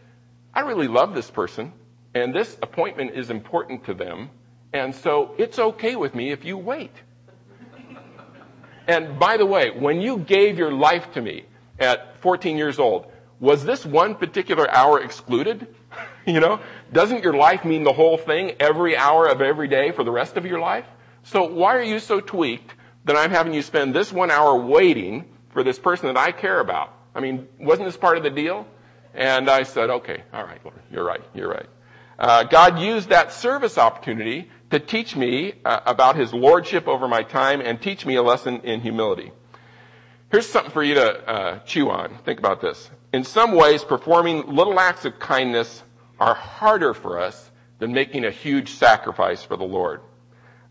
I 0.53 0.61
really 0.61 0.87
love 0.87 1.13
this 1.13 1.29
person, 1.29 1.73
and 2.13 2.33
this 2.33 2.57
appointment 2.63 3.11
is 3.15 3.29
important 3.29 3.85
to 3.85 3.93
them, 3.93 4.29
and 4.71 4.95
so 4.95 5.35
it's 5.37 5.59
okay 5.59 5.95
with 5.95 6.15
me 6.15 6.31
if 6.31 6.45
you 6.45 6.57
wait. 6.57 6.93
and 8.87 9.19
by 9.19 9.35
the 9.35 9.45
way, 9.45 9.71
when 9.71 9.99
you 9.99 10.17
gave 10.17 10.57
your 10.57 10.71
life 10.71 11.11
to 11.13 11.21
me 11.21 11.43
at 11.77 12.19
14 12.21 12.57
years 12.57 12.79
old, 12.79 13.11
was 13.39 13.63
this 13.63 13.85
one 13.85 14.15
particular 14.15 14.69
hour 14.69 15.01
excluded? 15.01 15.73
you 16.25 16.39
know, 16.39 16.59
doesn't 16.91 17.23
your 17.23 17.33
life 17.33 17.63
mean 17.65 17.83
the 17.83 17.93
whole 17.93 18.17
thing 18.17 18.53
every 18.59 18.97
hour 18.97 19.27
of 19.27 19.41
every 19.41 19.67
day 19.67 19.91
for 19.91 20.03
the 20.03 20.11
rest 20.11 20.37
of 20.37 20.45
your 20.45 20.59
life? 20.59 20.85
So 21.23 21.43
why 21.43 21.75
are 21.75 21.83
you 21.83 21.99
so 21.99 22.19
tweaked 22.19 22.73
that 23.05 23.15
I'm 23.15 23.31
having 23.31 23.53
you 23.53 23.61
spend 23.61 23.93
this 23.93 24.11
one 24.11 24.29
hour 24.29 24.55
waiting 24.55 25.25
for 25.49 25.63
this 25.63 25.79
person 25.79 26.07
that 26.07 26.17
I 26.17 26.31
care 26.31 26.59
about. 26.59 26.93
I 27.15 27.21
mean, 27.21 27.47
wasn't 27.59 27.87
this 27.87 27.97
part 27.97 28.17
of 28.17 28.23
the 28.23 28.29
deal? 28.29 28.67
And 29.13 29.49
I 29.49 29.63
said, 29.63 29.89
okay, 29.89 30.23
all 30.31 30.43
right, 30.43 30.63
Lord, 30.63 30.79
you're 30.91 31.03
right, 31.03 31.23
you're 31.33 31.49
right. 31.49 31.65
Uh, 32.17 32.43
God 32.43 32.79
used 32.79 33.09
that 33.09 33.33
service 33.33 33.77
opportunity 33.77 34.49
to 34.69 34.79
teach 34.79 35.15
me 35.15 35.53
uh, 35.65 35.79
about 35.85 36.15
His 36.15 36.33
lordship 36.33 36.87
over 36.87 37.07
my 37.07 37.23
time 37.23 37.61
and 37.61 37.81
teach 37.81 38.05
me 38.05 38.15
a 38.15 38.21
lesson 38.21 38.61
in 38.61 38.81
humility. 38.81 39.31
Here's 40.31 40.47
something 40.47 40.71
for 40.71 40.83
you 40.83 40.93
to 40.93 41.27
uh, 41.27 41.59
chew 41.59 41.89
on. 41.89 42.19
Think 42.23 42.37
about 42.37 42.61
this. 42.61 42.91
In 43.11 43.23
some 43.23 43.53
ways, 43.53 43.83
performing 43.83 44.45
little 44.45 44.79
acts 44.79 45.03
of 45.05 45.17
kindness 45.17 45.81
are 46.19 46.35
harder 46.35 46.93
for 46.93 47.19
us 47.19 47.49
than 47.79 47.93
making 47.93 48.25
a 48.25 48.31
huge 48.31 48.69
sacrifice 48.73 49.41
for 49.41 49.57
the 49.57 49.63
Lord. 49.63 50.01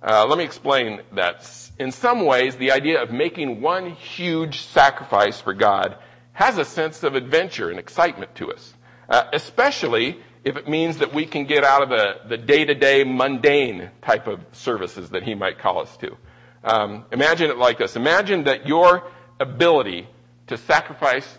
Uh, 0.00 0.26
let 0.28 0.38
me 0.38 0.44
explain 0.44 1.00
that. 1.16 1.44
In 1.76 1.90
some 1.90 2.24
ways, 2.24 2.54
the 2.54 2.70
idea 2.70 3.02
of 3.02 3.10
making 3.10 3.60
one 3.60 3.90
huge 3.90 4.60
sacrifice 4.60 5.40
for 5.40 5.54
God 5.54 5.96
has 6.34 6.56
a 6.56 6.64
sense 6.64 7.02
of 7.02 7.16
adventure 7.16 7.68
and 7.70 7.80
excitement 7.80 8.36
to 8.36 8.52
us, 8.52 8.74
uh, 9.08 9.24
especially 9.32 10.20
if 10.44 10.56
it 10.56 10.68
means 10.68 10.98
that 10.98 11.12
we 11.12 11.26
can 11.26 11.46
get 11.46 11.64
out 11.64 11.82
of 11.82 11.88
the, 11.88 12.28
the 12.28 12.36
day-to-day 12.36 13.02
mundane 13.02 13.90
type 14.02 14.28
of 14.28 14.38
services 14.52 15.10
that 15.10 15.24
he 15.24 15.34
might 15.34 15.58
call 15.58 15.80
us 15.80 15.96
to. 15.96 16.16
Um, 16.62 17.06
imagine 17.10 17.50
it 17.50 17.58
like 17.58 17.78
this. 17.78 17.96
Imagine 17.96 18.44
that 18.44 18.64
your 18.64 19.10
ability 19.40 20.08
to 20.48 20.56
sacrifice 20.56 21.38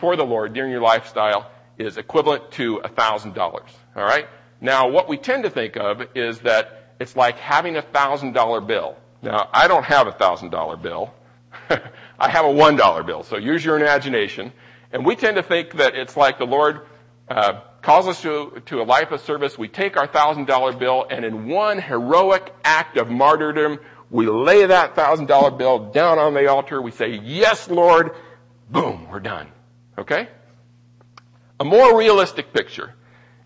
for 0.00 0.16
the 0.16 0.24
Lord 0.24 0.52
during 0.52 0.70
your 0.70 0.80
lifestyle 0.80 1.50
is 1.78 1.96
equivalent 1.96 2.50
to 2.52 2.76
a 2.78 2.88
thousand 2.88 3.34
dollars. 3.34 3.70
All 3.96 4.04
right? 4.04 4.26
Now, 4.60 4.88
what 4.88 5.08
we 5.08 5.16
tend 5.16 5.44
to 5.44 5.50
think 5.50 5.76
of 5.76 6.02
is 6.14 6.40
that 6.40 6.94
it's 6.98 7.14
like 7.14 7.38
having 7.38 7.76
a 7.76 7.82
thousand 7.82 8.32
dollar 8.32 8.60
bill. 8.60 8.96
Now, 9.22 9.48
I 9.52 9.68
don't 9.68 9.84
have 9.84 10.06
a 10.06 10.12
thousand 10.12 10.50
dollar 10.50 10.76
bill. 10.76 11.14
I 12.18 12.28
have 12.28 12.44
a 12.44 12.50
one 12.50 12.76
dollar 12.76 13.02
bill. 13.02 13.22
So 13.22 13.36
use 13.36 13.64
your 13.64 13.78
imagination. 13.78 14.52
And 14.92 15.04
we 15.04 15.16
tend 15.16 15.36
to 15.36 15.42
think 15.42 15.76
that 15.76 15.94
it's 15.94 16.16
like 16.16 16.38
the 16.38 16.46
Lord 16.46 16.80
uh, 17.28 17.60
calls 17.82 18.08
us 18.08 18.22
to, 18.22 18.62
to 18.66 18.80
a 18.80 18.84
life 18.84 19.12
of 19.12 19.20
service. 19.20 19.58
We 19.58 19.68
take 19.68 19.96
our 19.96 20.06
thousand 20.06 20.46
dollar 20.46 20.72
bill 20.72 21.06
and 21.10 21.24
in 21.24 21.46
one 21.48 21.78
heroic 21.78 22.52
act 22.64 22.96
of 22.96 23.10
martyrdom, 23.10 23.78
we 24.10 24.26
lay 24.26 24.66
that 24.66 24.94
thousand 24.94 25.26
dollar 25.26 25.50
bill 25.50 25.90
down 25.90 26.18
on 26.18 26.34
the 26.34 26.48
altar. 26.48 26.80
We 26.80 26.90
say, 26.90 27.20
yes, 27.22 27.68
Lord. 27.68 28.12
Boom, 28.70 29.08
we're 29.10 29.20
done. 29.20 29.48
Okay? 29.96 30.28
A 31.60 31.64
more 31.64 31.98
realistic 31.98 32.52
picture 32.52 32.94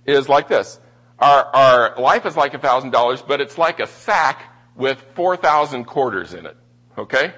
is 0.04 0.28
like 0.28 0.48
this. 0.48 0.78
Our, 1.18 1.44
our 1.44 2.00
life 2.00 2.26
is 2.26 2.36
like 2.36 2.54
a 2.54 2.58
thousand 2.58 2.90
dollars, 2.90 3.22
but 3.22 3.40
it's 3.40 3.56
like 3.56 3.80
a 3.80 3.86
sack 3.86 4.42
with 4.74 5.02
four 5.14 5.36
thousand 5.36 5.84
quarters 5.84 6.34
in 6.34 6.46
it. 6.46 6.56
Okay? 6.98 7.32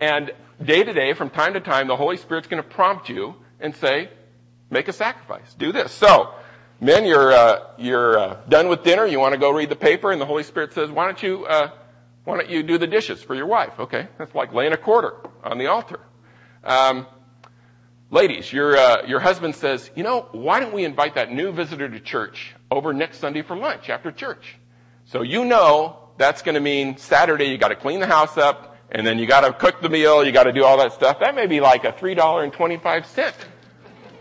And 0.00 0.32
day 0.62 0.82
to 0.82 0.92
day, 0.92 1.12
from 1.12 1.30
time 1.30 1.52
to 1.54 1.60
time, 1.60 1.86
the 1.86 1.96
Holy 1.96 2.16
Spirit's 2.16 2.48
going 2.48 2.62
to 2.62 2.68
prompt 2.68 3.08
you 3.08 3.36
and 3.60 3.74
say, 3.76 4.10
make 4.70 4.88
a 4.88 4.92
sacrifice. 4.92 5.54
Do 5.54 5.72
this. 5.72 5.92
So, 5.92 6.34
men, 6.80 7.04
you're, 7.04 7.32
uh, 7.32 7.60
you're 7.76 8.18
uh, 8.18 8.40
done 8.48 8.68
with 8.68 8.82
dinner. 8.82 9.04
You 9.06 9.20
want 9.20 9.34
to 9.34 9.38
go 9.38 9.50
read 9.50 9.68
the 9.68 9.76
paper, 9.76 10.10
and 10.10 10.20
the 10.20 10.26
Holy 10.26 10.42
Spirit 10.42 10.72
says, 10.72 10.90
why 10.90 11.04
don't 11.04 11.22
you, 11.22 11.44
uh, 11.44 11.70
why 12.24 12.36
don't 12.36 12.50
you 12.50 12.62
do 12.62 12.78
the 12.78 12.86
dishes 12.86 13.22
for 13.22 13.34
your 13.34 13.46
wife? 13.46 13.78
Okay. 13.78 14.08
That's 14.18 14.34
like 14.34 14.52
laying 14.52 14.72
a 14.72 14.76
quarter 14.76 15.14
on 15.42 15.58
the 15.58 15.66
altar. 15.66 16.00
Um, 16.62 17.06
Ladies, 18.12 18.52
your, 18.52 18.76
uh, 18.76 19.06
your 19.06 19.20
husband 19.20 19.54
says, 19.54 19.88
you 19.94 20.02
know, 20.02 20.26
why 20.32 20.58
don't 20.58 20.74
we 20.74 20.84
invite 20.84 21.14
that 21.14 21.30
new 21.30 21.52
visitor 21.52 21.88
to 21.88 22.00
church 22.00 22.56
over 22.68 22.92
next 22.92 23.18
Sunday 23.18 23.42
for 23.42 23.56
lunch 23.56 23.88
after 23.88 24.10
church? 24.10 24.56
So 25.04 25.22
you 25.22 25.44
know 25.44 26.08
that's 26.16 26.42
going 26.42 26.56
to 26.56 26.60
mean 26.60 26.96
Saturday 26.96 27.44
you 27.44 27.56
got 27.56 27.68
to 27.68 27.76
clean 27.76 28.00
the 28.00 28.08
house 28.08 28.36
up 28.36 28.76
and 28.90 29.06
then 29.06 29.20
you 29.20 29.28
got 29.28 29.42
to 29.42 29.52
cook 29.52 29.80
the 29.80 29.88
meal, 29.88 30.24
you 30.24 30.32
got 30.32 30.44
to 30.44 30.52
do 30.52 30.64
all 30.64 30.76
that 30.78 30.92
stuff. 30.92 31.20
That 31.20 31.36
may 31.36 31.46
be 31.46 31.60
like 31.60 31.84
a 31.84 31.92
$3.25, 31.92 33.32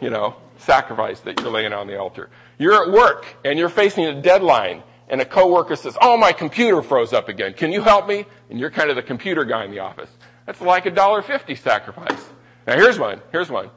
you 0.02 0.12
know, 0.12 0.36
sacrifice 0.60 1.22
that 1.22 1.40
you're 1.40 1.50
laying 1.50 1.74
on 1.74 1.88
the 1.88 1.98
altar. 1.98 2.30
You're 2.60 2.84
at 2.84 2.92
work 2.92 3.26
and 3.44 3.58
you're 3.58 3.70
facing 3.70 4.06
a 4.06 4.22
deadline 4.22 4.84
and 5.10 5.22
a 5.22 5.26
coworker 5.26 5.76
says, 5.76 5.98
oh, 6.02 6.17
my 6.17 6.32
computer 6.32 6.82
froze 6.82 7.13
up 7.13 7.30
again. 7.30 7.54
Can 7.54 7.72
you 7.72 7.82
help 7.82 8.08
me? 8.08 8.26
And 8.50 8.60
you're 8.60 8.69
kind 8.69 8.89
of 8.89 8.95
the 8.95 9.02
computer 9.04 9.43
guy 9.43 9.65
in 9.65 9.72
the 9.72 9.80
office. 9.80 10.10
That's 10.45 10.62
like 10.62 10.86
a 10.86 10.91
dollar 10.91 11.22
fifty 11.22 11.56
sacrifice. 11.56 12.30
Now 12.65 12.76
here's 12.76 12.98
one. 12.98 13.22
Here's 13.32 13.50
one. 13.50 13.69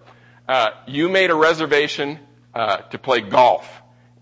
Uh, 0.49 0.71
you 0.87 1.09
made 1.09 1.31
a 1.31 1.35
reservation 1.35 2.19
uh, 2.55 2.79
to 2.79 2.99
play 2.99 3.21
golf, 3.21 3.67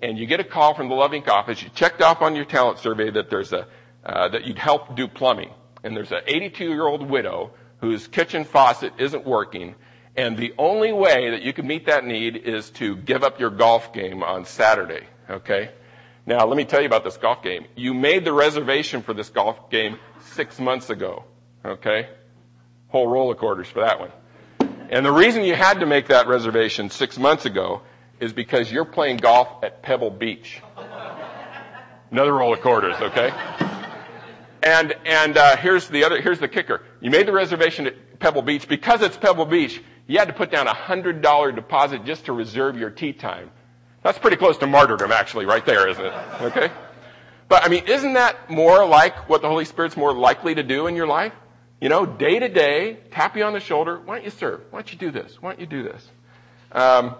and 0.03 0.19
you 0.19 0.27
get 0.27 0.41
a 0.41 0.45
call 0.45 0.75
from 0.75 0.89
the 0.89 0.95
Love 0.95 1.13
Inc. 1.13 1.29
office. 1.29 1.63
You 1.63 1.69
checked 1.71 2.03
off 2.03 2.23
on 2.23 2.37
your 2.37 2.45
talent 2.45 2.79
survey 2.79 3.11
that 3.11 3.31
there's 3.31 3.53
a 3.53 3.67
uh, 4.05 4.29
that 4.29 4.45
you'd 4.45 4.59
help 4.59 4.97
do 4.97 5.07
plumbing, 5.07 5.51
and 5.85 5.97
there's 5.97 6.13
an 6.13 6.23
82 6.27 6.65
year 6.65 6.87
old 6.87 7.09
widow 7.09 7.53
whose 7.81 8.07
kitchen 8.07 8.45
faucet 8.45 8.93
isn't 8.99 9.25
working, 9.27 9.75
and 10.17 10.37
the 10.37 10.53
only 10.59 10.93
way 10.93 11.31
that 11.31 11.43
you 11.43 11.53
can 11.53 11.67
meet 11.67 11.87
that 11.87 12.05
need 12.05 12.37
is 12.37 12.71
to 12.71 12.97
give 12.97 13.23
up 13.23 13.39
your 13.41 13.51
golf 13.51 13.93
game 13.93 14.23
on 14.23 14.45
Saturday. 14.45 15.07
Okay. 15.29 15.71
Now 16.31 16.47
let 16.47 16.57
me 16.57 16.65
tell 16.65 16.79
you 16.79 16.87
about 16.87 17.03
this 17.03 17.17
golf 17.17 17.43
game. 17.43 17.67
You 17.75 17.93
made 17.93 18.25
the 18.25 18.33
reservation 18.33 19.03
for 19.03 19.13
this 19.13 19.29
golf 19.31 19.69
game 19.69 19.99
six 20.21 20.61
months 20.61 20.89
ago. 20.89 21.25
Okay. 21.65 22.09
Whole 22.87 23.09
roll 23.09 23.33
of 23.33 23.39
quarters 23.39 23.67
for 23.67 23.81
that 23.81 23.99
one. 23.99 24.13
And 24.91 25.05
the 25.05 25.11
reason 25.11 25.43
you 25.43 25.57
had 25.57 25.81
to 25.81 25.87
make 25.87 26.07
that 26.07 26.29
reservation 26.29 26.89
six 26.89 27.19
months 27.19 27.47
ago 27.47 27.83
is 28.21 28.33
because 28.33 28.71
you're 28.71 28.85
playing 28.85 29.17
golf 29.17 29.65
at 29.65 29.83
Pebble 29.83 30.11
Beach. 30.11 30.63
Another 32.13 32.33
roll 32.33 32.55
of 32.55 32.61
quarters, 32.61 32.95
okay? 33.01 33.33
And 34.63 34.95
and 35.05 35.37
uh, 35.37 35.57
here's 35.57 35.89
the 35.89 36.05
other 36.05 36.21
here's 36.21 36.39
the 36.39 36.47
kicker. 36.47 36.83
You 37.01 37.11
made 37.11 37.27
the 37.27 37.33
reservation 37.33 37.89
at 37.89 38.21
Pebble 38.21 38.43
Beach 38.43 38.69
because 38.69 39.03
it's 39.03 39.17
Pebble 39.17 39.47
Beach. 39.47 39.83
You 40.07 40.21
had 40.21 40.29
to 40.29 40.35
put 40.35 40.53
down 40.53 40.69
a 40.69 40.75
hundred 40.75 41.23
dollar 41.23 41.51
deposit 41.51 42.05
just 42.05 42.27
to 42.27 42.33
reserve 42.33 42.79
your 42.79 42.91
tee 42.91 43.15
time. 43.15 43.51
That's 44.03 44.19
pretty 44.19 44.37
close 44.37 44.57
to 44.59 44.67
martyrdom, 44.67 45.13
actually, 45.13 45.47
right 45.47 45.65
there, 45.65 45.89
isn't 45.89 46.05
it? 46.05 46.15
Okay. 46.41 46.71
But 47.49 47.65
I 47.65 47.69
mean, 47.69 47.85
isn't 47.87 48.13
that 48.15 48.49
more 48.49 48.87
like 48.87 49.29
what 49.29 49.43
the 49.43 49.49
Holy 49.49 49.65
Spirit's 49.65 49.97
more 49.97 50.15
likely 50.15 50.55
to 50.55 50.63
do 50.63 50.87
in 50.87 50.95
your 50.95 51.07
life? 51.07 51.33
You 51.81 51.89
know, 51.89 52.07
day 52.07 52.39
to 52.39 52.49
day, 52.49 52.99
tap 53.11 53.37
you 53.37 53.45
on 53.45 53.53
the 53.53 53.61
shoulder. 53.61 54.01
Why 54.05 54.17
don't 54.17 54.25
you 54.25 54.31
serve? 54.31 54.61
Why 54.71 54.79
don't 54.79 54.93
you 54.93 54.99
do 54.99 55.11
this? 55.11 55.43
Why 55.43 55.51
don't 55.51 55.61
you 55.61 55.67
do 55.67 55.83
this? 55.83 56.09
Um, 56.73 57.17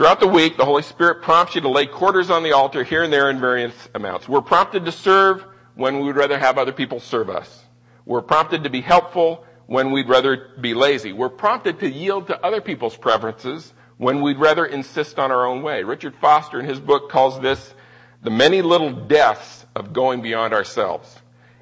Throughout 0.00 0.20
the 0.20 0.28
week, 0.28 0.56
the 0.56 0.64
Holy 0.64 0.80
Spirit 0.80 1.20
prompts 1.20 1.54
you 1.54 1.60
to 1.60 1.68
lay 1.68 1.84
quarters 1.84 2.30
on 2.30 2.42
the 2.42 2.52
altar 2.52 2.84
here 2.84 3.02
and 3.02 3.12
there 3.12 3.28
in 3.28 3.38
various 3.38 3.74
amounts. 3.94 4.26
We're 4.26 4.40
prompted 4.40 4.86
to 4.86 4.92
serve 4.92 5.44
when 5.74 5.98
we 5.98 6.06
would 6.06 6.16
rather 6.16 6.38
have 6.38 6.56
other 6.56 6.72
people 6.72 7.00
serve 7.00 7.28
us. 7.28 7.64
We're 8.04 8.22
prompted 8.22 8.64
to 8.64 8.70
be 8.70 8.80
helpful 8.80 9.44
when 9.66 9.92
we'd 9.92 10.08
rather 10.08 10.48
be 10.60 10.74
lazy. 10.74 11.12
We're 11.12 11.28
prompted 11.28 11.80
to 11.80 11.88
yield 11.88 12.26
to 12.26 12.44
other 12.44 12.60
people's 12.60 12.96
preferences 12.96 13.72
when 13.98 14.22
we'd 14.22 14.38
rather 14.38 14.64
insist 14.64 15.18
on 15.18 15.30
our 15.30 15.46
own 15.46 15.62
way. 15.62 15.84
Richard 15.84 16.14
Foster 16.20 16.58
in 16.58 16.66
his 16.66 16.80
book 16.80 17.10
calls 17.10 17.40
this 17.40 17.74
the 18.22 18.30
many 18.30 18.62
little 18.62 18.92
deaths 18.92 19.64
of 19.74 19.92
going 19.92 20.22
beyond 20.22 20.52
ourselves. 20.52 21.16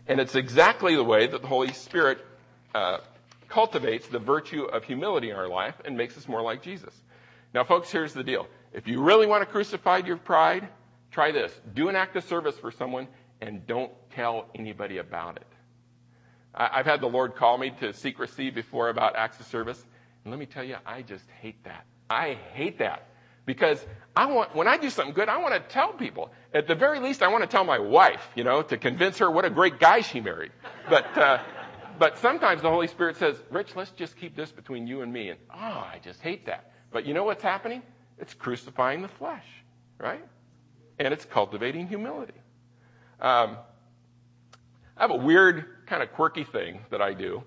And 0.07 0.21
it's 0.21 0.35
exactly 0.35 0.97
the 0.97 1.05
way 1.05 1.27
that 1.27 1.43
the 1.43 1.49
Holy 1.49 1.73
Spirit 1.73 2.25
uh, 2.75 2.99
cultivates 3.49 4.09
the 4.09 4.19
virtue 4.19 4.65
of 4.65 4.85
humility 4.85 5.31
in 5.31 5.37
our 5.37 5.49
life 5.49 5.75
and 5.85 5.97
makes 5.97 6.17
us 6.17 6.27
more 6.27 6.43
like 6.43 6.63
Jesus. 6.63 6.95
Now, 7.55 7.65
folks, 7.65 7.91
here's 7.91 8.15
the 8.15 8.25
deal. 8.25 8.47
If 8.73 8.87
you 8.89 9.03
really 9.03 9.27
want 9.27 9.43
to 9.43 9.47
crucify 9.47 9.99
your 9.99 10.17
pride, 10.17 10.69
try 11.11 11.33
this. 11.33 11.53
Do 11.75 11.89
an 11.89 11.97
act 11.97 12.17
of 12.17 12.25
service 12.25 12.57
for 12.59 12.71
someone 12.71 13.09
and 13.41 13.67
don't 13.67 13.93
tell 14.15 14.47
anybody 14.55 14.99
about 14.99 15.37
it. 15.37 15.47
I've 16.55 16.87
had 16.87 17.01
the 17.01 17.09
Lord 17.09 17.37
call 17.37 17.59
me 17.59 17.71
to 17.81 17.93
secrecy 17.93 18.51
before 18.51 18.89
about 18.89 19.17
acts 19.17 19.39
of 19.41 19.47
service. 19.47 19.85
And 20.25 20.33
let 20.33 20.41
me 20.41 20.47
tell 20.47 20.65
you, 20.65 20.77
I 20.85 21.03
just 21.03 21.25
hate 21.41 21.63
that. 21.65 21.85
I 22.11 22.39
hate 22.53 22.79
that. 22.79 23.09
Because 23.47 23.85
I 24.15 24.27
want, 24.27 24.55
when 24.55 24.69
I 24.69 24.77
do 24.77 24.91
something 24.91 25.15
good, 25.15 25.29
I 25.29 25.39
want 25.39 25.55
to 25.55 25.61
tell 25.73 25.93
people. 25.93 26.33
At 26.53 26.67
the 26.67 26.75
very 26.75 27.01
least, 27.01 27.23
I 27.23 27.29
want 27.29 27.45
to 27.45 27.47
tell 27.49 27.65
my 27.65 27.79
wife, 27.79 28.29
you 28.35 28.45
know, 28.45 28.61
to 28.63 28.77
convince 28.77 29.19
her 29.19 29.31
what 29.31 29.45
a 29.45 29.51
great 29.51 29.79
guy 29.79 30.03
she 30.03 30.21
married. 30.21 30.53
But, 30.91 31.17
uh, 31.17 31.39
but 31.99 32.19
sometimes 32.19 32.61
the 32.61 32.69
Holy 32.69 32.89
Spirit 32.89 33.17
says, 33.17 33.41
Rich, 33.51 33.75
let's 33.75 33.91
just 33.93 34.17
keep 34.17 34.37
this 34.37 34.53
between 34.53 34.87
you 34.87 35.01
and 35.01 35.11
me. 35.11 35.31
And, 35.31 35.41
oh, 35.51 35.57
I 35.57 36.01
just 36.03 36.21
hate 36.21 36.47
that. 36.47 36.73
But 36.91 37.07
you 37.07 37.15
know 37.15 37.25
what's 37.25 37.43
happening? 37.43 37.83
It's 38.19 38.35
crucifying 38.35 39.01
the 39.03 39.09
flesh, 39.09 39.47
right? 39.99 40.25
And 40.99 41.15
it's 41.15 41.25
cultivating 41.25 41.89
humility. 41.89 42.35
Um, 43.21 43.57
I 44.97 45.03
have 45.03 45.11
a 45.11 45.17
weird, 45.17 45.65
kind 45.89 46.03
of 46.03 46.13
quirky 46.13 46.45
thing 46.45 46.81
that 46.91 47.01
I 47.01 47.15
do. 47.15 47.43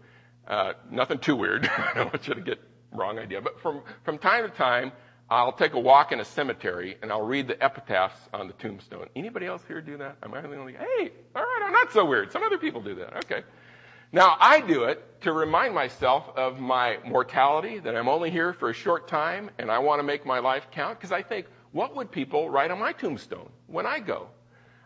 Uh, 0.48 0.74
nothing 0.90 1.20
too 1.20 1.36
weird. 1.36 1.66
I 1.78 1.92
don't 1.96 2.14
want 2.14 2.28
you 2.28 2.34
to 2.34 2.42
get 2.42 2.60
wrong 2.92 3.20
idea. 3.20 3.42
But 3.42 3.62
from, 3.62 3.82
from 4.04 4.18
time 4.18 4.50
to 4.50 4.56
time, 4.56 4.92
I'll 5.30 5.54
take 5.54 5.74
a 5.74 5.80
walk 5.80 6.12
in 6.12 6.20
a 6.20 6.26
cemetery 6.26 6.98
and 7.02 7.12
I'll 7.12 7.22
read 7.22 7.48
the 7.48 7.64
epitaphs 7.64 8.20
on 8.34 8.48
the 8.48 8.54
tombstone. 8.54 9.08
Anybody 9.16 9.46
else 9.46 9.62
here 9.68 9.80
do 9.80 9.98
that? 9.98 10.18
Am 10.24 10.34
I 10.34 10.42
the 10.42 10.58
only? 10.58 10.74
Hey, 10.74 11.12
all 11.36 11.42
right, 11.42 11.62
I'm 11.64 11.72
not 11.72 11.94
so 11.94 12.04
weird. 12.04 12.32
Some 12.32 12.44
other 12.44 12.58
people 12.58 12.82
do 12.82 12.96
that. 12.96 13.16
Okay. 13.26 13.44
Now, 14.14 14.36
I 14.42 14.60
do 14.60 14.84
it 14.84 15.22
to 15.22 15.32
remind 15.32 15.74
myself 15.74 16.28
of 16.36 16.60
my 16.60 16.98
mortality, 17.06 17.80
that 17.80 17.96
I'm 17.96 18.10
only 18.10 18.30
here 18.30 18.52
for 18.52 18.70
a 18.70 18.74
short 18.74 19.08
time, 19.08 19.50
and 19.58 19.72
I 19.72 19.80
want 19.80 20.00
to 20.00 20.04
make 20.04 20.26
my 20.26 20.40
life 20.40 20.68
count, 20.70 21.00
because 21.00 21.14
I 21.14 21.22
think, 21.22 21.46
what 21.72 21.96
would 21.96 22.12
people 22.12 22.50
write 22.50 22.72
on 22.72 22.80
my 22.80 22.92
tombstone 22.92 23.50
when 23.68 23.86
I 23.86 24.00
go? 24.00 24.28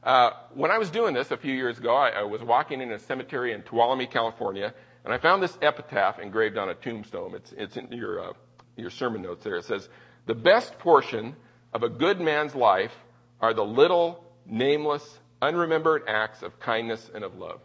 Uh, 0.06 0.30
when 0.54 0.70
I 0.70 0.78
was 0.78 0.92
doing 0.92 1.16
this 1.16 1.32
a 1.32 1.38
few 1.38 1.54
years 1.54 1.80
ago, 1.80 1.96
I, 1.96 2.10
I, 2.10 2.24
was 2.24 2.44
walking 2.44 2.80
in 2.80 2.92
a 2.92 3.00
cemetery 3.00 3.54
in 3.54 3.64
Tuolumne, 3.64 4.10
California, 4.10 4.72
and 5.04 5.12
I 5.12 5.18
found 5.18 5.42
this 5.42 5.58
epitaph 5.64 6.20
engraved 6.20 6.60
on 6.60 6.70
a 6.70 6.76
tombstone. 6.76 7.34
It's, 7.34 7.52
it's 7.54 7.76
in 7.76 7.92
your, 7.92 8.30
uh, 8.30 8.34
your 8.76 8.92
sermon 8.92 9.24
notes 9.24 9.44
there. 9.44 9.56
It 9.56 9.66
says, 9.66 9.90
The 10.28 10.36
best 10.36 10.78
portion 10.78 11.36
of 11.74 11.82
a 11.82 11.90
good 11.90 12.22
man's 12.22 12.54
life 12.54 12.94
are 13.42 13.56
the 13.56 13.66
little, 13.66 14.24
nameless, 14.46 15.20
unremembered 15.42 16.04
acts 16.08 16.44
of 16.44 16.60
kindness 16.60 17.10
and 17.14 17.24
of 17.24 17.40
love. 17.40 17.60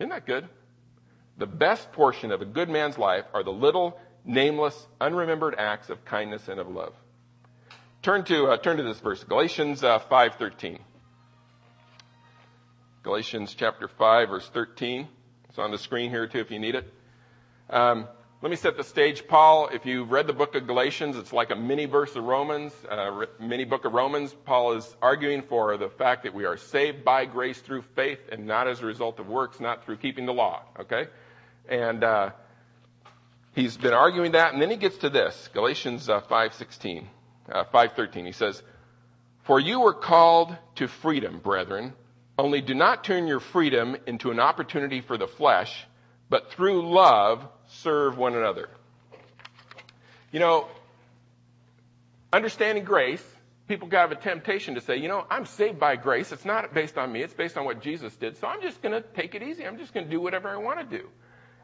Isn't 0.00 0.10
that 0.10 0.26
good? 0.26 0.48
The 1.36 1.46
best 1.46 1.92
portion 1.92 2.32
of 2.32 2.42
a 2.42 2.46
good 2.46 2.68
man's 2.68 2.98
life 2.98 3.26
are 3.32 3.44
the 3.44 3.52
little, 3.52 4.00
nameless, 4.24 4.88
unremembered 5.00 5.54
acts 5.56 5.88
of 5.88 6.04
kindness 6.04 6.48
and 6.48 6.58
of 6.58 6.68
love. 6.68 6.94
Turn 8.02 8.24
to, 8.24 8.48
uh, 8.48 8.56
turn 8.56 8.76
to 8.78 8.82
this 8.82 8.98
verse, 8.98 9.22
Galatians 9.22 9.84
uh, 9.84 10.00
5.13. 10.00 10.78
Galatians 13.04 13.54
chapter 13.54 13.86
5, 13.86 14.28
verse 14.28 14.48
13. 14.48 15.06
It's 15.48 15.58
on 15.58 15.70
the 15.70 15.78
screen 15.78 16.10
here 16.10 16.26
too 16.26 16.40
if 16.40 16.50
you 16.50 16.58
need 16.58 16.74
it. 16.74 16.92
Um, 17.70 18.08
let 18.42 18.50
me 18.50 18.56
set 18.56 18.76
the 18.76 18.84
stage. 18.84 19.26
Paul, 19.26 19.68
if 19.72 19.86
you've 19.86 20.10
read 20.10 20.26
the 20.26 20.32
book 20.32 20.54
of 20.56 20.66
Galatians, 20.66 21.16
it's 21.16 21.32
like 21.32 21.50
a 21.50 21.56
mini 21.56 21.86
verse 21.86 22.14
of 22.16 22.24
Romans, 22.24 22.72
uh, 22.88 23.26
mini 23.40 23.64
book 23.64 23.84
of 23.84 23.92
Romans. 23.92 24.34
Paul 24.44 24.74
is 24.74 24.96
arguing 25.00 25.42
for 25.42 25.76
the 25.76 25.88
fact 25.88 26.24
that 26.24 26.34
we 26.34 26.44
are 26.44 26.56
saved 26.56 27.04
by 27.04 27.24
grace 27.24 27.58
through 27.60 27.82
faith 27.94 28.18
and 28.30 28.46
not 28.46 28.66
as 28.68 28.80
a 28.80 28.86
result 28.86 29.20
of 29.20 29.28
works, 29.28 29.60
not 29.60 29.84
through 29.84 29.98
keeping 29.98 30.26
the 30.26 30.32
law. 30.32 30.62
Okay? 30.80 31.06
And 31.68 32.02
uh, 32.02 32.30
he's 33.54 33.76
been 33.76 33.94
arguing 33.94 34.32
that, 34.32 34.52
and 34.52 34.60
then 34.60 34.70
he 34.70 34.76
gets 34.76 34.98
to 34.98 35.10
this, 35.10 35.50
Galatians 35.52 36.08
uh, 36.08 36.20
5.16, 36.20 37.06
uh, 37.50 37.64
5.13. 37.72 38.26
He 38.26 38.32
says, 38.32 38.62
For 39.42 39.60
you 39.60 39.80
were 39.80 39.94
called 39.94 40.56
to 40.76 40.88
freedom, 40.88 41.38
brethren, 41.38 41.92
only 42.38 42.60
do 42.60 42.74
not 42.74 43.02
turn 43.02 43.26
your 43.26 43.40
freedom 43.40 43.96
into 44.06 44.30
an 44.30 44.38
opportunity 44.38 45.00
for 45.00 45.18
the 45.18 45.26
flesh, 45.26 45.84
but 46.30 46.52
through 46.52 46.88
love 46.88 47.46
serve 47.66 48.16
one 48.16 48.34
another. 48.34 48.68
You 50.30 50.38
know, 50.38 50.68
understanding 52.32 52.84
grace, 52.84 53.24
people 53.66 53.88
have 53.90 54.12
a 54.12 54.16
temptation 54.16 54.76
to 54.76 54.80
say, 54.80 54.98
you 54.98 55.08
know, 55.08 55.26
I'm 55.28 55.46
saved 55.46 55.80
by 55.80 55.96
grace. 55.96 56.30
It's 56.30 56.44
not 56.44 56.72
based 56.72 56.96
on 56.96 57.10
me. 57.10 57.22
It's 57.22 57.34
based 57.34 57.56
on 57.58 57.64
what 57.64 57.80
Jesus 57.80 58.14
did. 58.14 58.36
So 58.36 58.46
I'm 58.46 58.62
just 58.62 58.80
going 58.82 58.92
to 58.92 59.00
take 59.00 59.34
it 59.34 59.42
easy. 59.42 59.66
I'm 59.66 59.78
just 59.78 59.92
going 59.92 60.06
to 60.06 60.10
do 60.10 60.20
whatever 60.20 60.48
I 60.48 60.56
want 60.56 60.88
to 60.88 60.96
do. 60.98 61.08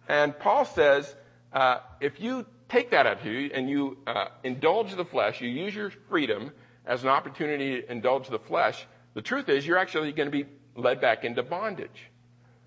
And 0.08 0.36
Paul 0.38 0.64
says, 0.64 1.14
uh, 1.52 1.78
if 2.00 2.20
you 2.20 2.46
take 2.68 2.90
that 2.90 3.06
attitude 3.06 3.52
and 3.52 3.70
you 3.70 3.98
uh, 4.06 4.26
indulge 4.42 4.94
the 4.96 5.04
flesh, 5.04 5.40
you 5.40 5.48
use 5.48 5.74
your 5.74 5.90
freedom 6.08 6.50
as 6.84 7.04
an 7.04 7.10
opportunity 7.10 7.80
to 7.80 7.92
indulge 7.92 8.28
the 8.28 8.38
flesh, 8.38 8.84
the 9.14 9.22
truth 9.22 9.48
is 9.48 9.66
you're 9.66 9.78
actually 9.78 10.12
going 10.12 10.30
to 10.30 10.44
be 10.44 10.46
led 10.76 11.00
back 11.00 11.24
into 11.24 11.42
bondage. 11.42 12.10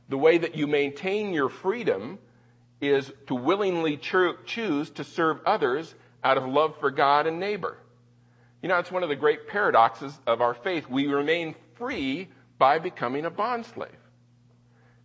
The 0.10 0.18
way 0.18 0.38
that 0.38 0.56
you 0.56 0.68
maintain 0.68 1.34
your 1.34 1.50
freedom 1.50 2.20
is 2.80 3.12
to 3.28 3.36
willingly 3.36 3.98
cho- 3.98 4.38
choose 4.46 4.90
to 4.92 5.04
serve 5.04 5.40
others 5.46 5.94
out 6.24 6.38
of 6.38 6.46
love 6.46 6.80
for 6.80 6.92
God 6.92 7.28
and 7.28 7.40
neighbor. 7.40 7.78
You 8.62 8.70
know, 8.70 8.80
it's 8.80 8.92
one 8.92 9.04
of 9.04 9.10
the 9.10 9.16
great 9.16 9.48
paradoxes 9.48 10.18
of 10.26 10.42
our 10.42 10.54
faith. 10.54 10.90
We 10.90 11.08
remain 11.08 11.56
free 11.76 12.30
by 12.58 12.80
becoming 12.80 13.26
a 13.26 13.32
bondslave. 13.32 13.90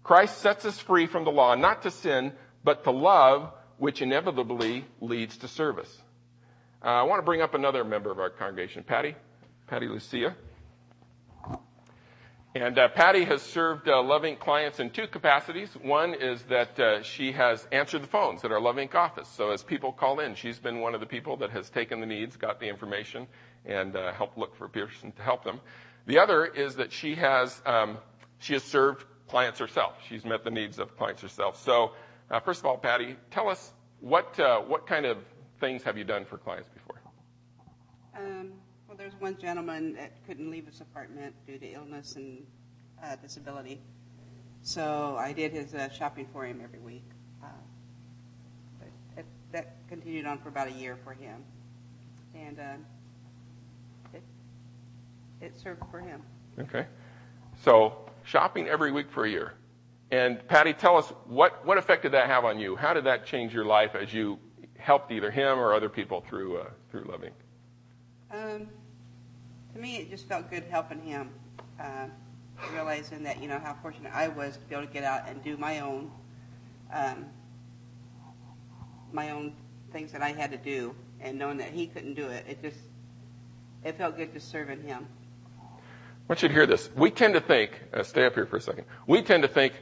Christ 0.03 0.39
sets 0.39 0.65
us 0.65 0.79
free 0.79 1.07
from 1.07 1.25
the 1.25 1.31
law, 1.31 1.55
not 1.55 1.83
to 1.83 1.91
sin, 1.91 2.33
but 2.65 2.85
to 2.85 2.91
love, 2.91 3.53
which 3.79 4.03
inevitably 4.03 4.85
leads 5.01 5.37
to 5.39 5.49
service. 5.49 6.03
Uh, 6.85 6.89
I 6.89 7.03
want 7.05 7.19
to 7.21 7.25
bring 7.25 7.41
up 7.41 7.55
another 7.55 7.85
member 7.85 8.11
of 8.11 8.19
our 8.19 8.31
congregation, 8.31 8.83
Patty, 8.83 9.15
Patty 9.69 9.87
Lucia. 9.87 10.35
And 12.55 12.79
uh, 12.79 12.89
Patty 12.89 13.25
has 13.25 13.41
served 13.41 13.89
uh, 13.89 14.03
Love 14.03 14.27
clients 14.39 14.79
in 14.79 14.91
two 14.91 15.07
capacities. 15.07 15.71
One 15.81 16.13
is 16.13 16.43
that 16.45 16.79
uh, 16.79 17.03
she 17.03 17.33
has 17.33 17.67
answered 17.73 18.03
the 18.03 18.09
phones 18.09 18.45
at 18.45 18.53
our 18.53 18.61
Love 18.61 18.77
Inc. 18.77 18.95
office. 18.95 19.27
So 19.29 19.53
as 19.53 19.63
people 19.63 19.91
call 19.91 20.21
in, 20.21 20.35
she's 20.35 20.59
been 20.59 20.81
one 20.81 20.95
of 20.95 21.01
the 21.01 21.07
people 21.07 21.39
that 21.39 21.51
has 21.51 21.71
taken 21.71 22.01
the 22.01 22.07
needs, 22.07 22.37
got 22.37 22.61
the 22.61 22.69
information, 22.69 23.27
and 23.65 23.97
uh, 23.97 24.13
helped 24.13 24.37
look 24.37 24.55
for 24.55 24.67
a 24.67 24.69
person 24.69 25.13
to 25.13 25.23
help 25.23 25.45
them. 25.45 25.61
The 26.05 26.19
other 26.19 26.45
is 26.45 26.77
that 26.77 26.93
she 26.93 27.15
has 27.15 27.63
um, 27.65 27.97
she 28.39 28.53
has 28.53 28.63
served 28.63 29.07
clients 29.29 29.59
herself. 29.59 29.95
She's 30.07 30.27
met 30.27 30.45
the 30.45 30.51
needs 30.51 30.79
of 30.79 30.95
clients 30.99 31.23
herself. 31.23 31.63
So 31.63 31.93
uh, 32.31 32.41
first 32.41 32.61
of 32.61 32.67
all, 32.67 32.77
Patty, 32.77 33.17
tell 33.31 33.49
us 33.49 33.73
what 34.01 34.39
uh, 34.39 34.61
what 34.61 34.87
kind 34.87 35.07
of 35.07 35.17
things 35.59 35.83
have 35.85 35.97
you 35.97 36.05
done 36.05 36.27
for 36.27 36.37
clients 36.37 36.69
before? 36.69 37.01
Um, 38.15 38.53
well, 38.93 38.99
there's 38.99 39.19
one 39.21 39.39
gentleman 39.41 39.95
that 39.95 40.13
couldn't 40.27 40.51
leave 40.51 40.67
his 40.67 40.83
apartment 40.83 41.35
due 41.47 41.57
to 41.57 41.67
illness 41.67 42.17
and 42.17 42.45
uh, 43.03 43.17
disability. 43.17 43.81
So 44.61 45.17
I 45.19 45.33
did 45.33 45.51
his 45.51 45.73
uh, 45.73 45.89
shopping 45.89 46.29
for 46.31 46.45
him 46.45 46.61
every 46.63 46.79
week. 46.79 47.07
Uh, 47.43 47.47
it, 49.17 49.25
that 49.51 49.77
continued 49.89 50.27
on 50.27 50.39
for 50.41 50.51
about 50.51 50.69
a 50.69 50.73
year 50.73 50.99
for 51.03 51.15
him. 51.15 51.43
And 52.35 52.59
uh, 52.59 52.75
it, 54.13 54.23
it 55.41 55.57
served 55.57 55.81
for 55.91 56.01
him. 56.01 56.23
Okay. 56.59 56.85
So 57.65 58.11
shopping 58.25 58.69
every 58.69 58.93
week 58.93 59.11
for 59.11 59.25
a 59.25 59.31
year. 59.31 59.55
And 60.11 60.47
Patty, 60.49 60.75
tell 60.75 60.99
us 60.99 61.11
what, 61.25 61.65
what 61.65 61.79
effect 61.79 62.03
did 62.03 62.13
that 62.13 62.27
have 62.27 62.45
on 62.45 62.61
you? 62.61 62.77
How 62.77 62.93
did 62.93 63.05
that 63.05 63.25
change 63.25 63.55
your 63.55 63.65
life 63.65 63.95
as 63.95 64.13
you 64.13 64.39
helped 64.77 65.11
either 65.13 65.31
him 65.31 65.59
or 65.59 65.73
other 65.73 65.89
people 65.89 66.23
through, 66.29 66.59
uh, 66.59 66.69
through 66.91 67.05
Love 67.05 67.23
Inc.? 67.23 67.33
Um, 68.31 68.69
to 69.75 69.81
me, 69.81 69.97
it 69.97 70.11
just 70.11 70.29
felt 70.29 70.51
good 70.51 70.65
helping 70.71 71.03
him, 71.03 71.31
uh, 71.81 72.07
realizing 72.73 73.23
that 73.25 73.41
you 73.43 73.49
know 73.49 73.59
how 73.59 73.77
fortunate 73.83 74.13
I 74.15 74.29
was 74.29 74.57
to 74.57 74.65
be 74.65 74.75
able 74.75 74.87
to 74.87 74.93
get 74.93 75.05
out 75.05 75.29
and 75.29 75.43
do 75.43 75.57
my 75.57 75.81
own, 75.81 76.11
um, 76.93 77.27
my 79.13 79.31
own 79.31 79.55
things 79.93 80.13
that 80.13 80.23
I 80.23 80.33
had 80.33 80.51
to 80.53 80.59
do, 80.59 80.95
and 81.21 81.39
knowing 81.39 81.59
that 81.59 81.71
he 81.71 81.87
couldn't 81.87 82.15
do 82.15 82.27
it, 82.27 82.45
it 82.49 82.63
just 82.63 82.79
it 83.85 83.97
felt 83.97 84.17
good 84.17 84.33
just 84.33 84.51
serving 84.51 84.83
him. 84.83 85.07
I 85.61 85.69
want 86.29 86.43
you 86.43 86.49
to 86.49 86.55
hear 86.55 86.67
this. 86.67 86.89
We 86.95 87.11
tend 87.11 87.35
to 87.35 87.41
think, 87.41 87.81
uh, 87.93 88.03
stay 88.03 88.25
up 88.25 88.35
here 88.35 88.47
for 88.47 88.57
a 88.57 88.61
second. 88.61 88.85
We 89.07 89.23
tend 89.23 89.43
to 89.43 89.49
think 89.49 89.75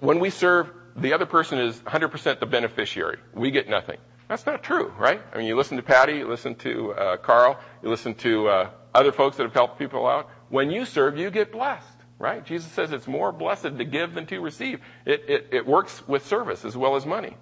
when 0.00 0.20
we 0.20 0.30
serve, 0.30 0.70
the 0.96 1.12
other 1.12 1.26
person 1.26 1.58
is 1.58 1.78
100% 1.80 2.40
the 2.40 2.46
beneficiary. 2.46 3.18
We 3.34 3.50
get 3.50 3.68
nothing. 3.68 3.98
That's 4.32 4.46
not 4.46 4.62
true, 4.62 4.90
right? 4.98 5.20
I 5.30 5.36
mean, 5.36 5.46
you 5.46 5.54
listen 5.54 5.76
to 5.76 5.82
Patty, 5.82 6.14
you 6.14 6.26
listen 6.26 6.54
to 6.54 6.94
uh, 6.94 7.16
Carl, 7.18 7.60
you 7.82 7.90
listen 7.90 8.14
to 8.14 8.48
uh, 8.48 8.70
other 8.94 9.12
folks 9.12 9.36
that 9.36 9.42
have 9.42 9.52
helped 9.52 9.78
people 9.78 10.06
out. 10.06 10.30
When 10.48 10.70
you 10.70 10.86
serve, 10.86 11.18
you 11.18 11.30
get 11.30 11.52
blessed, 11.52 11.98
right? 12.18 12.42
Jesus 12.42 12.72
says 12.72 12.92
it's 12.92 13.06
more 13.06 13.30
blessed 13.30 13.76
to 13.76 13.84
give 13.84 14.14
than 14.14 14.24
to 14.28 14.40
receive. 14.40 14.80
It, 15.04 15.24
it, 15.28 15.48
it 15.52 15.66
works 15.66 16.08
with 16.08 16.26
service 16.26 16.64
as 16.64 16.74
well 16.74 16.96
as 16.96 17.04
money. 17.04 17.36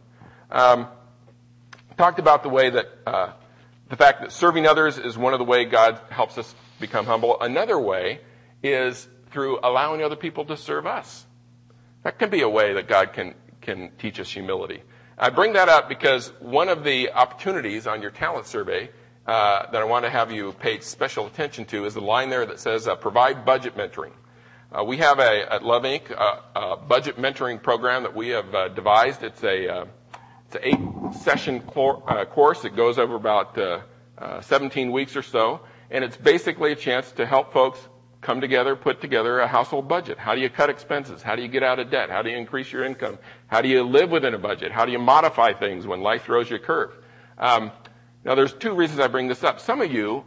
Um, 0.50 0.88
talked 1.96 2.18
about 2.18 2.42
the 2.42 2.48
way 2.48 2.70
that 2.70 2.86
uh, 3.06 3.34
the 3.88 3.96
fact 3.96 4.22
that 4.22 4.32
serving 4.32 4.66
others 4.66 4.98
is 4.98 5.16
one 5.16 5.32
of 5.32 5.38
the 5.38 5.44
way 5.44 5.66
God 5.66 6.00
helps 6.10 6.38
us 6.38 6.52
become 6.80 7.06
humble. 7.06 7.40
Another 7.40 7.78
way 7.78 8.18
is 8.64 9.06
through 9.30 9.60
allowing 9.62 10.02
other 10.02 10.16
people 10.16 10.44
to 10.46 10.56
serve 10.56 10.88
us. 10.88 11.24
That 12.02 12.18
can 12.18 12.30
be 12.30 12.40
a 12.40 12.48
way 12.48 12.72
that 12.72 12.88
God 12.88 13.12
can 13.12 13.36
can 13.60 13.92
teach 13.98 14.18
us 14.18 14.28
humility. 14.28 14.82
I 15.22 15.28
bring 15.28 15.52
that 15.52 15.68
up 15.68 15.86
because 15.86 16.32
one 16.40 16.70
of 16.70 16.82
the 16.82 17.12
opportunities 17.12 17.86
on 17.86 18.00
your 18.00 18.10
talent 18.10 18.46
survey 18.46 18.88
uh, 19.26 19.70
that 19.70 19.82
I 19.82 19.84
want 19.84 20.06
to 20.06 20.10
have 20.10 20.32
you 20.32 20.52
pay 20.52 20.80
special 20.80 21.26
attention 21.26 21.66
to 21.66 21.84
is 21.84 21.92
the 21.92 22.00
line 22.00 22.30
there 22.30 22.46
that 22.46 22.58
says 22.58 22.88
uh, 22.88 22.96
provide 22.96 23.44
budget 23.44 23.76
mentoring. 23.76 24.12
Uh, 24.72 24.82
we 24.82 24.96
have 24.96 25.18
a, 25.18 25.52
at 25.52 25.62
Love 25.62 25.82
Inc. 25.82 26.10
a 26.10 26.78
budget 26.78 27.18
mentoring 27.18 27.62
program 27.62 28.02
that 28.04 28.16
we 28.16 28.30
have 28.30 28.54
uh, 28.54 28.68
devised. 28.68 29.22
It's 29.22 29.44
a 29.44 29.68
uh, 29.68 29.84
it's 30.46 30.54
an 30.56 30.62
eight 30.64 31.14
session 31.20 31.60
cor- 31.60 32.02
uh, 32.10 32.24
course. 32.24 32.64
It 32.64 32.74
goes 32.74 32.98
over 32.98 33.16
about 33.16 33.58
17 34.42 34.90
weeks 34.90 35.16
or 35.16 35.22
so, 35.22 35.60
and 35.90 36.02
it's 36.02 36.16
basically 36.16 36.72
a 36.72 36.76
chance 36.76 37.12
to 37.12 37.26
help 37.26 37.52
folks 37.52 37.78
come 38.20 38.40
together, 38.40 38.76
put 38.76 39.00
together 39.00 39.40
a 39.40 39.46
household 39.46 39.88
budget. 39.88 40.18
How 40.18 40.34
do 40.34 40.40
you 40.40 40.50
cut 40.50 40.70
expenses? 40.70 41.22
How 41.22 41.36
do 41.36 41.42
you 41.42 41.48
get 41.48 41.62
out 41.62 41.78
of 41.78 41.90
debt? 41.90 42.10
How 42.10 42.22
do 42.22 42.30
you 42.30 42.36
increase 42.36 42.70
your 42.70 42.84
income? 42.84 43.18
How 43.46 43.62
do 43.62 43.68
you 43.68 43.82
live 43.82 44.10
within 44.10 44.34
a 44.34 44.38
budget? 44.38 44.72
How 44.72 44.84
do 44.84 44.92
you 44.92 44.98
modify 44.98 45.52
things 45.52 45.86
when 45.86 46.02
life 46.02 46.24
throws 46.24 46.50
you 46.50 46.56
a 46.56 46.60
curve? 46.60 46.92
Um, 47.38 47.72
now, 48.24 48.34
there's 48.34 48.52
two 48.52 48.74
reasons 48.74 49.00
I 49.00 49.08
bring 49.08 49.28
this 49.28 49.42
up. 49.42 49.60
Some 49.60 49.80
of 49.80 49.90
you 49.90 50.24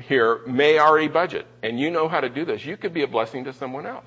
here 0.00 0.40
may 0.46 0.78
already 0.78 1.08
budget, 1.08 1.46
and 1.62 1.78
you 1.78 1.90
know 1.90 2.08
how 2.08 2.20
to 2.20 2.30
do 2.30 2.44
this. 2.44 2.64
You 2.64 2.76
could 2.76 2.94
be 2.94 3.02
a 3.02 3.06
blessing 3.06 3.44
to 3.44 3.52
someone 3.52 3.86
else. 3.86 4.06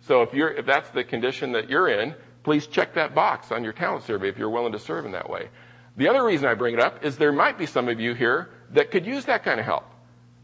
So 0.00 0.22
if 0.22 0.32
you're, 0.32 0.50
if 0.50 0.64
that's 0.64 0.88
the 0.90 1.04
condition 1.04 1.52
that 1.52 1.68
you're 1.68 1.88
in, 1.88 2.14
please 2.42 2.66
check 2.66 2.94
that 2.94 3.14
box 3.14 3.52
on 3.52 3.62
your 3.62 3.74
talent 3.74 4.04
survey 4.04 4.28
if 4.30 4.38
you're 4.38 4.48
willing 4.48 4.72
to 4.72 4.78
serve 4.78 5.04
in 5.04 5.12
that 5.12 5.28
way. 5.28 5.50
The 5.96 6.08
other 6.08 6.24
reason 6.24 6.48
I 6.48 6.54
bring 6.54 6.74
it 6.74 6.80
up 6.80 7.04
is 7.04 7.16
there 7.16 7.32
might 7.32 7.58
be 7.58 7.66
some 7.66 7.88
of 7.88 8.00
you 8.00 8.14
here 8.14 8.48
that 8.70 8.90
could 8.90 9.04
use 9.04 9.26
that 9.26 9.44
kind 9.44 9.60
of 9.60 9.66
help. 9.66 9.84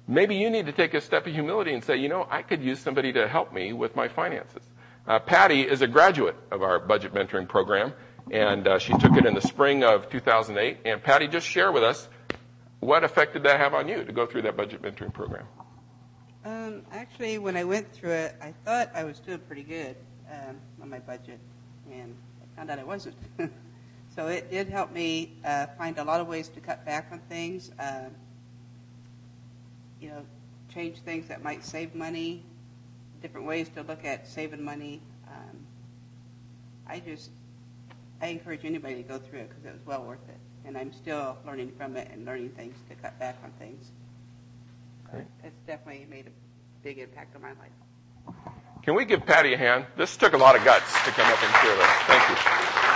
Maybe 0.07 0.37
you 0.37 0.51
need 0.51 0.67
to 0.67 0.73
take 0.73 0.93
a 0.93 1.01
step 1.01 1.27
of 1.27 1.33
humility 1.33 1.73
and 1.73 1.83
say, 1.83 1.97
you 1.97 2.09
know, 2.09 2.27
I 2.31 2.43
could 2.43 2.63
use 2.63 2.79
somebody 2.79 3.13
to 3.15 3.27
help 3.27 3.53
me 3.53 3.73
with 3.73 3.97
my 3.97 4.09
finances. 4.09 4.63
Uh, 5.07 5.19
Patty 5.19 5.63
is 5.63 5.83
a 5.83 5.87
graduate 5.87 6.37
of 6.51 6.63
our 6.63 6.79
budget 6.79 7.15
mentoring 7.15 7.49
program, 7.49 7.93
and 8.31 8.67
uh, 8.67 8.79
she 8.79 8.93
took 8.95 9.17
it 9.17 9.25
in 9.25 9.35
the 9.35 9.41
spring 9.41 9.83
of 9.83 10.11
2008. 10.11 10.79
And 10.85 11.03
Patty, 11.03 11.29
just 11.29 11.47
share 11.47 11.73
with 11.73 11.83
us 11.83 12.09
what 12.81 13.03
effect 13.03 13.33
did 13.33 13.45
that 13.45 13.59
have 13.61 13.73
on 13.73 13.89
you 13.89 14.05
to 14.05 14.13
go 14.13 14.27
through 14.27 14.43
that 14.43 14.57
budget 14.57 14.83
mentoring 14.83 15.13
program? 15.13 15.47
Um, 16.45 16.83
actually, 16.93 17.39
when 17.39 17.57
I 17.57 17.65
went 17.65 17.91
through 17.93 18.13
it, 18.13 18.37
I 18.43 18.53
thought 18.65 18.91
I 18.95 19.05
was 19.05 19.21
doing 19.21 19.39
pretty 19.39 19.63
good 19.63 19.97
um, 20.31 20.59
on 20.83 20.91
my 20.91 20.99
budget, 20.99 21.39
and 21.91 22.15
I 22.43 22.57
found 22.57 22.71
out 22.71 22.79
I 22.79 22.85
wasn't. 22.85 23.17
so 24.15 24.27
it 24.27 24.51
did 24.51 24.69
help 24.69 24.93
me 24.93 25.33
uh, 25.47 25.67
find 25.79 25.97
a 25.97 26.05
lot 26.05 26.21
of 26.21 26.29
ways 26.29 26.49
to 26.49 26.61
cut 26.61 26.85
back 26.85 27.09
on 27.11 27.21
things. 27.31 27.71
Um, 27.79 28.15
you 30.01 30.09
know, 30.09 30.25
change 30.73 30.99
things 30.99 31.29
that 31.29 31.43
might 31.43 31.65
save 31.65 31.95
money, 31.95 32.43
different 33.23 33.47
ways 33.47 33.69
to 33.71 33.83
look 33.83 34.05
at 34.05 34.27
saving 34.29 34.63
money. 34.63 35.01
Um, 35.29 35.59
I 36.87 37.01
just, 37.01 37.31
I 38.21 38.27
encourage 38.27 38.65
anybody 38.65 38.97
to 38.97 39.03
go 39.03 39.19
through 39.19 39.41
it 39.41 39.49
because 39.49 39.65
it 39.65 39.73
was 39.73 39.87
well 39.87 40.05
worth 40.05 40.29
it. 40.29 40.39
And 40.67 40.77
I'm 40.79 40.93
still 40.93 41.37
learning 41.47 41.73
from 41.77 41.97
it 41.97 42.09
and 42.13 42.25
learning 42.25 42.51
things 42.51 42.77
to 42.89 42.95
cut 42.97 43.19
back 43.19 43.37
on 43.45 43.51
things. 43.59 43.91
Great. 45.11 45.27
It's 45.43 45.61
definitely 45.67 46.07
made 46.09 46.27
a 46.27 46.31
big 46.83 46.99
impact 46.99 47.37
on 47.37 47.43
my 47.43 47.51
life. 47.51 48.35
Can 48.83 48.95
we 48.95 49.05
give 49.05 49.25
Patty 49.25 49.55
a 49.55 49.59
hand? 49.59 49.87
This 49.97 50.17
took 50.17 50.35
a 50.35 50.39
lot 50.39 50.57
of 50.57 50.65
guts 50.65 50.93
to 51.05 51.11
come 51.11 51.27
up 51.27 51.43
and 51.43 51.55
share 51.63 51.77
this. 51.77 51.87
Thank 52.07 52.29
you. 52.29 52.94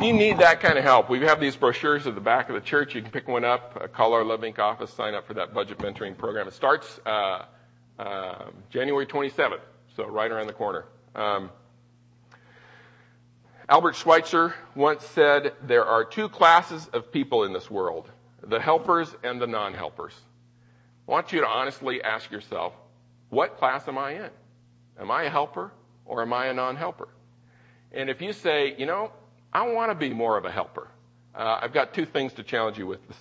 If 0.00 0.06
you 0.06 0.14
need 0.14 0.38
that 0.38 0.60
kind 0.60 0.78
of 0.78 0.84
help, 0.84 1.10
we 1.10 1.20
have 1.26 1.40
these 1.40 1.56
brochures 1.56 2.06
at 2.06 2.14
the 2.14 2.22
back 2.22 2.48
of 2.48 2.54
the 2.54 2.62
church. 2.62 2.94
You 2.94 3.02
can 3.02 3.10
pick 3.10 3.28
one 3.28 3.44
up, 3.44 3.78
uh, 3.78 3.86
call 3.86 4.14
our 4.14 4.24
Love 4.24 4.40
Inc. 4.40 4.58
office, 4.58 4.90
sign 4.90 5.12
up 5.12 5.26
for 5.26 5.34
that 5.34 5.52
budget 5.52 5.76
mentoring 5.76 6.16
program. 6.16 6.48
It 6.48 6.54
starts 6.54 6.98
uh, 7.04 7.44
uh, 7.98 8.46
January 8.70 9.04
27th, 9.04 9.60
so 9.94 10.06
right 10.06 10.30
around 10.30 10.46
the 10.46 10.54
corner. 10.54 10.86
Um, 11.14 11.50
Albert 13.68 13.94
Schweitzer 13.94 14.54
once 14.74 15.04
said, 15.04 15.52
there 15.64 15.84
are 15.84 16.02
two 16.02 16.30
classes 16.30 16.88
of 16.94 17.12
people 17.12 17.44
in 17.44 17.52
this 17.52 17.70
world, 17.70 18.08
the 18.42 18.58
helpers 18.58 19.14
and 19.22 19.38
the 19.38 19.46
non-helpers. 19.46 20.14
I 21.06 21.12
want 21.12 21.30
you 21.30 21.42
to 21.42 21.46
honestly 21.46 22.02
ask 22.02 22.30
yourself, 22.30 22.72
what 23.28 23.58
class 23.58 23.86
am 23.86 23.98
I 23.98 24.12
in? 24.12 24.30
Am 24.98 25.10
I 25.10 25.24
a 25.24 25.30
helper 25.30 25.72
or 26.06 26.22
am 26.22 26.32
I 26.32 26.46
a 26.46 26.54
non-helper? 26.54 27.08
And 27.92 28.08
if 28.08 28.22
you 28.22 28.32
say, 28.32 28.74
you 28.78 28.86
know, 28.86 29.12
I 29.52 29.68
want 29.68 29.90
to 29.90 29.94
be 29.94 30.14
more 30.14 30.36
of 30.36 30.44
a 30.44 30.50
helper. 30.50 30.88
Uh, 31.34 31.58
I've 31.62 31.72
got 31.72 31.92
two 31.92 32.06
things 32.06 32.32
to 32.34 32.42
challenge 32.42 32.78
you 32.78 32.86
with 32.86 33.00
this, 33.06 33.16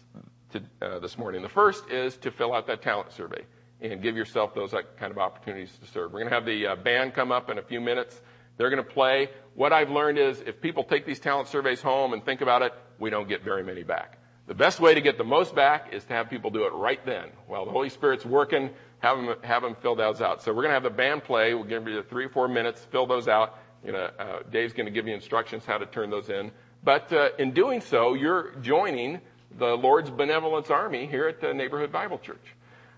to, 0.53 0.85
uh, 0.85 0.99
this 0.99 1.17
morning. 1.17 1.41
The 1.41 1.49
first 1.49 1.89
is 1.89 2.17
to 2.17 2.31
fill 2.31 2.53
out 2.53 2.67
that 2.67 2.81
talent 2.81 3.11
survey 3.13 3.45
and 3.81 4.01
give 4.01 4.15
yourself 4.15 4.53
those 4.53 4.71
kind 4.71 5.11
of 5.11 5.17
opportunities 5.17 5.75
to 5.79 5.87
serve. 5.87 6.11
We're 6.11 6.19
going 6.19 6.29
to 6.29 6.35
have 6.35 6.45
the 6.45 6.67
uh, 6.67 6.75
band 6.75 7.13
come 7.13 7.31
up 7.31 7.49
in 7.49 7.57
a 7.57 7.61
few 7.61 7.79
minutes. 7.81 8.19
They're 8.57 8.69
going 8.69 8.83
to 8.83 8.89
play. 8.89 9.29
What 9.55 9.73
I've 9.73 9.89
learned 9.89 10.17
is 10.17 10.41
if 10.41 10.61
people 10.61 10.83
take 10.83 11.05
these 11.05 11.19
talent 11.19 11.47
surveys 11.47 11.81
home 11.81 12.13
and 12.13 12.23
think 12.23 12.41
about 12.41 12.61
it, 12.61 12.73
we 12.99 13.09
don't 13.09 13.27
get 13.27 13.43
very 13.43 13.63
many 13.63 13.83
back. 13.83 14.17
The 14.47 14.55
best 14.55 14.79
way 14.79 14.93
to 14.95 15.01
get 15.01 15.17
the 15.17 15.23
most 15.23 15.55
back 15.55 15.93
is 15.93 16.03
to 16.05 16.13
have 16.13 16.29
people 16.29 16.49
do 16.49 16.65
it 16.65 16.73
right 16.73 17.03
then. 17.05 17.29
While 17.47 17.65
the 17.65 17.71
Holy 17.71 17.89
Spirit's 17.89 18.25
working, 18.25 18.71
have 18.99 19.17
them, 19.17 19.35
have 19.43 19.61
them 19.61 19.75
fill 19.81 19.95
those 19.95 20.21
out. 20.21 20.43
So 20.43 20.51
we're 20.51 20.63
going 20.63 20.69
to 20.69 20.73
have 20.73 20.83
the 20.83 20.89
band 20.89 21.23
play. 21.23 21.53
We'll 21.53 21.63
give 21.63 21.87
you 21.87 22.03
three 22.03 22.25
or 22.25 22.29
four 22.29 22.47
minutes, 22.47 22.85
fill 22.91 23.05
those 23.05 23.27
out. 23.27 23.57
You 23.85 23.93
know, 23.93 24.09
uh, 24.19 24.39
Dave's 24.51 24.73
going 24.73 24.85
to 24.85 24.91
give 24.91 25.07
you 25.07 25.13
instructions 25.13 25.65
how 25.65 25.77
to 25.77 25.85
turn 25.85 26.09
those 26.09 26.29
in. 26.29 26.51
But 26.83 27.11
uh, 27.11 27.29
in 27.37 27.51
doing 27.51 27.81
so, 27.81 28.13
you're 28.13 28.55
joining 28.61 29.19
the 29.57 29.75
Lord's 29.75 30.09
benevolence 30.09 30.69
army 30.69 31.05
here 31.05 31.27
at 31.27 31.41
the 31.41 31.53
Neighborhood 31.53 31.91
Bible 31.91 32.19
Church. 32.19 32.45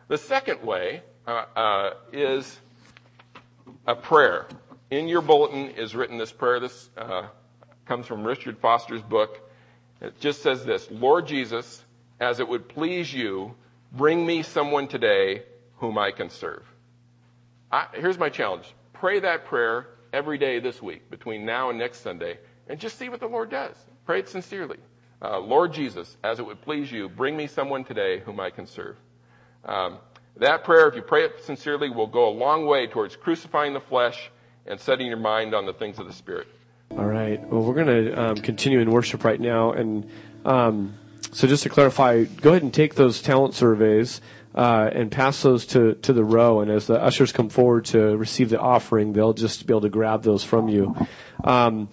The 0.07 0.17
second 0.17 0.61
way 0.63 1.01
uh, 1.25 1.45
uh, 1.55 1.93
is 2.11 2.59
a 3.88 3.95
prayer. 3.95 4.47
In 4.89 5.07
your 5.07 5.21
bulletin 5.21 5.69
is 5.69 5.95
written 5.95 6.17
this 6.17 6.32
prayer. 6.32 6.59
This 6.59 6.89
uh, 6.97 7.27
comes 7.86 8.05
from 8.05 8.23
Richard 8.23 8.57
Foster's 8.59 9.01
book. 9.01 9.39
It 10.01 10.19
just 10.19 10.41
says 10.41 10.65
this 10.65 10.89
Lord 10.91 11.27
Jesus, 11.27 11.84
as 12.19 12.39
it 12.39 12.47
would 12.47 12.67
please 12.67 13.13
you, 13.13 13.55
bring 13.91 14.25
me 14.25 14.43
someone 14.43 14.88
today 14.88 15.43
whom 15.77 15.97
I 15.97 16.11
can 16.11 16.29
serve. 16.29 16.63
I, 17.71 17.88
here's 17.93 18.17
my 18.17 18.29
challenge 18.29 18.65
pray 18.93 19.19
that 19.19 19.45
prayer 19.45 19.88
every 20.14 20.38
day 20.38 20.59
this 20.59 20.82
week 20.82 21.09
between 21.09 21.45
now 21.45 21.70
and 21.70 21.80
next 21.80 22.01
Sunday 22.01 22.38
and 22.68 22.80
just 22.80 22.97
see 22.97 23.09
what 23.09 23.20
the 23.20 23.28
Lord 23.28 23.49
does. 23.49 23.76
Pray 24.05 24.20
it 24.20 24.30
sincerely. 24.30 24.78
Uh, 25.22 25.39
Lord 25.39 25.74
Jesus, 25.74 26.18
as 26.24 26.39
it 26.39 26.45
would 26.45 26.62
please 26.62 26.91
you, 26.91 27.07
bring 27.07 27.38
me 27.38 27.47
someone 27.47 27.84
today 27.84 28.20
whom 28.20 28.39
I 28.39 28.49
can 28.49 28.66
serve. 28.66 28.95
Um, 29.66 29.99
that 30.38 30.64
prayer, 30.64 30.88
if 30.88 30.95
you 30.95 31.01
pray 31.01 31.26
it 31.26 31.43
sincerely, 31.43 31.89
will 31.89 32.07
go 32.07 32.30
a 32.30 32.32
long 32.32 32.66
way 32.66 32.88
towards 32.88 33.16
crucifying 33.16 33.74
the 33.74 33.80
flesh 33.80 34.32
and 34.66 34.80
setting 34.80 35.07
your 35.07 35.18
mind 35.18 35.53
on 35.53 35.66
the 35.66 35.74
things 35.74 35.99
of 35.99 36.07
the 36.07 36.14
Spirit. 36.14 36.47
All 36.91 37.05
right. 37.05 37.39
Well, 37.47 37.62
we're 37.62 37.74
going 37.74 38.05
to 38.05 38.22
um, 38.22 38.36
continue 38.38 38.80
in 38.80 38.91
worship 38.91 39.24
right 39.24 39.39
now. 39.39 39.72
And 39.74 40.09
um, 40.45 40.97
so, 41.32 41.47
just 41.47 41.64
to 41.64 41.70
clarify, 41.70 42.24
go 42.24 42.51
ahead 42.51 42.64
and 42.64 42.74
take 42.74 42.95
those 42.95 43.22
talent 43.22 43.53
surveys 43.53 44.22
uh, 44.55 44.89
and 44.91 45.11
pass 45.11 45.41
those 45.41 45.65
to, 45.67 45.95
to 45.95 46.13
the 46.13 46.23
row. 46.23 46.61
And 46.61 46.69
as 46.71 46.87
the 46.87 47.01
ushers 47.01 47.31
come 47.31 47.49
forward 47.49 47.85
to 47.85 48.17
receive 48.17 48.49
the 48.49 48.59
offering, 48.59 49.13
they'll 49.13 49.33
just 49.33 49.65
be 49.65 49.73
able 49.73 49.81
to 49.81 49.89
grab 49.89 50.23
those 50.23 50.43
from 50.43 50.67
you. 50.67 50.95
Um, 51.43 51.89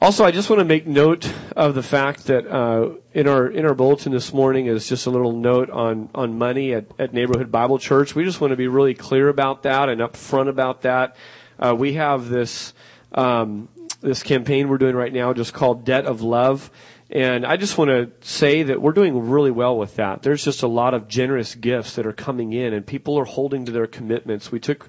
also, 0.00 0.24
I 0.24 0.30
just 0.30 0.50
want 0.50 0.60
to 0.60 0.64
make 0.64 0.86
note 0.86 1.32
of 1.56 1.74
the 1.74 1.82
fact 1.82 2.26
that 2.26 2.46
uh, 2.46 2.90
in 3.14 3.26
our 3.26 3.46
in 3.46 3.64
our 3.64 3.72
bulletin 3.72 4.12
this 4.12 4.30
morning 4.30 4.66
is 4.66 4.86
just 4.86 5.06
a 5.06 5.10
little 5.10 5.32
note 5.32 5.70
on 5.70 6.10
on 6.14 6.36
money 6.36 6.74
at, 6.74 6.84
at 6.98 7.14
Neighborhood 7.14 7.50
Bible 7.50 7.78
Church. 7.78 8.14
We 8.14 8.22
just 8.22 8.38
want 8.38 8.50
to 8.50 8.56
be 8.56 8.68
really 8.68 8.92
clear 8.92 9.30
about 9.30 9.62
that 9.62 9.88
and 9.88 10.02
upfront 10.02 10.48
about 10.48 10.82
that. 10.82 11.16
Uh, 11.58 11.74
we 11.76 11.94
have 11.94 12.28
this 12.28 12.74
um, 13.12 13.70
this 14.02 14.22
campaign 14.22 14.68
we're 14.68 14.76
doing 14.76 14.96
right 14.96 15.12
now 15.12 15.32
just 15.32 15.54
called 15.54 15.86
Debt 15.86 16.04
of 16.04 16.20
Love, 16.20 16.70
And 17.10 17.46
I 17.46 17.56
just 17.56 17.78
want 17.78 17.90
to 17.90 18.10
say 18.26 18.64
that 18.64 18.82
we're 18.82 18.92
doing 18.92 19.30
really 19.30 19.52
well 19.52 19.78
with 19.78 19.96
that. 19.96 20.22
There's 20.22 20.44
just 20.44 20.62
a 20.62 20.68
lot 20.68 20.92
of 20.92 21.06
generous 21.06 21.54
gifts 21.54 21.94
that 21.94 22.06
are 22.06 22.12
coming 22.12 22.52
in, 22.52 22.74
and 22.74 22.84
people 22.84 23.16
are 23.18 23.24
holding 23.24 23.64
to 23.66 23.72
their 23.72 23.86
commitments. 23.86 24.50
We 24.50 24.58
took 24.58 24.88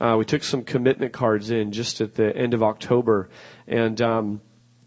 uh, 0.00 0.14
we 0.18 0.24
took 0.24 0.44
some 0.44 0.62
commitment 0.62 1.12
cards 1.12 1.50
in 1.50 1.72
just 1.72 2.00
at 2.00 2.14
the 2.14 2.36
end 2.36 2.54
of 2.54 2.62
October, 2.62 3.30
and 3.66 4.00
um, 4.00 4.40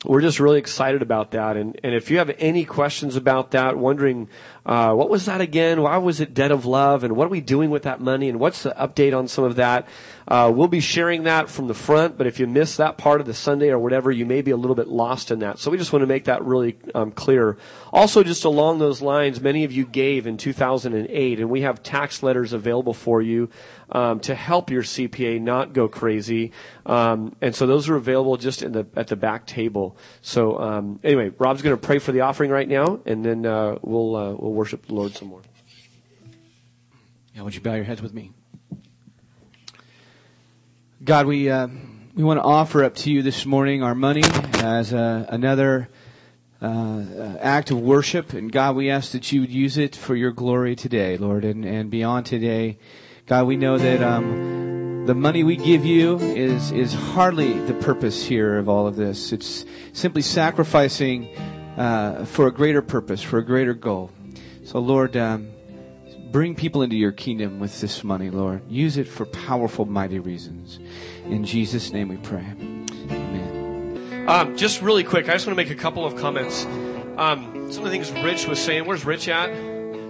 we're 0.05 0.21
just 0.21 0.39
really 0.39 0.59
excited 0.59 1.01
about 1.01 1.31
that. 1.31 1.57
And, 1.57 1.79
and 1.83 1.93
if 1.93 2.09
you 2.09 2.19
have 2.19 2.31
any 2.39 2.63
questions 2.63 3.15
about 3.15 3.51
that, 3.51 3.77
wondering 3.77 4.29
uh, 4.65 4.93
what 4.93 5.09
was 5.09 5.25
that 5.25 5.41
again? 5.41 5.81
Why 5.81 5.97
was 5.97 6.19
it 6.19 6.33
debt 6.33 6.51
of 6.51 6.65
love? 6.65 7.03
And 7.03 7.15
what 7.15 7.25
are 7.25 7.29
we 7.29 7.41
doing 7.41 7.69
with 7.69 7.83
that 7.83 8.01
money? 8.01 8.29
And 8.29 8.39
what's 8.39 8.63
the 8.63 8.71
update 8.71 9.17
on 9.17 9.27
some 9.27 9.43
of 9.43 9.55
that? 9.55 9.87
Uh, 10.27 10.51
we'll 10.53 10.67
be 10.67 10.79
sharing 10.79 11.23
that 11.23 11.49
from 11.49 11.67
the 11.67 11.73
front, 11.73 12.15
but 12.15 12.27
if 12.27 12.39
you 12.39 12.45
miss 12.45 12.77
that 12.77 12.99
part 12.99 13.19
of 13.19 13.25
the 13.25 13.33
Sunday 13.33 13.69
or 13.69 13.79
whatever, 13.79 14.11
you 14.11 14.27
may 14.27 14.43
be 14.43 14.51
a 14.51 14.57
little 14.57 14.75
bit 14.75 14.87
lost 14.87 15.31
in 15.31 15.39
that. 15.39 15.57
So 15.57 15.71
we 15.71 15.77
just 15.77 15.91
want 15.91 16.03
to 16.03 16.07
make 16.07 16.25
that 16.25 16.45
really 16.45 16.77
um, 16.93 17.11
clear. 17.11 17.57
Also, 17.91 18.21
just 18.21 18.45
along 18.45 18.77
those 18.77 19.01
lines, 19.01 19.41
many 19.41 19.63
of 19.63 19.71
you 19.71 19.85
gave 19.85 20.27
in 20.27 20.37
2008, 20.37 21.39
and 21.39 21.49
we 21.49 21.61
have 21.61 21.81
tax 21.81 22.21
letters 22.21 22.53
available 22.53 22.93
for 22.93 23.23
you 23.23 23.49
um, 23.91 24.19
to 24.19 24.35
help 24.35 24.69
your 24.69 24.83
CPA 24.83 25.41
not 25.41 25.73
go 25.73 25.87
crazy. 25.87 26.51
Um, 26.85 27.35
and 27.41 27.55
so 27.55 27.65
those 27.65 27.89
are 27.89 27.95
available 27.95 28.37
just 28.37 28.61
in 28.61 28.71
the 28.71 28.85
at 28.95 29.07
the 29.07 29.15
back 29.15 29.47
table. 29.47 29.97
So 30.21 30.59
um, 30.59 30.99
anyway, 31.03 31.31
Rob's 31.37 31.61
going 31.61 31.75
to 31.75 31.81
pray 31.81 31.99
for 31.99 32.11
the 32.11 32.21
offering 32.21 32.51
right 32.51 32.67
now, 32.67 32.99
and 33.05 33.25
then 33.25 33.45
uh, 33.45 33.77
we'll 33.81 34.15
uh, 34.15 34.33
we'll 34.49 34.57
worship 34.57 34.87
the 34.87 34.93
Lord 34.95 35.13
some 35.13 35.27
more. 35.27 35.41
Yeah, 37.35 37.43
would 37.43 37.53
you 37.53 37.61
bow 37.61 37.75
your 37.75 37.83
heads 37.83 38.01
with 38.01 38.13
me? 38.13 38.31
God, 41.03 41.27
we 41.27 41.49
uh, 41.49 41.67
we 42.15 42.23
want 42.23 42.39
to 42.39 42.43
offer 42.43 42.83
up 42.83 42.95
to 42.95 43.11
you 43.11 43.21
this 43.21 43.45
morning 43.45 43.83
our 43.83 43.93
money 43.93 44.23
as 44.55 44.91
uh, 44.91 45.27
another 45.29 45.87
uh, 46.61 46.65
uh, 46.65 47.37
act 47.39 47.69
of 47.69 47.79
worship, 47.79 48.33
and 48.33 48.51
God, 48.51 48.75
we 48.75 48.89
ask 48.89 49.11
that 49.11 49.31
you 49.31 49.41
would 49.41 49.51
use 49.51 49.77
it 49.77 49.95
for 49.95 50.15
your 50.15 50.31
glory 50.31 50.75
today, 50.75 51.15
Lord, 51.15 51.45
and, 51.45 51.63
and 51.63 51.91
beyond 51.91 52.25
today. 52.25 52.79
God, 53.27 53.45
we 53.45 53.55
know 53.55 53.77
that 53.77 54.01
um, 54.01 55.05
the 55.05 55.13
money 55.13 55.43
we 55.43 55.55
give 55.57 55.85
you 55.85 56.17
is 56.17 56.71
is 56.71 56.93
hardly 56.93 57.53
the 57.53 57.75
purpose 57.75 58.25
here 58.25 58.57
of 58.57 58.67
all 58.67 58.87
of 58.87 58.95
this. 58.95 59.31
It's 59.31 59.63
simply 59.93 60.23
sacrificing 60.23 61.37
uh, 61.77 62.25
for 62.25 62.47
a 62.47 62.51
greater 62.51 62.81
purpose, 62.81 63.21
for 63.21 63.37
a 63.37 63.45
greater 63.45 63.75
goal. 63.75 64.09
So, 64.69 64.77
Lord. 64.77 65.17
Um, 65.17 65.49
Bring 66.31 66.53
people 66.53 66.83
into 66.83 66.95
your 66.95 67.11
kingdom 67.11 67.59
with 67.59 67.81
this 67.81 68.03
money, 68.03 68.29
Lord. 68.29 68.61
Use 68.69 68.97
it 68.97 69.07
for 69.07 69.25
powerful, 69.25 69.85
mighty 69.85 70.19
reasons. 70.19 70.77
In 71.25 71.43
Jesus' 71.43 71.91
name 71.91 72.09
we 72.09 72.17
pray. 72.17 72.45
Amen. 73.09 74.25
Um, 74.27 74.55
just 74.55 74.83
really 74.83 75.03
quick, 75.03 75.27
I 75.27 75.33
just 75.33 75.47
want 75.47 75.57
to 75.57 75.63
make 75.63 75.71
a 75.71 75.81
couple 75.81 76.05
of 76.05 76.15
comments. 76.17 76.65
Um, 77.17 77.71
some 77.71 77.83
of 77.83 77.89
the 77.91 77.97
things 77.97 78.11
Rich 78.23 78.47
was 78.47 78.59
saying. 78.59 78.85
Where's 78.85 79.05
Rich 79.05 79.27
at? 79.27 79.49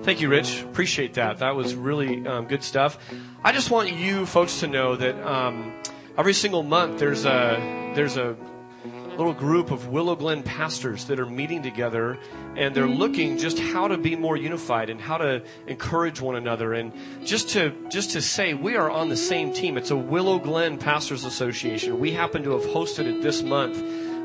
Thank 0.03 0.19
you, 0.19 0.27
Rich. 0.27 0.63
Appreciate 0.63 1.13
that. 1.13 1.37
That 1.37 1.55
was 1.55 1.73
really 1.73 2.27
um, 2.27 2.45
good 2.45 2.61
stuff. 2.61 2.97
I 3.45 3.53
just 3.53 3.71
want 3.71 3.93
you 3.93 4.25
folks 4.25 4.59
to 4.59 4.67
know 4.67 4.97
that 4.97 5.15
um, 5.25 5.73
every 6.17 6.33
single 6.33 6.63
month 6.63 6.99
there's 6.99 7.23
a 7.23 7.93
there's 7.95 8.17
a 8.17 8.35
little 9.19 9.33
group 9.33 9.69
of 9.69 9.89
Willow 9.89 10.15
Glen 10.15 10.43
pastors 10.43 11.03
that 11.05 11.19
are 11.19 11.25
meeting 11.25 11.61
together 11.61 12.17
and 12.55 12.73
they're 12.73 12.87
looking 12.87 13.37
just 13.37 13.59
how 13.59 13.89
to 13.89 13.97
be 13.97 14.15
more 14.15 14.37
unified 14.37 14.89
and 14.89 14.99
how 15.01 15.17
to 15.17 15.43
encourage 15.67 16.21
one 16.21 16.37
another 16.37 16.73
and 16.73 16.93
just 17.25 17.49
to 17.49 17.75
just 17.89 18.11
to 18.11 18.21
say 18.21 18.53
we 18.53 18.77
are 18.77 18.89
on 18.89 19.09
the 19.09 19.17
same 19.17 19.51
team. 19.51 19.77
It's 19.77 19.91
a 19.91 19.97
Willow 19.97 20.39
Glen 20.39 20.77
Pastors 20.77 21.25
Association. 21.25 21.99
We 21.99 22.13
happen 22.13 22.43
to 22.43 22.51
have 22.51 22.63
hosted 22.63 23.07
it 23.07 23.21
this 23.21 23.43
month. 23.43 23.77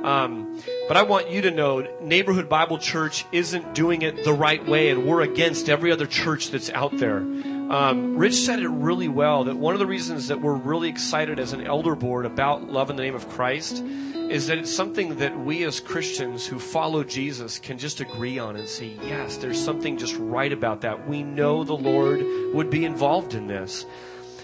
Um, 0.04 0.62
but 0.86 0.96
I 0.96 1.02
want 1.02 1.30
you 1.30 1.40
to 1.40 1.50
know 1.50 1.88
Neighborhood 2.00 2.48
Bible 2.48 2.78
Church 2.78 3.24
isn't 3.32 3.74
doing 3.74 4.02
it 4.02 4.22
the 4.22 4.34
right 4.34 4.64
way, 4.64 4.90
and 4.90 5.06
we're 5.06 5.22
against 5.22 5.70
every 5.70 5.90
other 5.90 6.06
church 6.06 6.50
that's 6.50 6.70
out 6.70 6.96
there. 6.98 7.24
Um, 7.70 8.18
Rich 8.18 8.34
said 8.34 8.60
it 8.60 8.68
really 8.68 9.08
well 9.08 9.44
that 9.44 9.56
one 9.56 9.72
of 9.72 9.80
the 9.80 9.86
reasons 9.86 10.28
that 10.28 10.40
we're 10.40 10.54
really 10.54 10.90
excited 10.90 11.38
as 11.38 11.54
an 11.54 11.66
elder 11.66 11.94
board 11.94 12.26
about 12.26 12.70
love 12.70 12.90
in 12.90 12.96
the 12.96 13.02
name 13.02 13.14
of 13.14 13.26
Christ 13.30 13.82
is 14.28 14.48
that 14.48 14.58
it's 14.58 14.72
something 14.72 15.16
that 15.16 15.38
we 15.38 15.64
as 15.64 15.80
Christians 15.80 16.46
who 16.46 16.58
follow 16.58 17.02
Jesus 17.04 17.58
can 17.58 17.78
just 17.78 18.00
agree 18.00 18.38
on 18.38 18.56
and 18.56 18.68
say, 18.68 18.96
yes, 19.02 19.38
there's 19.38 19.62
something 19.62 19.96
just 19.96 20.14
right 20.18 20.52
about 20.52 20.82
that. 20.82 21.08
We 21.08 21.22
know 21.22 21.64
the 21.64 21.76
Lord 21.76 22.22
would 22.52 22.68
be 22.68 22.84
involved 22.84 23.32
in 23.32 23.46
this. 23.46 23.86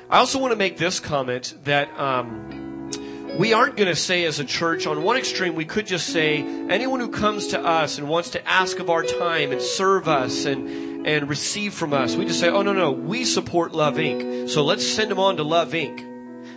I 0.08 0.18
also 0.18 0.38
want 0.38 0.52
to 0.52 0.56
make 0.56 0.78
this 0.78 0.98
comment 0.98 1.54
that 1.64 1.90
um, 2.00 2.90
we 3.38 3.52
aren't 3.52 3.76
going 3.76 3.88
to 3.88 3.96
say 3.96 4.24
as 4.24 4.38
a 4.40 4.44
church, 4.44 4.86
on 4.86 5.02
one 5.02 5.18
extreme, 5.18 5.54
we 5.54 5.66
could 5.66 5.86
just 5.86 6.08
say, 6.08 6.38
anyone 6.40 7.00
who 7.00 7.08
comes 7.08 7.48
to 7.48 7.60
us 7.60 7.98
and 7.98 8.08
wants 8.08 8.30
to 8.30 8.48
ask 8.48 8.78
of 8.78 8.88
our 8.88 9.02
time 9.02 9.52
and 9.52 9.60
serve 9.60 10.08
us 10.08 10.46
and, 10.46 10.89
and 11.04 11.28
receive 11.28 11.74
from 11.74 11.92
us, 11.92 12.16
we 12.16 12.24
just 12.24 12.40
say, 12.40 12.48
oh, 12.48 12.62
no, 12.62 12.72
no, 12.72 12.92
we 12.92 13.24
support 13.24 13.72
Love 13.72 13.94
Inc. 13.94 14.48
So 14.48 14.64
let's 14.64 14.86
send 14.86 15.10
them 15.10 15.18
on 15.18 15.36
to 15.36 15.42
Love 15.42 15.72
Inc. 15.72 16.06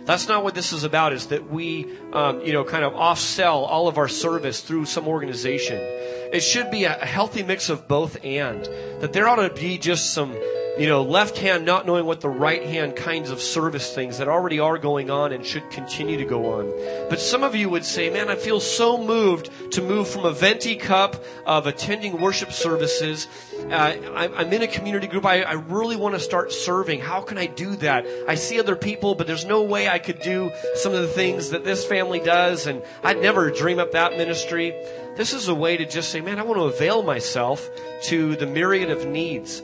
That's 0.04 0.28
not 0.28 0.44
what 0.44 0.54
this 0.54 0.72
is 0.72 0.84
about, 0.84 1.12
is 1.14 1.28
that 1.28 1.50
we, 1.50 1.86
um, 2.12 2.40
you 2.42 2.52
know, 2.52 2.62
kind 2.62 2.84
of 2.84 2.94
off 2.94 3.18
sell 3.18 3.64
all 3.64 3.88
of 3.88 3.96
our 3.96 4.08
service 4.08 4.60
through 4.60 4.84
some 4.84 5.08
organization. 5.08 5.78
It 5.78 6.42
should 6.42 6.70
be 6.70 6.84
a 6.84 6.92
healthy 6.92 7.42
mix 7.42 7.70
of 7.70 7.88
both 7.88 8.22
and. 8.22 8.64
That 9.00 9.12
there 9.12 9.28
ought 9.28 9.36
to 9.36 9.50
be 9.54 9.78
just 9.78 10.12
some 10.12 10.34
you 10.78 10.88
know, 10.88 11.02
left 11.02 11.38
hand 11.38 11.64
not 11.64 11.86
knowing 11.86 12.04
what 12.04 12.20
the 12.20 12.28
right 12.28 12.64
hand 12.64 12.96
kinds 12.96 13.30
of 13.30 13.40
service 13.40 13.94
things 13.94 14.18
that 14.18 14.26
already 14.26 14.58
are 14.58 14.76
going 14.76 15.08
on 15.08 15.32
and 15.32 15.46
should 15.46 15.70
continue 15.70 16.16
to 16.16 16.24
go 16.24 16.54
on. 16.54 16.66
But 17.08 17.20
some 17.20 17.44
of 17.44 17.54
you 17.54 17.68
would 17.68 17.84
say, 17.84 18.10
man, 18.10 18.28
I 18.28 18.34
feel 18.34 18.58
so 18.58 18.98
moved 18.98 19.50
to 19.72 19.82
move 19.82 20.08
from 20.08 20.24
a 20.24 20.32
venti 20.32 20.74
cup 20.74 21.22
of 21.46 21.68
attending 21.68 22.20
worship 22.20 22.50
services. 22.50 23.28
Uh, 23.70 23.94
I'm 24.16 24.52
in 24.52 24.62
a 24.62 24.66
community 24.66 25.06
group. 25.06 25.24
I, 25.24 25.42
I 25.42 25.52
really 25.52 25.96
want 25.96 26.16
to 26.16 26.20
start 26.20 26.50
serving. 26.52 27.00
How 27.00 27.20
can 27.20 27.38
I 27.38 27.46
do 27.46 27.76
that? 27.76 28.04
I 28.26 28.34
see 28.34 28.58
other 28.58 28.74
people, 28.74 29.14
but 29.14 29.28
there's 29.28 29.44
no 29.44 29.62
way 29.62 29.88
I 29.88 30.00
could 30.00 30.20
do 30.20 30.50
some 30.74 30.92
of 30.92 31.02
the 31.02 31.08
things 31.08 31.50
that 31.50 31.64
this 31.64 31.84
family 31.84 32.18
does. 32.18 32.66
And 32.66 32.82
I'd 33.04 33.22
never 33.22 33.50
dream 33.50 33.78
up 33.78 33.92
that 33.92 34.16
ministry. 34.16 34.70
This 35.16 35.32
is 35.32 35.46
a 35.46 35.54
way 35.54 35.76
to 35.76 35.86
just 35.86 36.10
say, 36.10 36.20
man, 36.20 36.40
I 36.40 36.42
want 36.42 36.58
to 36.58 36.64
avail 36.64 37.04
myself 37.04 37.70
to 38.04 38.34
the 38.34 38.46
myriad 38.46 38.90
of 38.90 39.06
needs 39.06 39.62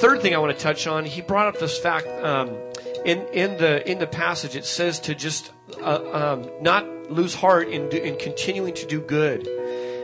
third 0.00 0.22
thing 0.22 0.34
I 0.34 0.38
want 0.38 0.56
to 0.56 0.62
touch 0.62 0.86
on, 0.86 1.04
he 1.04 1.20
brought 1.20 1.46
up 1.46 1.60
this 1.60 1.78
fact 1.78 2.08
um, 2.24 2.56
in 3.04 3.26
in 3.32 3.56
the 3.58 3.88
in 3.90 3.98
the 3.98 4.06
passage. 4.06 4.56
It 4.56 4.64
says 4.64 5.00
to 5.00 5.14
just 5.14 5.52
uh, 5.80 6.00
um, 6.12 6.50
not 6.60 6.84
lose 7.10 7.34
heart 7.34 7.68
in 7.68 7.90
in 7.90 8.18
continuing 8.18 8.74
to 8.74 8.86
do 8.86 9.00
good. 9.00 9.46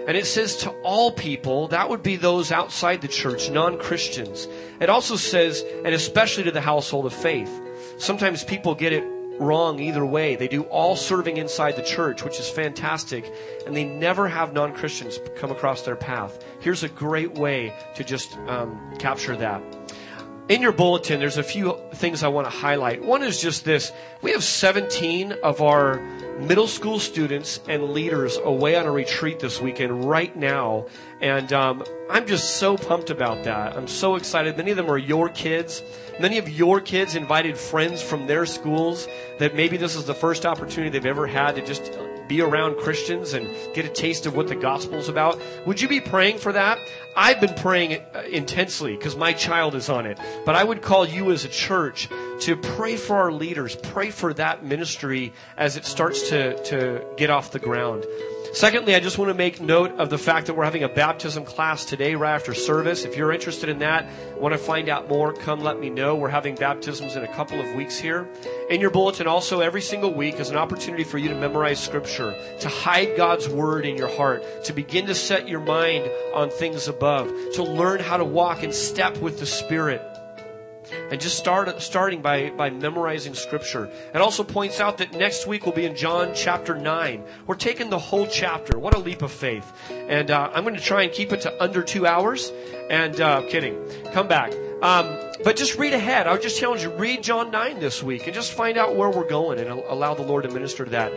And 0.06 0.16
it 0.16 0.26
says 0.26 0.58
to 0.58 0.70
all 0.84 1.10
people, 1.10 1.66
that 1.68 1.88
would 1.88 2.04
be 2.04 2.14
those 2.14 2.52
outside 2.52 3.00
the 3.00 3.08
church, 3.08 3.50
non 3.50 3.76
Christians. 3.78 4.46
It 4.80 4.88
also 4.88 5.16
says, 5.16 5.64
and 5.84 5.94
especially 5.94 6.44
to 6.44 6.52
the 6.52 6.60
household 6.60 7.06
of 7.06 7.12
faith. 7.12 7.50
Sometimes 7.98 8.44
people 8.44 8.76
get 8.76 8.92
it 8.92 9.02
wrong 9.40 9.80
either 9.80 10.04
way. 10.04 10.36
They 10.36 10.48
do 10.48 10.62
all 10.64 10.96
serving 10.96 11.38
inside 11.38 11.76
the 11.76 11.82
church, 11.82 12.22
which 12.22 12.38
is 12.38 12.48
fantastic, 12.48 13.30
and 13.66 13.76
they 13.76 13.84
never 13.84 14.28
have 14.28 14.52
non 14.52 14.74
Christians 14.74 15.18
come 15.36 15.50
across 15.50 15.82
their 15.82 15.96
path. 15.96 16.44
Here's 16.60 16.84
a 16.84 16.88
great 16.88 17.34
way 17.34 17.74
to 17.96 18.04
just 18.04 18.36
um, 18.46 18.94
capture 18.98 19.36
that. 19.36 19.62
In 20.48 20.62
your 20.62 20.70
bulletin, 20.70 21.18
there's 21.18 21.38
a 21.38 21.42
few 21.42 21.76
things 21.94 22.22
I 22.22 22.28
want 22.28 22.46
to 22.46 22.56
highlight. 22.56 23.04
One 23.04 23.24
is 23.24 23.40
just 23.40 23.64
this. 23.64 23.90
We 24.22 24.30
have 24.30 24.44
17 24.44 25.32
of 25.42 25.60
our 25.60 25.98
middle 26.38 26.68
school 26.68 27.00
students 27.00 27.58
and 27.68 27.90
leaders 27.90 28.36
away 28.36 28.76
on 28.76 28.86
a 28.86 28.92
retreat 28.92 29.40
this 29.40 29.60
weekend 29.60 30.04
right 30.04 30.36
now. 30.36 30.86
And 31.20 31.52
um, 31.52 31.82
I'm 32.08 32.28
just 32.28 32.58
so 32.58 32.76
pumped 32.76 33.10
about 33.10 33.42
that. 33.42 33.76
I'm 33.76 33.88
so 33.88 34.14
excited. 34.14 34.56
Many 34.56 34.70
of 34.70 34.76
them 34.76 34.88
are 34.88 34.98
your 34.98 35.28
kids. 35.28 35.82
Many 36.20 36.38
of 36.38 36.48
your 36.48 36.80
kids 36.80 37.16
invited 37.16 37.58
friends 37.58 38.00
from 38.00 38.28
their 38.28 38.46
schools 38.46 39.08
that 39.40 39.56
maybe 39.56 39.76
this 39.76 39.96
is 39.96 40.04
the 40.04 40.14
first 40.14 40.46
opportunity 40.46 40.90
they've 40.90 41.06
ever 41.06 41.26
had 41.26 41.56
to 41.56 41.66
just 41.66 41.90
be 42.28 42.40
around 42.40 42.76
Christians 42.78 43.34
and 43.34 43.48
get 43.74 43.84
a 43.84 43.88
taste 43.88 44.26
of 44.26 44.36
what 44.36 44.48
the 44.48 44.54
gospel's 44.54 45.08
about. 45.08 45.40
Would 45.66 45.80
you 45.80 45.88
be 45.88 46.00
praying 46.00 46.38
for 46.38 46.52
that? 46.52 46.78
I've 47.16 47.40
been 47.40 47.54
praying 47.54 48.02
uh, 48.14 48.20
intensely 48.30 48.94
because 48.94 49.16
my 49.16 49.32
child 49.32 49.74
is 49.74 49.88
on 49.88 50.04
it. 50.04 50.18
But 50.44 50.54
I 50.54 50.62
would 50.62 50.82
call 50.82 51.06
you 51.06 51.32
as 51.32 51.46
a 51.46 51.48
church 51.48 52.10
to 52.40 52.56
pray 52.56 52.96
for 52.96 53.16
our 53.16 53.32
leaders, 53.32 53.74
pray 53.74 54.10
for 54.10 54.34
that 54.34 54.62
ministry 54.62 55.32
as 55.56 55.78
it 55.78 55.86
starts 55.86 56.28
to, 56.28 56.62
to 56.64 57.02
get 57.16 57.30
off 57.30 57.52
the 57.52 57.58
ground. 57.58 58.04
Secondly, 58.56 58.94
I 58.94 59.00
just 59.00 59.18
want 59.18 59.28
to 59.28 59.34
make 59.34 59.60
note 59.60 59.92
of 59.98 60.08
the 60.08 60.16
fact 60.16 60.46
that 60.46 60.54
we're 60.54 60.64
having 60.64 60.82
a 60.82 60.88
baptism 60.88 61.44
class 61.44 61.84
today 61.84 62.14
right 62.14 62.34
after 62.34 62.54
service. 62.54 63.04
If 63.04 63.14
you're 63.14 63.30
interested 63.30 63.68
in 63.68 63.80
that, 63.80 64.08
want 64.40 64.54
to 64.54 64.58
find 64.58 64.88
out 64.88 65.10
more, 65.10 65.34
come 65.34 65.60
let 65.60 65.78
me 65.78 65.90
know. 65.90 66.16
We're 66.16 66.30
having 66.30 66.54
baptisms 66.54 67.16
in 67.16 67.22
a 67.22 67.28
couple 67.34 67.60
of 67.60 67.74
weeks 67.74 67.98
here. 67.98 68.26
In 68.70 68.80
your 68.80 68.88
bulletin 68.88 69.26
also 69.26 69.60
every 69.60 69.82
single 69.82 70.14
week 70.14 70.40
is 70.40 70.48
an 70.48 70.56
opportunity 70.56 71.04
for 71.04 71.18
you 71.18 71.28
to 71.28 71.34
memorize 71.34 71.78
scripture, 71.78 72.34
to 72.60 72.68
hide 72.70 73.14
God's 73.14 73.46
word 73.46 73.84
in 73.84 73.98
your 73.98 74.08
heart, 74.16 74.42
to 74.64 74.72
begin 74.72 75.04
to 75.08 75.14
set 75.14 75.46
your 75.46 75.60
mind 75.60 76.10
on 76.32 76.48
things 76.48 76.88
above, 76.88 77.30
to 77.56 77.62
learn 77.62 78.00
how 78.00 78.16
to 78.16 78.24
walk 78.24 78.62
in 78.62 78.72
step 78.72 79.18
with 79.18 79.38
the 79.38 79.44
Spirit. 79.44 80.00
And 81.10 81.20
just 81.20 81.36
start 81.36 81.80
starting 81.80 82.22
by, 82.22 82.50
by 82.50 82.70
memorizing 82.70 83.34
scripture. 83.34 83.90
It 84.14 84.20
also 84.20 84.42
points 84.42 84.80
out 84.80 84.98
that 84.98 85.12
next 85.12 85.46
week 85.46 85.66
we'll 85.66 85.74
be 85.74 85.84
in 85.84 85.96
John 85.96 86.32
chapter 86.34 86.74
9. 86.74 87.24
We're 87.46 87.54
taking 87.54 87.90
the 87.90 87.98
whole 87.98 88.26
chapter. 88.26 88.78
What 88.78 88.94
a 88.94 88.98
leap 88.98 89.22
of 89.22 89.32
faith. 89.32 89.72
And 89.90 90.30
uh, 90.30 90.50
I'm 90.52 90.64
going 90.64 90.76
to 90.76 90.80
try 90.80 91.02
and 91.02 91.12
keep 91.12 91.32
it 91.32 91.42
to 91.42 91.62
under 91.62 91.82
two 91.82 92.06
hours. 92.06 92.52
And 92.90 93.20
uh, 93.20 93.42
kidding. 93.48 93.76
Come 94.12 94.28
back. 94.28 94.52
Um, 94.82 95.18
but 95.42 95.56
just 95.56 95.76
read 95.76 95.94
ahead. 95.94 96.26
I 96.26 96.32
would 96.32 96.42
just 96.42 96.58
challenge 96.58 96.82
you, 96.82 96.90
read 96.90 97.22
John 97.22 97.50
9 97.50 97.80
this 97.80 98.02
week 98.02 98.26
and 98.26 98.34
just 98.34 98.52
find 98.52 98.76
out 98.76 98.94
where 98.96 99.10
we're 99.10 99.28
going 99.28 99.58
and 99.58 99.70
allow 99.70 100.14
the 100.14 100.22
Lord 100.22 100.44
to 100.44 100.50
minister 100.50 100.84
to 100.84 100.90
that. 100.90 101.12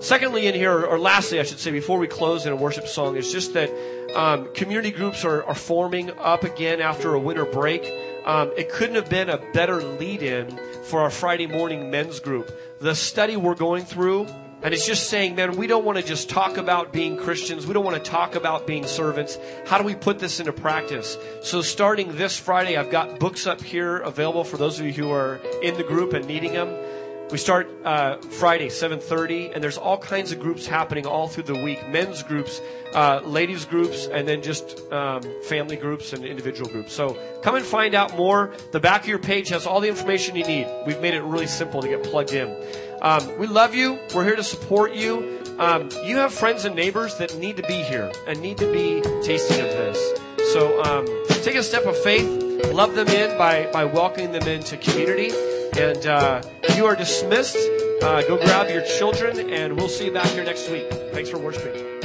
Secondly, 0.00 0.46
in 0.46 0.54
here, 0.54 0.84
or 0.84 0.98
lastly, 0.98 1.40
I 1.40 1.44
should 1.44 1.58
say, 1.58 1.70
before 1.70 1.98
we 1.98 2.06
close 2.06 2.44
in 2.44 2.52
a 2.52 2.56
worship 2.56 2.86
song, 2.86 3.16
is 3.16 3.32
just 3.32 3.54
that 3.54 3.70
um, 4.14 4.52
community 4.52 4.90
groups 4.90 5.24
are, 5.24 5.44
are 5.44 5.54
forming 5.54 6.10
up 6.18 6.44
again 6.44 6.80
after 6.80 7.14
a 7.14 7.18
winter 7.18 7.46
break. 7.46 7.90
Um, 8.24 8.52
it 8.56 8.70
couldn't 8.70 8.94
have 8.94 9.10
been 9.10 9.28
a 9.28 9.38
better 9.52 9.82
lead 9.82 10.22
in 10.22 10.58
for 10.84 11.00
our 11.00 11.10
Friday 11.10 11.46
morning 11.46 11.90
men's 11.90 12.20
group. 12.20 12.50
The 12.80 12.94
study 12.94 13.36
we're 13.36 13.54
going 13.54 13.84
through, 13.84 14.26
and 14.62 14.72
it's 14.72 14.86
just 14.86 15.10
saying, 15.10 15.34
man, 15.34 15.56
we 15.56 15.66
don't 15.66 15.84
want 15.84 15.98
to 15.98 16.04
just 16.04 16.30
talk 16.30 16.56
about 16.56 16.90
being 16.90 17.18
Christians. 17.18 17.66
We 17.66 17.74
don't 17.74 17.84
want 17.84 18.02
to 18.02 18.10
talk 18.10 18.34
about 18.34 18.66
being 18.66 18.86
servants. 18.86 19.38
How 19.66 19.76
do 19.76 19.84
we 19.84 19.94
put 19.94 20.18
this 20.18 20.40
into 20.40 20.54
practice? 20.54 21.18
So 21.42 21.60
starting 21.60 22.16
this 22.16 22.38
Friday, 22.38 22.78
I've 22.78 22.90
got 22.90 23.18
books 23.18 23.46
up 23.46 23.60
here 23.60 23.98
available 23.98 24.44
for 24.44 24.56
those 24.56 24.80
of 24.80 24.86
you 24.86 24.92
who 24.92 25.10
are 25.10 25.36
in 25.62 25.76
the 25.76 25.84
group 25.84 26.14
and 26.14 26.26
needing 26.26 26.54
them. 26.54 26.74
We 27.30 27.38
start 27.38 27.68
uh, 27.84 28.18
Friday, 28.18 28.68
7.30, 28.68 29.54
and 29.54 29.64
there's 29.64 29.78
all 29.78 29.96
kinds 29.96 30.30
of 30.30 30.40
groups 30.40 30.66
happening 30.66 31.06
all 31.06 31.26
through 31.26 31.44
the 31.44 31.58
week. 31.58 31.88
Men's 31.88 32.22
groups, 32.22 32.60
uh, 32.94 33.22
ladies 33.24 33.64
groups, 33.64 34.06
and 34.06 34.28
then 34.28 34.42
just 34.42 34.80
um, 34.92 35.22
family 35.44 35.76
groups 35.76 36.12
and 36.12 36.22
individual 36.24 36.70
groups. 36.70 36.92
So 36.92 37.18
come 37.42 37.54
and 37.54 37.64
find 37.64 37.94
out 37.94 38.14
more. 38.14 38.52
The 38.72 38.80
back 38.80 39.02
of 39.02 39.08
your 39.08 39.18
page 39.18 39.48
has 39.48 39.66
all 39.66 39.80
the 39.80 39.88
information 39.88 40.36
you 40.36 40.44
need. 40.44 40.68
We've 40.86 41.00
made 41.00 41.14
it 41.14 41.22
really 41.22 41.46
simple 41.46 41.80
to 41.80 41.88
get 41.88 42.04
plugged 42.04 42.32
in. 42.34 42.54
Um, 43.00 43.38
we 43.38 43.46
love 43.46 43.74
you. 43.74 43.98
We're 44.14 44.24
here 44.24 44.36
to 44.36 44.44
support 44.44 44.94
you. 44.94 45.40
Um, 45.58 45.88
you 46.04 46.18
have 46.18 46.32
friends 46.32 46.66
and 46.66 46.76
neighbors 46.76 47.16
that 47.18 47.36
need 47.38 47.56
to 47.56 47.62
be 47.62 47.82
here 47.82 48.12
and 48.26 48.40
need 48.40 48.58
to 48.58 48.70
be 48.70 49.00
tasting 49.22 49.60
of 49.60 49.68
this. 49.68 50.20
So 50.52 50.82
um, 50.82 51.06
take 51.42 51.54
a 51.54 51.62
step 51.62 51.86
of 51.86 51.96
faith. 51.96 52.42
Love 52.70 52.94
them 52.94 53.08
in 53.08 53.36
by, 53.38 53.70
by 53.72 53.86
welcoming 53.86 54.32
them 54.32 54.46
into 54.46 54.76
community. 54.76 55.30
And 55.76 56.06
uh, 56.06 56.42
you 56.76 56.86
are 56.86 56.94
dismissed. 56.94 57.56
Uh, 58.02 58.22
go 58.22 58.36
grab 58.36 58.70
your 58.70 58.82
children, 58.82 59.50
and 59.50 59.76
we'll 59.76 59.88
see 59.88 60.06
you 60.06 60.12
back 60.12 60.26
here 60.26 60.44
next 60.44 60.70
week. 60.70 60.88
Thanks 61.12 61.30
for 61.30 61.38
worshiping. 61.38 62.03